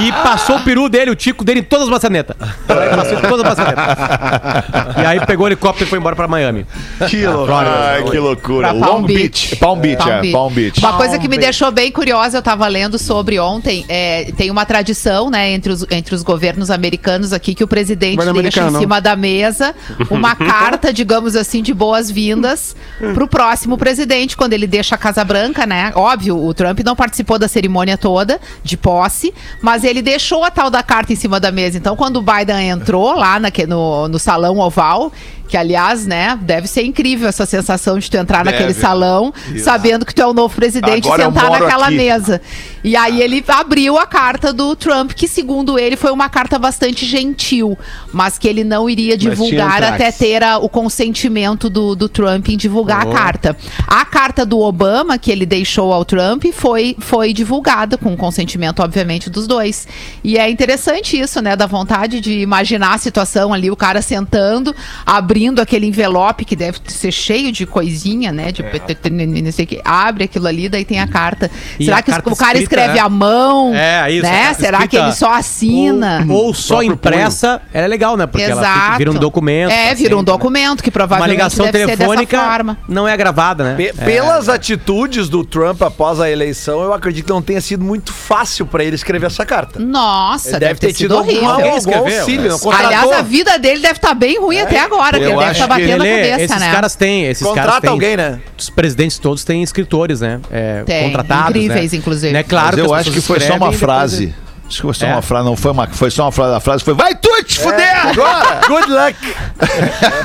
e 0.00 0.12
passou 0.12 0.56
o 0.56 0.60
peru 0.64 0.88
dele, 0.88 1.10
o 1.10 1.14
tico 1.14 1.44
dele 1.44 1.60
em 1.60 1.62
todas 1.62 1.84
as 1.86 1.90
maçanetas. 1.90 2.36
Passou 2.66 3.18
em 3.18 3.22
todas 3.22 3.40
as 3.40 3.56
maçanetas. 3.56 5.02
E 5.02 5.06
aí 5.06 5.26
pegou 5.26 5.44
o 5.44 5.48
helicóptero 5.48 5.86
e 5.86 5.88
foi 5.88 5.98
embora 5.98 6.16
pra 6.16 6.26
Miami. 6.26 6.66
Que 7.08 7.26
loucura. 7.26 7.92
Ai, 7.92 8.04
que 8.04 8.18
loucura. 8.18 8.68
Pra 8.70 8.80
Palm 8.80 9.00
Long 9.00 9.06
Beach. 9.06 9.48
Beach. 9.48 9.56
Palm 9.56 9.80
Beach, 9.80 10.08
é. 10.08 10.32
Palm 10.32 10.52
Beach. 10.52 10.78
Uma 10.80 10.94
coisa 10.94 11.18
que 11.18 11.28
me 11.28 11.38
deixou 11.38 11.70
bem 11.70 11.90
curiosa, 11.90 12.38
eu 12.38 12.42
tava 12.42 12.66
lendo 12.66 12.98
sobre 12.98 13.38
ontem, 13.38 13.84
é, 13.88 14.32
tem 14.36 14.50
uma 14.50 14.64
tradição, 14.64 15.30
né, 15.30 15.52
entre 15.52 15.72
os, 15.72 15.86
entre 15.90 16.14
os 16.14 16.22
governos 16.22 16.70
americanos 16.70 17.32
aqui, 17.32 17.54
que 17.54 17.64
o 17.64 17.68
presidente 17.68 18.16
deixa 18.16 18.30
americano. 18.30 18.76
em 18.76 18.80
cima 18.80 19.00
da 19.00 19.16
mesa 19.16 19.74
uma 20.10 20.34
carta, 20.36 20.92
digamos 20.92 21.36
assim, 21.36 21.62
de 21.62 21.72
boas-vindas 21.72 22.74
pro 23.14 23.28
próximo 23.28 23.76
presidente, 23.76 24.36
quando 24.36 24.52
ele 24.52 24.66
deixa 24.66 24.94
a 24.94 24.98
Casa 24.98 25.24
Branca, 25.24 25.66
né? 25.66 25.92
Óbvio, 25.94 26.42
o 26.42 26.54
Trump 26.54 26.80
não 26.80 26.96
participou 26.96 27.38
da 27.38 27.48
cerimônia 27.48 27.96
toda 27.96 28.40
de 28.62 28.76
posse, 28.76 29.32
mas 29.60 29.84
ele 29.84 30.02
deixou 30.02 30.44
a 30.44 30.50
tal 30.50 30.70
da 30.70 30.82
carta 30.82 31.12
em 31.12 31.16
cima 31.16 31.38
da 31.40 31.50
mesa. 31.50 31.76
Então, 31.78 31.96
quando 31.96 32.16
o 32.18 32.22
Biden 32.22 32.68
entrou 32.70 33.14
lá 33.14 33.38
naque- 33.40 33.66
no, 33.66 34.08
no 34.08 34.18
salão 34.18 34.58
oval, 34.58 35.12
que 35.46 35.56
aliás, 35.56 36.06
né, 36.06 36.38
deve 36.42 36.66
ser 36.66 36.82
incrível 36.84 37.28
essa 37.28 37.46
sensação 37.46 37.98
de 37.98 38.10
tu 38.10 38.16
entrar 38.16 38.44
naquele 38.44 38.74
salão, 38.74 39.32
sabendo 39.62 40.04
que 40.04 40.14
tu 40.14 40.20
é 40.22 40.26
o 40.26 40.32
novo 40.34 40.54
presidente 40.54 41.06
Agora 41.06 41.22
e 41.22 41.24
sentar 41.26 41.50
naquela 41.50 41.86
aqui. 41.86 41.96
mesa. 41.96 42.40
E 42.82 42.96
aí 42.96 43.22
ele 43.22 43.42
abriu 43.48 43.96
a 43.98 44.06
carta 44.06 44.52
do 44.52 44.74
Trump, 44.74 45.12
que 45.12 45.28
segundo 45.28 45.78
ele 45.78 45.96
foi 45.96 46.10
uma 46.10 46.28
carta 46.28 46.58
bastante 46.58 47.06
gentil, 47.06 47.78
mas 48.12 48.36
que 48.36 48.48
ele 48.48 48.64
não 48.64 48.90
iria 48.90 49.16
divulgar 49.16 49.82
até 49.84 50.10
ter 50.10 50.42
a- 50.42 50.58
o 50.58 50.68
consentimento 50.68 51.70
do, 51.70 51.94
do 51.94 52.08
Trump 52.08 52.48
em 52.48 52.56
divulgar 52.56 53.06
a 53.06 53.12
carta. 53.12 53.56
A 53.86 54.04
carta 54.04 54.44
do 54.44 54.58
Obama, 54.60 55.16
que 55.18 55.30
ele 55.30 55.46
deixou 55.46 55.92
ao 55.92 56.04
Trump, 56.04 56.44
foi, 56.52 56.96
foi 56.98 57.32
divulgada, 57.32 57.96
com 57.96 58.12
o 58.12 58.16
consentimento, 58.16 58.80
obviamente, 58.82 59.30
dos 59.30 59.46
dois. 59.46 59.86
E 60.22 60.36
é 60.36 60.50
interessante 60.50 61.18
isso, 61.18 61.40
né? 61.40 61.54
Da 61.54 61.66
vontade 61.66 62.20
de 62.20 62.40
imaginar 62.40 62.94
a 62.94 62.98
situação 62.98 63.52
ali, 63.52 63.70
o 63.70 63.76
cara 63.76 64.02
sentando, 64.02 64.74
abrindo 65.06 65.43
aquele 65.60 65.86
envelope 65.86 66.44
que 66.44 66.56
deve 66.56 66.78
ser 66.86 67.12
cheio 67.12 67.52
de 67.52 67.66
coisinha, 67.66 68.32
né? 68.32 68.52
De 68.52 68.62
não 68.62 69.52
sei 69.52 69.64
o 69.64 69.68
que. 69.68 69.80
Abre 69.84 70.24
aquilo 70.24 70.46
ali, 70.46 70.68
daí 70.68 70.84
tem 70.84 71.00
a 71.00 71.06
carta. 71.06 71.50
E 71.78 71.84
Será 71.84 71.98
a 71.98 72.02
que 72.02 72.10
carta 72.10 72.30
o 72.30 72.36
cara 72.36 72.58
escrita, 72.58 72.82
escreve 72.82 72.98
né? 72.98 73.00
à 73.00 73.08
mão? 73.08 73.74
É, 73.74 74.10
isso, 74.10 74.22
Né? 74.22 74.54
Será 74.54 74.86
que 74.86 74.96
ele 74.96 75.12
só 75.12 75.32
assina? 75.32 76.24
Ou, 76.28 76.46
ou 76.46 76.54
só 76.54 76.82
impressa, 76.82 77.60
ela 77.72 77.84
é 77.84 77.88
legal, 77.88 78.16
né? 78.16 78.26
Porque 78.26 78.44
ela 78.44 78.62
Exato. 78.62 78.98
vira 78.98 79.10
um 79.10 79.14
documento. 79.14 79.70
É, 79.70 79.88
tá 79.88 79.94
vira 79.94 80.16
um 80.16 80.20
né? 80.20 80.24
documento 80.24 80.82
que 80.82 80.90
Uma 80.90 80.94
provavelmente 80.94 81.30
ligação 81.30 81.66
deve 81.66 81.78
ser 81.78 81.96
telefônica 81.96 82.76
não 82.88 83.06
é 83.06 83.16
gravada, 83.16 83.74
né? 83.74 83.84
É. 83.84 83.92
Pelas 84.04 84.48
atitudes 84.48 85.28
do 85.28 85.44
Trump 85.44 85.82
após 85.82 86.20
a 86.20 86.30
eleição, 86.30 86.82
eu 86.82 86.92
acredito 86.92 87.26
que 87.26 87.32
não 87.32 87.42
tenha 87.42 87.60
sido 87.60 87.84
muito 87.84 88.12
fácil 88.12 88.66
pra 88.66 88.84
ele 88.84 88.94
escrever 88.94 89.26
essa 89.26 89.44
carta. 89.44 89.78
Nossa, 89.78 90.58
deve 90.58 90.78
ter 90.80 90.88
sido 90.88 90.96
tido 90.96 91.16
horrível. 91.16 91.50
Algum 91.50 91.96
auxílio. 91.96 92.56
Aliás, 92.72 93.12
a 93.12 93.22
vida 93.22 93.58
dele 93.58 93.80
deve 93.80 93.94
estar 93.94 94.14
bem 94.14 94.38
ruim 94.38 94.60
até 94.60 94.78
agora, 94.78 95.18
que 95.24 95.32
eu 95.32 95.36
ele 95.36 95.38
deve 95.38 95.50
acho 95.50 95.62
estar 95.62 95.66
batendo 95.66 96.00
a 96.00 96.04
Lelê, 96.04 96.30
cabeça, 96.30 96.42
esses 96.44 96.60
né? 96.60 96.72
caras 96.72 96.94
têm, 96.94 97.24
esses 97.24 97.46
Contrata 97.46 97.66
caras 97.68 97.80
têm, 97.80 97.90
alguém, 97.90 98.16
né? 98.16 98.40
Os 98.58 98.70
presidentes 98.70 99.18
todos 99.18 99.44
têm 99.44 99.62
escritores, 99.62 100.20
né? 100.20 100.40
É, 100.50 100.82
Tem, 100.84 101.04
contratados, 101.04 101.56
incríveis, 101.56 101.92
né? 101.92 101.98
inclusive. 101.98 102.32
Né? 102.32 102.42
Claro 102.42 102.76
Mas 102.78 102.86
eu 102.86 102.94
acho 102.94 103.10
que 103.10 103.20
foi 103.20 103.40
só 103.40 103.56
uma 103.56 103.72
frase. 103.72 104.34
Depois- 104.64 104.68
Acho 104.68 104.76
que 104.76 104.82
foi 104.82 104.94
só 104.94 105.06
É? 105.06 105.12
uma 105.12 105.22
frase, 105.22 105.44
não 105.44 105.56
foi 105.56 105.70
uma, 105.72 105.86
foi 105.88 106.10
só 106.10 106.24
uma 106.24 106.32
frase. 106.32 106.54
A 106.56 106.60
frase 106.60 106.82
foi: 106.84 106.94
Vai 106.94 107.14
tu 107.14 107.28
te 107.44 107.60
fuder 107.60 108.06
agora! 108.06 108.60
Good 108.66 108.90
luck! 108.90 109.16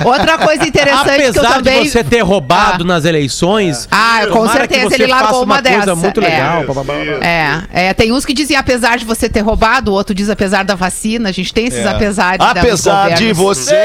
Outra 0.06 0.38
coisa 0.38 0.66
interessante 0.68 1.04
que 1.16 1.22
eu 1.22 1.30
Apesar 1.30 1.54
também... 1.56 1.84
de 1.84 1.90
você 1.90 2.04
ter 2.04 2.22
roubado 2.22 2.84
Ah. 2.84 2.88
nas 2.88 3.06
eleições, 3.06 3.88
Ah, 3.92 4.22
com 4.32 4.48
certeza 4.50 4.96
ele 4.96 5.08
largou 5.08 5.44
uma 5.44 5.62
coisa 5.62 5.78
dessa. 5.80 5.96
muito 5.96 6.20
É. 6.22 6.24
legal. 6.24 6.64
É, 7.22 7.88
é, 7.90 7.94
tem 7.94 8.12
uns 8.12 8.26
que 8.26 8.34
dizem 8.34 8.56
apesar 8.58 8.98
de 8.98 9.06
você 9.06 9.28
ter 9.30 9.42
roubado, 9.42 9.92
o 9.92 9.94
outro 9.94 10.16
diz 10.16 10.30
apesar 10.30 10.64
da 10.64 10.76
vacina. 10.76 11.30
A 11.30 11.32
gente 11.32 11.54
tem 11.54 11.68
esses 11.68 11.86
apesares. 11.86 12.40
dos 12.40 12.48
Apesar 12.50 13.10
de 13.16 13.34
você, 13.34 13.76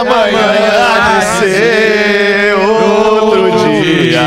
amanhã 0.00 0.70
há 0.96 1.20
de 1.40 1.50
ser 1.50 2.54
outro 2.56 3.82
dia. 3.82 4.22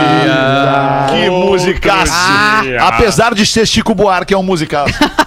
Que 1.09 1.29
musicaço! 1.29 2.11
Ah. 2.13 2.61
Apesar 2.81 3.33
de 3.33 3.45
ser 3.45 3.65
Chico 3.65 3.93
Buarque, 3.95 4.33
é 4.33 4.37
um 4.37 4.43
musicaço. 4.43 4.93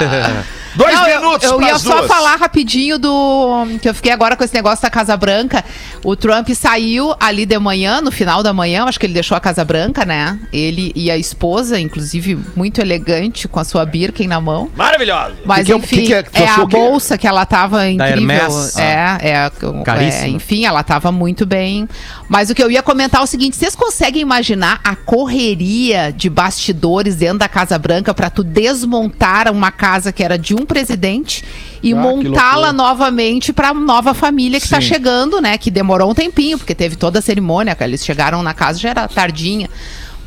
yeah 0.00 0.44
Dois 0.76 0.94
Não, 0.94 1.08
eu- 1.08 1.20
minutos 1.20 1.48
Eu, 1.50 1.60
ia 1.60 1.68
pras 1.68 1.82
só 1.82 1.96
duas. 1.96 2.06
falar 2.06 2.36
rapidinho 2.36 2.98
do. 2.98 3.66
Que 3.80 3.88
eu 3.88 3.94
fiquei 3.94 4.12
agora 4.12 4.36
com 4.36 4.44
esse 4.44 4.54
negócio 4.54 4.82
da 4.82 4.90
Casa 4.90 5.16
Branca. 5.16 5.64
O 6.04 6.14
Trump 6.14 6.48
saiu 6.50 7.14
ali 7.18 7.46
de 7.46 7.58
manhã, 7.58 8.00
no 8.00 8.12
final 8.12 8.42
da 8.42 8.52
manhã, 8.52 8.84
acho 8.84 9.00
que 9.00 9.06
ele 9.06 9.14
deixou 9.14 9.36
a 9.36 9.40
Casa 9.40 9.64
Branca, 9.64 10.04
né? 10.04 10.38
Ele 10.52 10.92
e 10.94 11.10
a 11.10 11.16
esposa, 11.16 11.80
inclusive, 11.80 12.38
muito 12.54 12.80
elegante, 12.80 13.48
com 13.48 13.58
a 13.58 13.64
sua 13.64 13.84
Birken 13.86 14.28
na 14.28 14.40
mão. 14.40 14.70
Maravilhoso. 14.76 15.32
Mas 15.44 15.66
Que 15.66 15.72
é- 15.72 15.76
enfim, 15.76 15.96
que 15.96 16.06
que 16.06 16.14
é 16.14 16.22
que 16.22 16.42
é, 16.42 16.48
a 16.48 16.54
que- 16.56 16.66
bolsa 16.66 17.16
que 17.16 17.26
ela 17.26 17.46
tava 17.46 17.88
incrível. 17.88 18.16
Hermès. 18.18 18.76
É, 18.76 19.18
é, 19.20 19.30
é, 19.30 19.50
Caríssima. 19.84 20.28
enfim, 20.28 20.64
ela 20.66 20.82
tava 20.82 21.10
muito 21.10 21.46
bem. 21.46 21.88
Mas 22.28 22.50
o 22.50 22.54
que 22.54 22.62
eu 22.62 22.70
ia 22.70 22.82
comentar 22.82 23.20
é 23.20 23.24
o 23.24 23.26
seguinte: 23.26 23.56
vocês 23.56 23.74
conseguem 23.74 24.20
imaginar 24.20 24.80
a 24.84 24.94
correria 24.94 26.12
de 26.12 26.28
bastidores 26.28 27.16
dentro 27.16 27.38
da 27.38 27.48
Casa 27.48 27.78
Branca 27.78 28.12
pra 28.12 28.28
tu 28.28 28.44
desmontar 28.44 29.50
uma 29.50 29.70
casa 29.70 30.12
que 30.12 30.22
era 30.22 30.36
de 30.38 30.54
um 30.54 30.65
presidente 30.66 31.42
e 31.82 31.92
Ah, 31.92 31.96
montá-la 31.96 32.72
novamente 32.72 33.52
pra 33.52 33.72
nova 33.72 34.12
família 34.12 34.60
que 34.60 34.68
tá 34.68 34.80
Sim. 34.80 34.88
chegando, 34.88 35.40
né? 35.40 35.56
Que 35.56 35.70
demorou 35.70 36.10
um 36.10 36.14
tempinho, 36.14 36.58
porque 36.58 36.74
teve 36.74 36.96
toda 36.96 37.20
a 37.20 37.22
cerimônia, 37.22 37.74
que 37.74 37.82
eles 37.84 38.04
chegaram 38.04 38.42
na 38.42 38.52
casa 38.52 38.78
já 38.78 38.90
era 38.90 39.08
tardinha. 39.08 39.68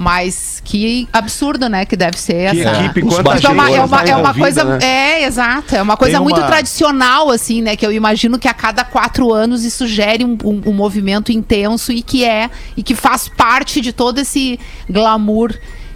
Mas 0.02 0.62
que 0.64 1.10
absurdo, 1.12 1.68
né? 1.68 1.86
Que 1.86 1.98
deve 1.98 2.18
ser 2.18 2.52
Que 2.52 2.62
essa. 2.62 2.84
equipe, 2.86 3.04
Mas 3.04 3.44
é 3.44 3.50
uma, 3.50 3.70
é 3.70 3.82
uma, 3.84 4.02
é 4.04 4.16
uma 4.16 4.34
coisa. 4.34 4.64
né? 4.64 4.80
É, 4.82 5.24
exato. 5.26 5.76
É 5.76 5.82
uma 5.82 5.98
coisa 5.98 6.16
Tem 6.16 6.24
muito 6.24 6.40
uma- 6.40 6.48
tradicional, 6.48 7.30
assim, 7.30 7.62
né? 7.62 7.76
Que 7.76 7.86
eu 7.86 7.92
imagino 7.92 8.40
que 8.40 8.48
a 8.48 8.54
cada 8.54 8.86
quatro 8.86 9.34
anos 9.34 9.66
isso 9.66 9.86
gere 9.86 10.24
um, 10.24 10.38
um- 10.42 10.62
um 10.68 10.74
movimento 10.74 11.34
intenso 11.34 11.92
e 11.92 12.02
que 12.02 12.24
é, 12.24 12.50
e 12.78 12.82
que 12.84 12.96
faz 12.96 13.28
parte 13.28 13.82
de 13.82 13.92
todo 13.92 14.20
esse 14.20 14.58
glamour 14.90 15.54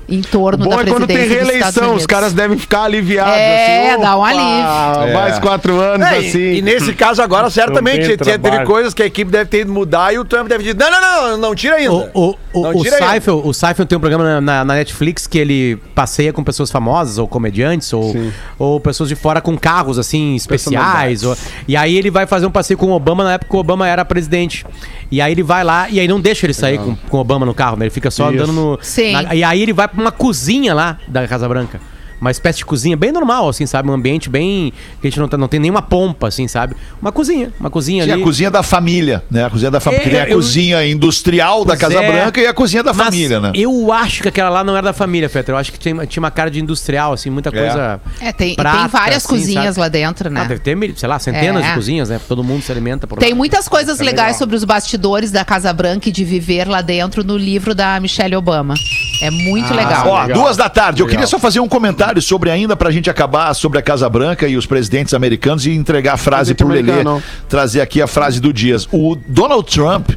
em 0.07 0.21
torno 0.21 0.65
Bom 0.65 0.69
da 0.71 0.75
é 0.75 0.83
presidência 0.83 0.99
quando 0.99 1.07
tem 1.07 1.27
reeleição, 1.27 1.95
os 1.95 2.05
caras 2.05 2.33
devem 2.33 2.57
ficar 2.57 2.83
aliviados. 2.83 3.33
É, 3.33 3.91
assim, 3.91 4.01
dá 4.01 4.17
um 4.17 4.23
alívio. 4.23 5.13
Mais 5.13 5.37
É. 5.37 5.39
quatro 5.39 5.79
anos, 5.79 6.05
É, 6.07 6.21
e- 6.21 6.27
assim. 6.27 6.39
e, 6.55 6.61
nesse 6.61 6.91
caso 6.93 7.21
agora, 7.21 7.49
certamente, 7.49 8.17
teve 8.17 8.65
coisas 8.65 8.93
que 8.93 9.01
a 9.01 9.05
equipe 9.05 9.31
deve 9.31 9.45
ter 9.49 9.61
ido 9.61 9.71
mudar 9.71 10.13
e 10.13 10.19
o 10.19 10.25
Trump 10.25 10.47
deve 10.47 10.63
dizer, 10.63 10.75
não, 10.77 10.91
não, 10.91 11.29
não, 11.31 11.37
não 11.37 11.55
tira 11.55 11.75
ainda. 11.75 12.11
O, 12.13 12.31
o, 12.31 12.35
o, 12.53 12.65
ainda. 12.67 13.53
Seinfeld 13.53 13.87
tem 13.87 13.97
um 13.97 14.01
programa 14.01 14.23
na, 14.25 14.41
na- 14.41 14.65
na 14.65 14.73
Netflix 14.75 15.25
que 15.27 15.37
ele 15.37 15.77
passeia 15.95 16.33
com 16.33 16.43
pessoas 16.43 16.69
famosas, 16.71 17.17
ou 17.17 17.27
comediantes, 17.27 17.91
ou, 17.93 18.13
ou 18.59 18.79
pessoas 18.79 19.09
de 19.09 19.15
fora 19.15 19.41
com 19.41 19.57
carros, 19.57 19.97
assim, 19.97 20.35
especiais. 20.35 21.23
ou- 21.23 21.35
e 21.67 21.75
aí 21.77 21.95
ele 21.97 22.09
vai 22.11 22.25
fazer 22.25 22.45
um 22.45 22.51
passeio 22.51 22.77
com 22.77 22.87
o 22.87 22.91
Obama 22.91 23.23
na 23.23 23.33
época 23.33 23.49
que 23.51 23.55
o 23.55 23.59
Obama 23.59 23.87
era 23.87 24.03
presidente. 24.03 24.65
E 25.11 25.21
aí 25.21 25.31
ele 25.31 25.43
vai 25.43 25.63
lá, 25.63 25.87
e 25.89 25.99
aí 25.99 26.07
não 26.07 26.19
deixa 26.19 26.45
ele 26.45 26.53
sair 26.53 26.77
com, 26.79 26.95
com 26.95 27.17
o 27.17 27.19
Obama 27.19 27.45
no 27.45 27.53
carro, 27.53 27.77
né? 27.77 27.85
Ele 27.85 27.91
fica 27.91 28.09
só 28.09 28.31
Isso. 28.31 28.33
andando 28.43 28.53
no... 28.53 28.79
Sim. 28.81 29.11
na- 29.13 29.35
e 29.35 29.43
aí 29.43 29.61
ele 29.61 29.71
vai 29.73 29.87
pra 29.87 30.02
uma 30.03 30.11
cozinha 30.11 30.73
lá 30.73 30.97
da 31.07 31.27
Casa 31.27 31.47
Branca. 31.47 31.79
Uma 32.21 32.31
espécie 32.31 32.59
de 32.59 32.65
cozinha 32.65 32.95
bem 32.95 33.11
normal, 33.11 33.49
assim, 33.49 33.65
sabe? 33.65 33.89
Um 33.89 33.93
ambiente 33.93 34.29
bem... 34.29 34.71
Que 35.01 35.07
a 35.07 35.09
gente 35.09 35.19
não, 35.19 35.27
tá- 35.27 35.37
não 35.37 35.49
tem 35.49 35.59
nenhuma 35.59 35.81
pompa, 35.81 36.29
assim, 36.29 36.47
sabe? 36.47 36.73
Uma 37.01 37.11
cozinha, 37.11 37.51
uma 37.59 37.69
cozinha 37.69 38.05
Sim, 38.05 38.11
ali. 38.13 38.21
a 38.21 38.23
cozinha 38.23 38.49
da 38.49 38.63
família, 38.63 39.21
né? 39.29 39.43
A 39.43 39.49
cozinha 39.49 39.69
da 39.69 39.81
família. 39.81 40.05
É, 40.05 40.09
tem 40.09 40.19
a 40.21 40.29
eu- 40.29 40.37
cozinha 40.37 40.87
industrial 40.87 41.65
da 41.65 41.73
Pois 41.75 41.79
Casa 41.81 42.01
é. 42.01 42.09
Branca 42.09 42.39
e 42.39 42.47
a 42.47 42.53
cozinha 42.53 42.81
da 42.81 42.93
Mas 42.93 43.05
família, 43.07 43.41
né? 43.41 43.51
Eu 43.53 43.91
acho 43.91 44.21
que 44.21 44.29
aquela 44.29 44.47
lá 44.49 44.63
não 44.63 44.77
era 44.77 44.85
da 44.85 44.93
família, 44.93 45.27
Fetter. 45.27 45.53
Eu 45.53 45.57
acho 45.59 45.73
que 45.73 45.77
tinha, 45.77 46.05
tinha 46.05 46.21
uma 46.23 46.31
cara 46.31 46.49
de 46.49 46.61
industrial, 46.61 47.11
assim, 47.11 47.29
muita 47.29 47.51
coisa. 47.51 47.99
É, 48.21 48.31
tem, 48.31 48.53
e 48.53 48.55
prata, 48.55 48.77
tem 48.79 48.87
várias 48.87 49.17
assim, 49.25 49.27
cozinhas 49.27 49.65
sabe? 49.75 49.79
lá 49.81 49.87
dentro, 49.89 50.29
né? 50.29 50.41
Ah, 50.41 50.43
deve 50.45 50.61
ter, 50.61 50.77
sei 50.95 51.09
lá, 51.09 51.19
centenas 51.19 51.61
É. 51.65 51.67
de 51.69 51.73
cozinhas, 51.75 52.07
né? 52.07 52.21
Todo 52.25 52.41
mundo 52.41 52.61
se 52.63 52.71
alimenta 52.71 53.05
por 53.05 53.15
lá. 53.17 53.19
Tem 53.21 53.33
muitas 53.33 53.67
coisas 53.67 53.99
legais 53.99 54.37
sobre 54.37 54.55
os 54.55 54.63
bastidores 54.63 55.29
da 55.29 55.43
Casa 55.43 55.73
Branca 55.73 56.07
e 56.07 56.11
de 56.11 56.23
viver 56.23 56.69
lá 56.69 56.79
dentro 56.81 57.21
no 57.21 57.35
livro 57.35 57.75
da 57.75 57.99
Michelle 57.99 58.37
Obama. 58.37 58.75
É 59.23 59.31
muito 59.31 59.73
legal. 59.73 60.05
Ó, 60.07 60.21
legal. 60.23 60.41
duas 60.41 60.57
da 60.57 60.67
tarde. 60.67 60.99
Eu 61.01 61.05
Legal. 61.05 61.19
queria 61.21 61.27
só 61.27 61.39
fazer 61.39 61.61
um 61.61 61.67
comentário 61.69 62.21
sobre 62.21 62.49
ainda 62.49 62.75
pra 62.75 62.91
gente 62.91 63.09
acabar 63.09 63.53
sobre 63.53 63.79
a 63.79 63.81
Casa 63.81 64.09
Branca 64.09 64.45
e 64.49 64.57
os 64.57 64.65
presidentes 64.65 65.13
americanos 65.13 65.65
e 65.65 65.71
entregar 65.71 66.15
a 66.15 66.17
frase 66.17 66.53
Presidente 66.53 66.85
pro 66.85 67.03
Lelê, 67.03 67.21
trazer 67.47 67.79
aqui 67.79 68.01
a 68.01 68.07
frase 68.07 68.41
do 68.41 68.51
Dias. 68.51 68.85
O 68.91 69.15
Donald 69.15 69.65
Trump, 69.71 70.09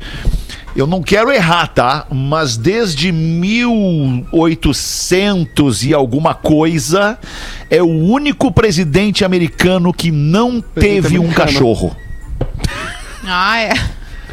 eu 0.74 0.88
não 0.88 1.00
quero 1.02 1.30
errar, 1.30 1.68
tá? 1.68 2.04
Mas 2.10 2.56
desde 2.56 3.12
1800 3.12 5.84
e 5.84 5.94
alguma 5.94 6.34
coisa, 6.34 7.16
é 7.70 7.80
o 7.80 7.86
único 7.88 8.50
presidente 8.50 9.24
americano 9.24 9.92
que 9.92 10.10
não 10.10 10.60
teve 10.60 11.16
um 11.16 11.22
americano. 11.22 11.46
cachorro. 11.46 11.96
Ah, 13.24 13.60
é. 13.60 13.72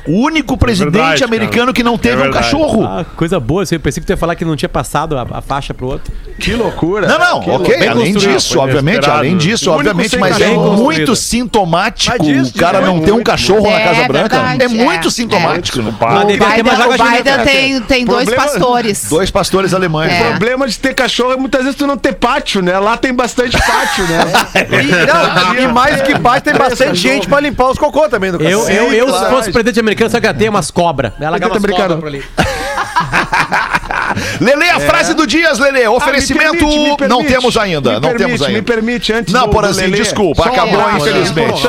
O 0.05 0.11
único 0.25 0.57
presidente 0.57 0.91
verdade, 0.93 1.23
americano 1.23 1.59
cara. 1.67 1.73
que 1.73 1.83
não 1.83 1.97
teve 1.97 2.15
É 2.15 2.17
um 2.17 2.21
verdade. 2.23 2.43
cachorro. 2.45 2.83
Ah, 2.83 3.05
coisa 3.15 3.39
boa, 3.39 3.63
assim, 3.63 3.75
eu 3.75 3.79
pensei 3.79 4.01
que 4.01 4.07
tu 4.07 4.09
ia 4.11 4.17
falar 4.17 4.35
que 4.35 4.43
não 4.43 4.55
tinha 4.55 4.69
passado 4.69 5.17
a, 5.17 5.25
a 5.31 5.41
faixa 5.41 5.73
pro 5.73 5.87
outro. 5.87 6.13
Que 6.39 6.53
loucura. 6.55 7.07
Não, 7.07 7.19
não, 7.19 7.39
ok, 7.55 7.77
bem 7.79 7.87
além 7.87 8.13
disso, 8.13 8.59
obviamente, 8.59 9.09
além 9.09 9.37
disso, 9.37 9.71
obviamente, 9.71 10.17
mas 10.17 10.39
é 10.41 10.49
muito 10.49 11.15
sintomático 11.15 12.15
o 12.25 12.53
cara 12.59 12.81
não 12.81 12.97
é 12.97 13.01
ter 13.01 13.11
um 13.11 13.15
muito. 13.15 13.25
cachorro 13.25 13.63
na 13.69 13.79
É, 13.79 13.83
Casa 13.83 14.07
Branca. 14.07 14.55
é 14.59 14.67
muito 14.67 15.07
é. 15.07 15.11
sintomático. 15.11 15.81
né? 15.81 15.93
Mas 15.99 16.23
O 16.23 16.25
Biden, 16.27 17.23
vinho, 17.23 17.43
tem, 17.45 17.81
tem 17.81 18.05
dois 18.05 18.29
pastores. 18.29 19.07
Dois 19.09 19.31
pastores 19.31 19.73
alemães. 19.73 20.11
É. 20.11 20.21
O 20.21 20.29
problema 20.31 20.67
de 20.67 20.77
ter 20.79 20.93
cachorro 20.93 21.33
é 21.33 21.37
muitas 21.37 21.61
vezes 21.63 21.77
tu 21.77 21.87
não 21.87 21.97
ter 21.97 22.13
pátio, 22.13 22.61
né? 22.61 22.77
Lá 22.77 22.97
tem 22.97 23.13
bastante 23.13 23.57
pátio, 23.57 24.03
né? 24.07 24.23
E, 24.83 25.05
não, 25.05 25.55
e 25.63 25.67
mais 25.73 26.01
que 26.01 26.17
paz, 26.19 26.41
tem 26.41 26.53
bastante 26.53 26.95
gente 26.95 27.27
pra 27.27 27.39
limpar 27.39 27.69
os 27.71 27.77
cocô 27.77 28.07
também 28.09 28.31
do 28.31 28.41
Eu, 28.43 28.61
cachorro. 28.61 28.75
eu, 28.77 28.93
eu 28.93 29.05
se 29.05 29.11
claro. 29.11 29.35
fosse 29.35 29.51
presidente 29.51 29.79
americano, 29.79 29.92
sabe 30.09 30.21
que 30.21 30.27
ela 30.27 30.37
tem 30.37 30.49
umas 30.49 30.71
cobras. 30.71 31.13
Ela 31.19 31.37
americano. 31.57 31.95
cobras 31.95 31.99
por 31.99 32.07
ali. 32.07 32.23
Lele, 34.39 34.70
a 34.70 34.80
frase 34.80 35.14
do 35.14 35.26
Dias, 35.28 35.59
Lele. 35.59 35.88
Oferecimento 35.88 36.47
Ah, 36.47 36.51
me 36.53 36.59
permite, 36.59 36.78
me 37.01 37.07
não 37.07 37.18
permite. 37.20 37.28
temos 37.28 37.57
ainda. 37.57 37.89
Me 37.89 37.95
não 37.95 38.01
permite, 38.01 38.26
temos 38.26 38.41
ainda. 38.41 38.53
Me 38.53 38.61
permite, 38.61 39.14
antes 39.14 39.34
Não, 39.34 39.41
do, 39.45 39.49
por 39.49 39.66
assim, 39.66 39.89
desculpa, 39.91 40.43
só 40.43 40.49
um 40.49 40.53
acabou, 40.53 40.80
abraço 40.82 40.97
infelizmente. 41.09 41.68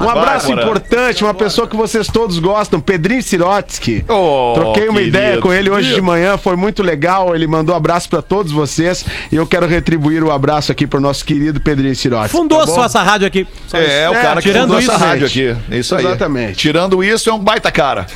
Um 0.00 0.08
abraço 0.08 0.46
agora. 0.52 0.62
importante, 0.62 1.24
uma 1.24 1.34
pessoa 1.34 1.66
que 1.66 1.76
vocês 1.76 2.06
todos 2.08 2.38
gostam, 2.38 2.80
Pedrinho 2.80 3.22
Sirotsky. 3.22 4.04
Oh, 4.08 4.52
Troquei 4.54 4.88
uma 4.88 4.98
querido. 4.98 5.16
ideia 5.18 5.38
com 5.40 5.52
ele 5.52 5.70
hoje 5.70 5.94
de 5.94 6.00
manhã, 6.00 6.36
foi 6.36 6.56
muito 6.56 6.82
legal. 6.82 7.34
Ele 7.34 7.46
mandou 7.46 7.74
abraço 7.74 8.08
pra 8.08 8.20
todos 8.22 8.50
vocês 8.52 9.04
e 9.30 9.36
eu 9.36 9.46
quero 9.46 9.66
retribuir 9.66 10.22
o 10.24 10.30
abraço 10.30 10.72
aqui 10.72 10.86
pro 10.86 11.00
nosso 11.00 11.24
querido 11.24 11.60
Pedrinho 11.60 11.94
Sirotsky. 11.94 12.30
Fundou 12.36 12.60
tá 12.60 12.66
só 12.66 12.84
essa 12.84 13.02
rádio 13.02 13.26
aqui. 13.26 13.46
Só 13.68 13.78
isso. 13.78 13.90
É, 13.90 14.10
o 14.10 14.14
É, 14.14 14.22
cara 14.22 14.42
que 14.42 14.48
tirando 14.48 14.62
fundou 14.74 14.78
essa 14.78 14.92
isso, 14.94 15.04
rádio 15.04 15.26
gente. 15.28 15.50
aqui. 15.50 15.74
É 15.74 15.78
Isso 15.78 15.94
aí. 15.94 16.04
Exatamente. 16.04 16.56
Tirando 16.56 17.04
isso, 17.04 17.30
é 17.30 17.32
um 17.32 17.38
baita 17.38 17.70
cara. 17.70 18.06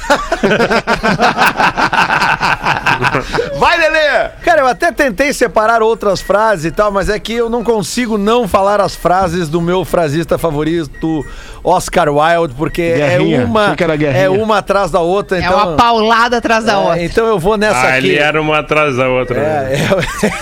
Vai, 3.58 3.76
Lele! 3.78 4.30
Cara, 4.44 4.60
eu 4.62 4.66
até 4.66 4.90
tentei 4.92 5.32
separar 5.32 5.82
outras 5.82 6.20
frases 6.20 6.64
e 6.66 6.70
tal, 6.70 6.90
mas 6.92 7.08
é 7.08 7.18
que 7.18 7.32
eu 7.34 7.48
não 7.50 7.62
consigo 7.64 8.16
não 8.18 8.46
falar 8.48 8.80
as 8.80 8.94
frases 8.94 9.48
do 9.48 9.60
meu 9.60 9.84
frasista 9.84 10.38
favorito, 10.38 11.24
Oscar 11.62 12.08
Wilde, 12.08 12.54
porque 12.54 12.94
Guerrinha. 12.94 13.40
é 13.42 13.44
uma 13.44 13.76
é 14.14 14.28
uma 14.28 14.58
atrás 14.58 14.90
da 14.90 15.00
outra, 15.00 15.36
É 15.38 15.40
então 15.40 15.54
uma 15.54 15.76
paulada 15.76 16.38
atrás 16.38 16.64
da 16.64 16.72
é, 16.72 16.76
outra. 16.76 17.02
então 17.04 17.26
eu 17.26 17.38
vou 17.38 17.56
nessa 17.56 17.78
Ah, 17.78 17.88
aqui. 17.96 18.08
ele 18.08 18.16
era 18.18 18.40
uma 18.40 18.58
atrás 18.60 18.96
da 18.96 19.08
outra. 19.08 19.38
né? 19.40 19.78
É, 20.22 20.26
é- 20.26 20.32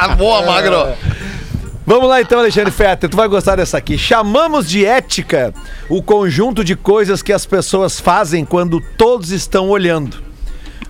Ah, 0.00 0.08
boa, 0.16 0.42
Magro. 0.42 0.88
Vamos 1.88 2.06
lá 2.06 2.20
então, 2.20 2.38
Alexandre 2.38 2.70
Fetter, 2.70 3.08
tu 3.08 3.16
vai 3.16 3.26
gostar 3.26 3.56
dessa 3.56 3.78
aqui. 3.78 3.96
Chamamos 3.96 4.68
de 4.68 4.84
ética 4.84 5.54
o 5.88 6.02
conjunto 6.02 6.62
de 6.62 6.76
coisas 6.76 7.22
que 7.22 7.32
as 7.32 7.46
pessoas 7.46 7.98
fazem 7.98 8.44
quando 8.44 8.78
todos 8.98 9.30
estão 9.30 9.70
olhando. 9.70 10.22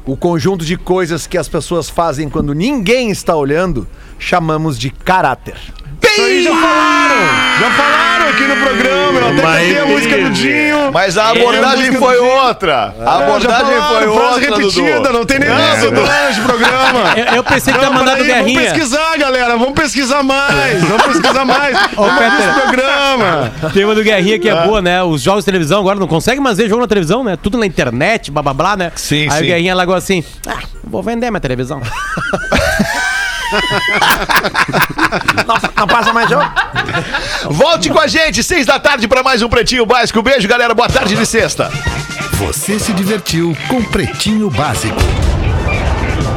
O 0.05 0.17
conjunto 0.17 0.65
de 0.65 0.77
coisas 0.77 1.25
que 1.25 1.39
as 1.39 1.49
pessoas 1.49 1.89
fazem 1.89 2.29
quando 2.29 2.53
ninguém 2.53 3.13
está 3.13 3.37
olhando, 3.37 3.87
chamamos 4.19 4.77
de 4.77 4.91
caráter. 4.91 5.55
Isso 6.03 6.23
aí 6.23 6.43
já 6.43 6.51
falaram! 6.51 7.49
Já 7.61 7.71
falaram 7.71 8.29
aqui 8.31 8.43
no 8.45 8.57
programa. 8.57 9.19
Eu 9.21 9.29
até 9.29 9.43
cantei 9.43 9.79
a 9.79 9.87
música 9.87 10.19
do. 10.19 10.29
Dinho. 10.31 10.93
Mas 10.93 11.19
a 11.19 11.31
abordagem 11.31 11.93
foi 11.93 12.17
do 12.17 12.25
outra. 12.25 12.95
A 13.01 13.05
já 13.05 13.25
abordagem 13.25 13.65
foi 13.67 14.03
frase 14.03 14.09
outra, 14.09 14.57
repetida, 14.57 15.13
não 15.13 15.25
tem 15.25 15.39
nem 15.39 15.49
Não, 15.49 15.73
isso 15.75 15.91
Dudu. 15.91 16.01
durante 16.03 16.41
o 16.41 16.43
programa. 16.45 17.01
Eu, 17.17 17.25
eu 17.37 17.45
pensei 17.45 17.73
que 17.73 17.81
Não, 17.81 17.93
mandado 17.93 18.17
peraí, 18.19 18.29
Vamos 18.31 18.53
guerrinha. 18.53 18.73
pesquisar, 18.73 19.17
galera. 19.19 19.57
Vamos 19.57 19.73
pesquisar 19.75 20.23
mais. 20.23 20.81
Vamos 20.83 21.03
pesquisar 21.07 21.45
mais. 21.45 21.77
Vamos 21.97 22.15
programa. 22.61 23.53
Tem 23.73 23.85
uma 23.85 23.95
do 23.95 24.03
Guerrinha 24.03 24.39
que 24.39 24.49
é 24.49 24.67
boa, 24.67 24.81
né? 24.81 25.03
Os 25.03 25.23
jogos 25.23 25.45
de 25.45 25.47
televisão 25.47 25.81
agora 25.81 25.99
não 25.99 26.07
conseguem 26.07 26.41
mais 26.41 26.57
ver 26.59 26.69
jogo 26.69 26.83
na 26.83 26.89
televisão, 26.89 27.25
né? 27.25 27.37
Tudo 27.37 27.59
na 27.59 27.67
internet, 27.67 28.31
blá 28.31 28.43
blá 28.43 28.55
blá, 28.55 28.77
né? 28.77 28.93
Sim, 28.95 29.25
Aí 29.25 29.31
sim. 29.31 29.45
o 29.45 29.47
Guerrinha 29.47 29.75
largou 29.75 29.95
assim: 29.95 30.23
Ah, 30.47 30.59
vou 30.85 31.03
vender 31.03 31.31
minha 31.31 31.41
televisão. 31.41 31.81
Não 35.77 35.87
passa 35.87 36.13
mais 36.13 36.29
jogo? 36.29 36.45
Volte 37.51 37.91
com 37.91 37.99
a 37.99 38.07
gente, 38.07 38.43
seis 38.43 38.67
da 38.67 38.79
tarde, 38.79 39.09
para 39.09 39.23
mais 39.23 39.43
um 39.43 39.49
Pretinho 39.49 39.87
Básico. 39.87 40.23
Beijo, 40.23 40.49
galera. 40.49 40.75
Boa 40.75 40.89
tarde 40.89 41.17
de 41.17 41.27
sexta. 41.27 41.71
Você 42.35 42.79
se 42.79 42.93
divertiu 42.93 43.57
com 43.69 43.83
Pretinho 43.83 44.51
Básico. 44.51 45.01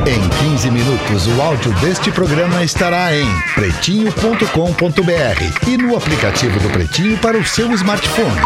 Em 0.05 0.49
15 0.49 0.71
minutos, 0.71 1.27
o 1.27 1.41
áudio 1.41 1.71
deste 1.73 2.09
programa 2.11 2.63
estará 2.63 3.15
em 3.15 3.27
pretinho.com.br 3.53 5.67
e 5.67 5.77
no 5.77 5.95
aplicativo 5.95 6.59
do 6.59 6.69
Pretinho 6.69 7.17
para 7.19 7.37
o 7.37 7.45
seu 7.45 7.71
smartphone. 7.73 8.41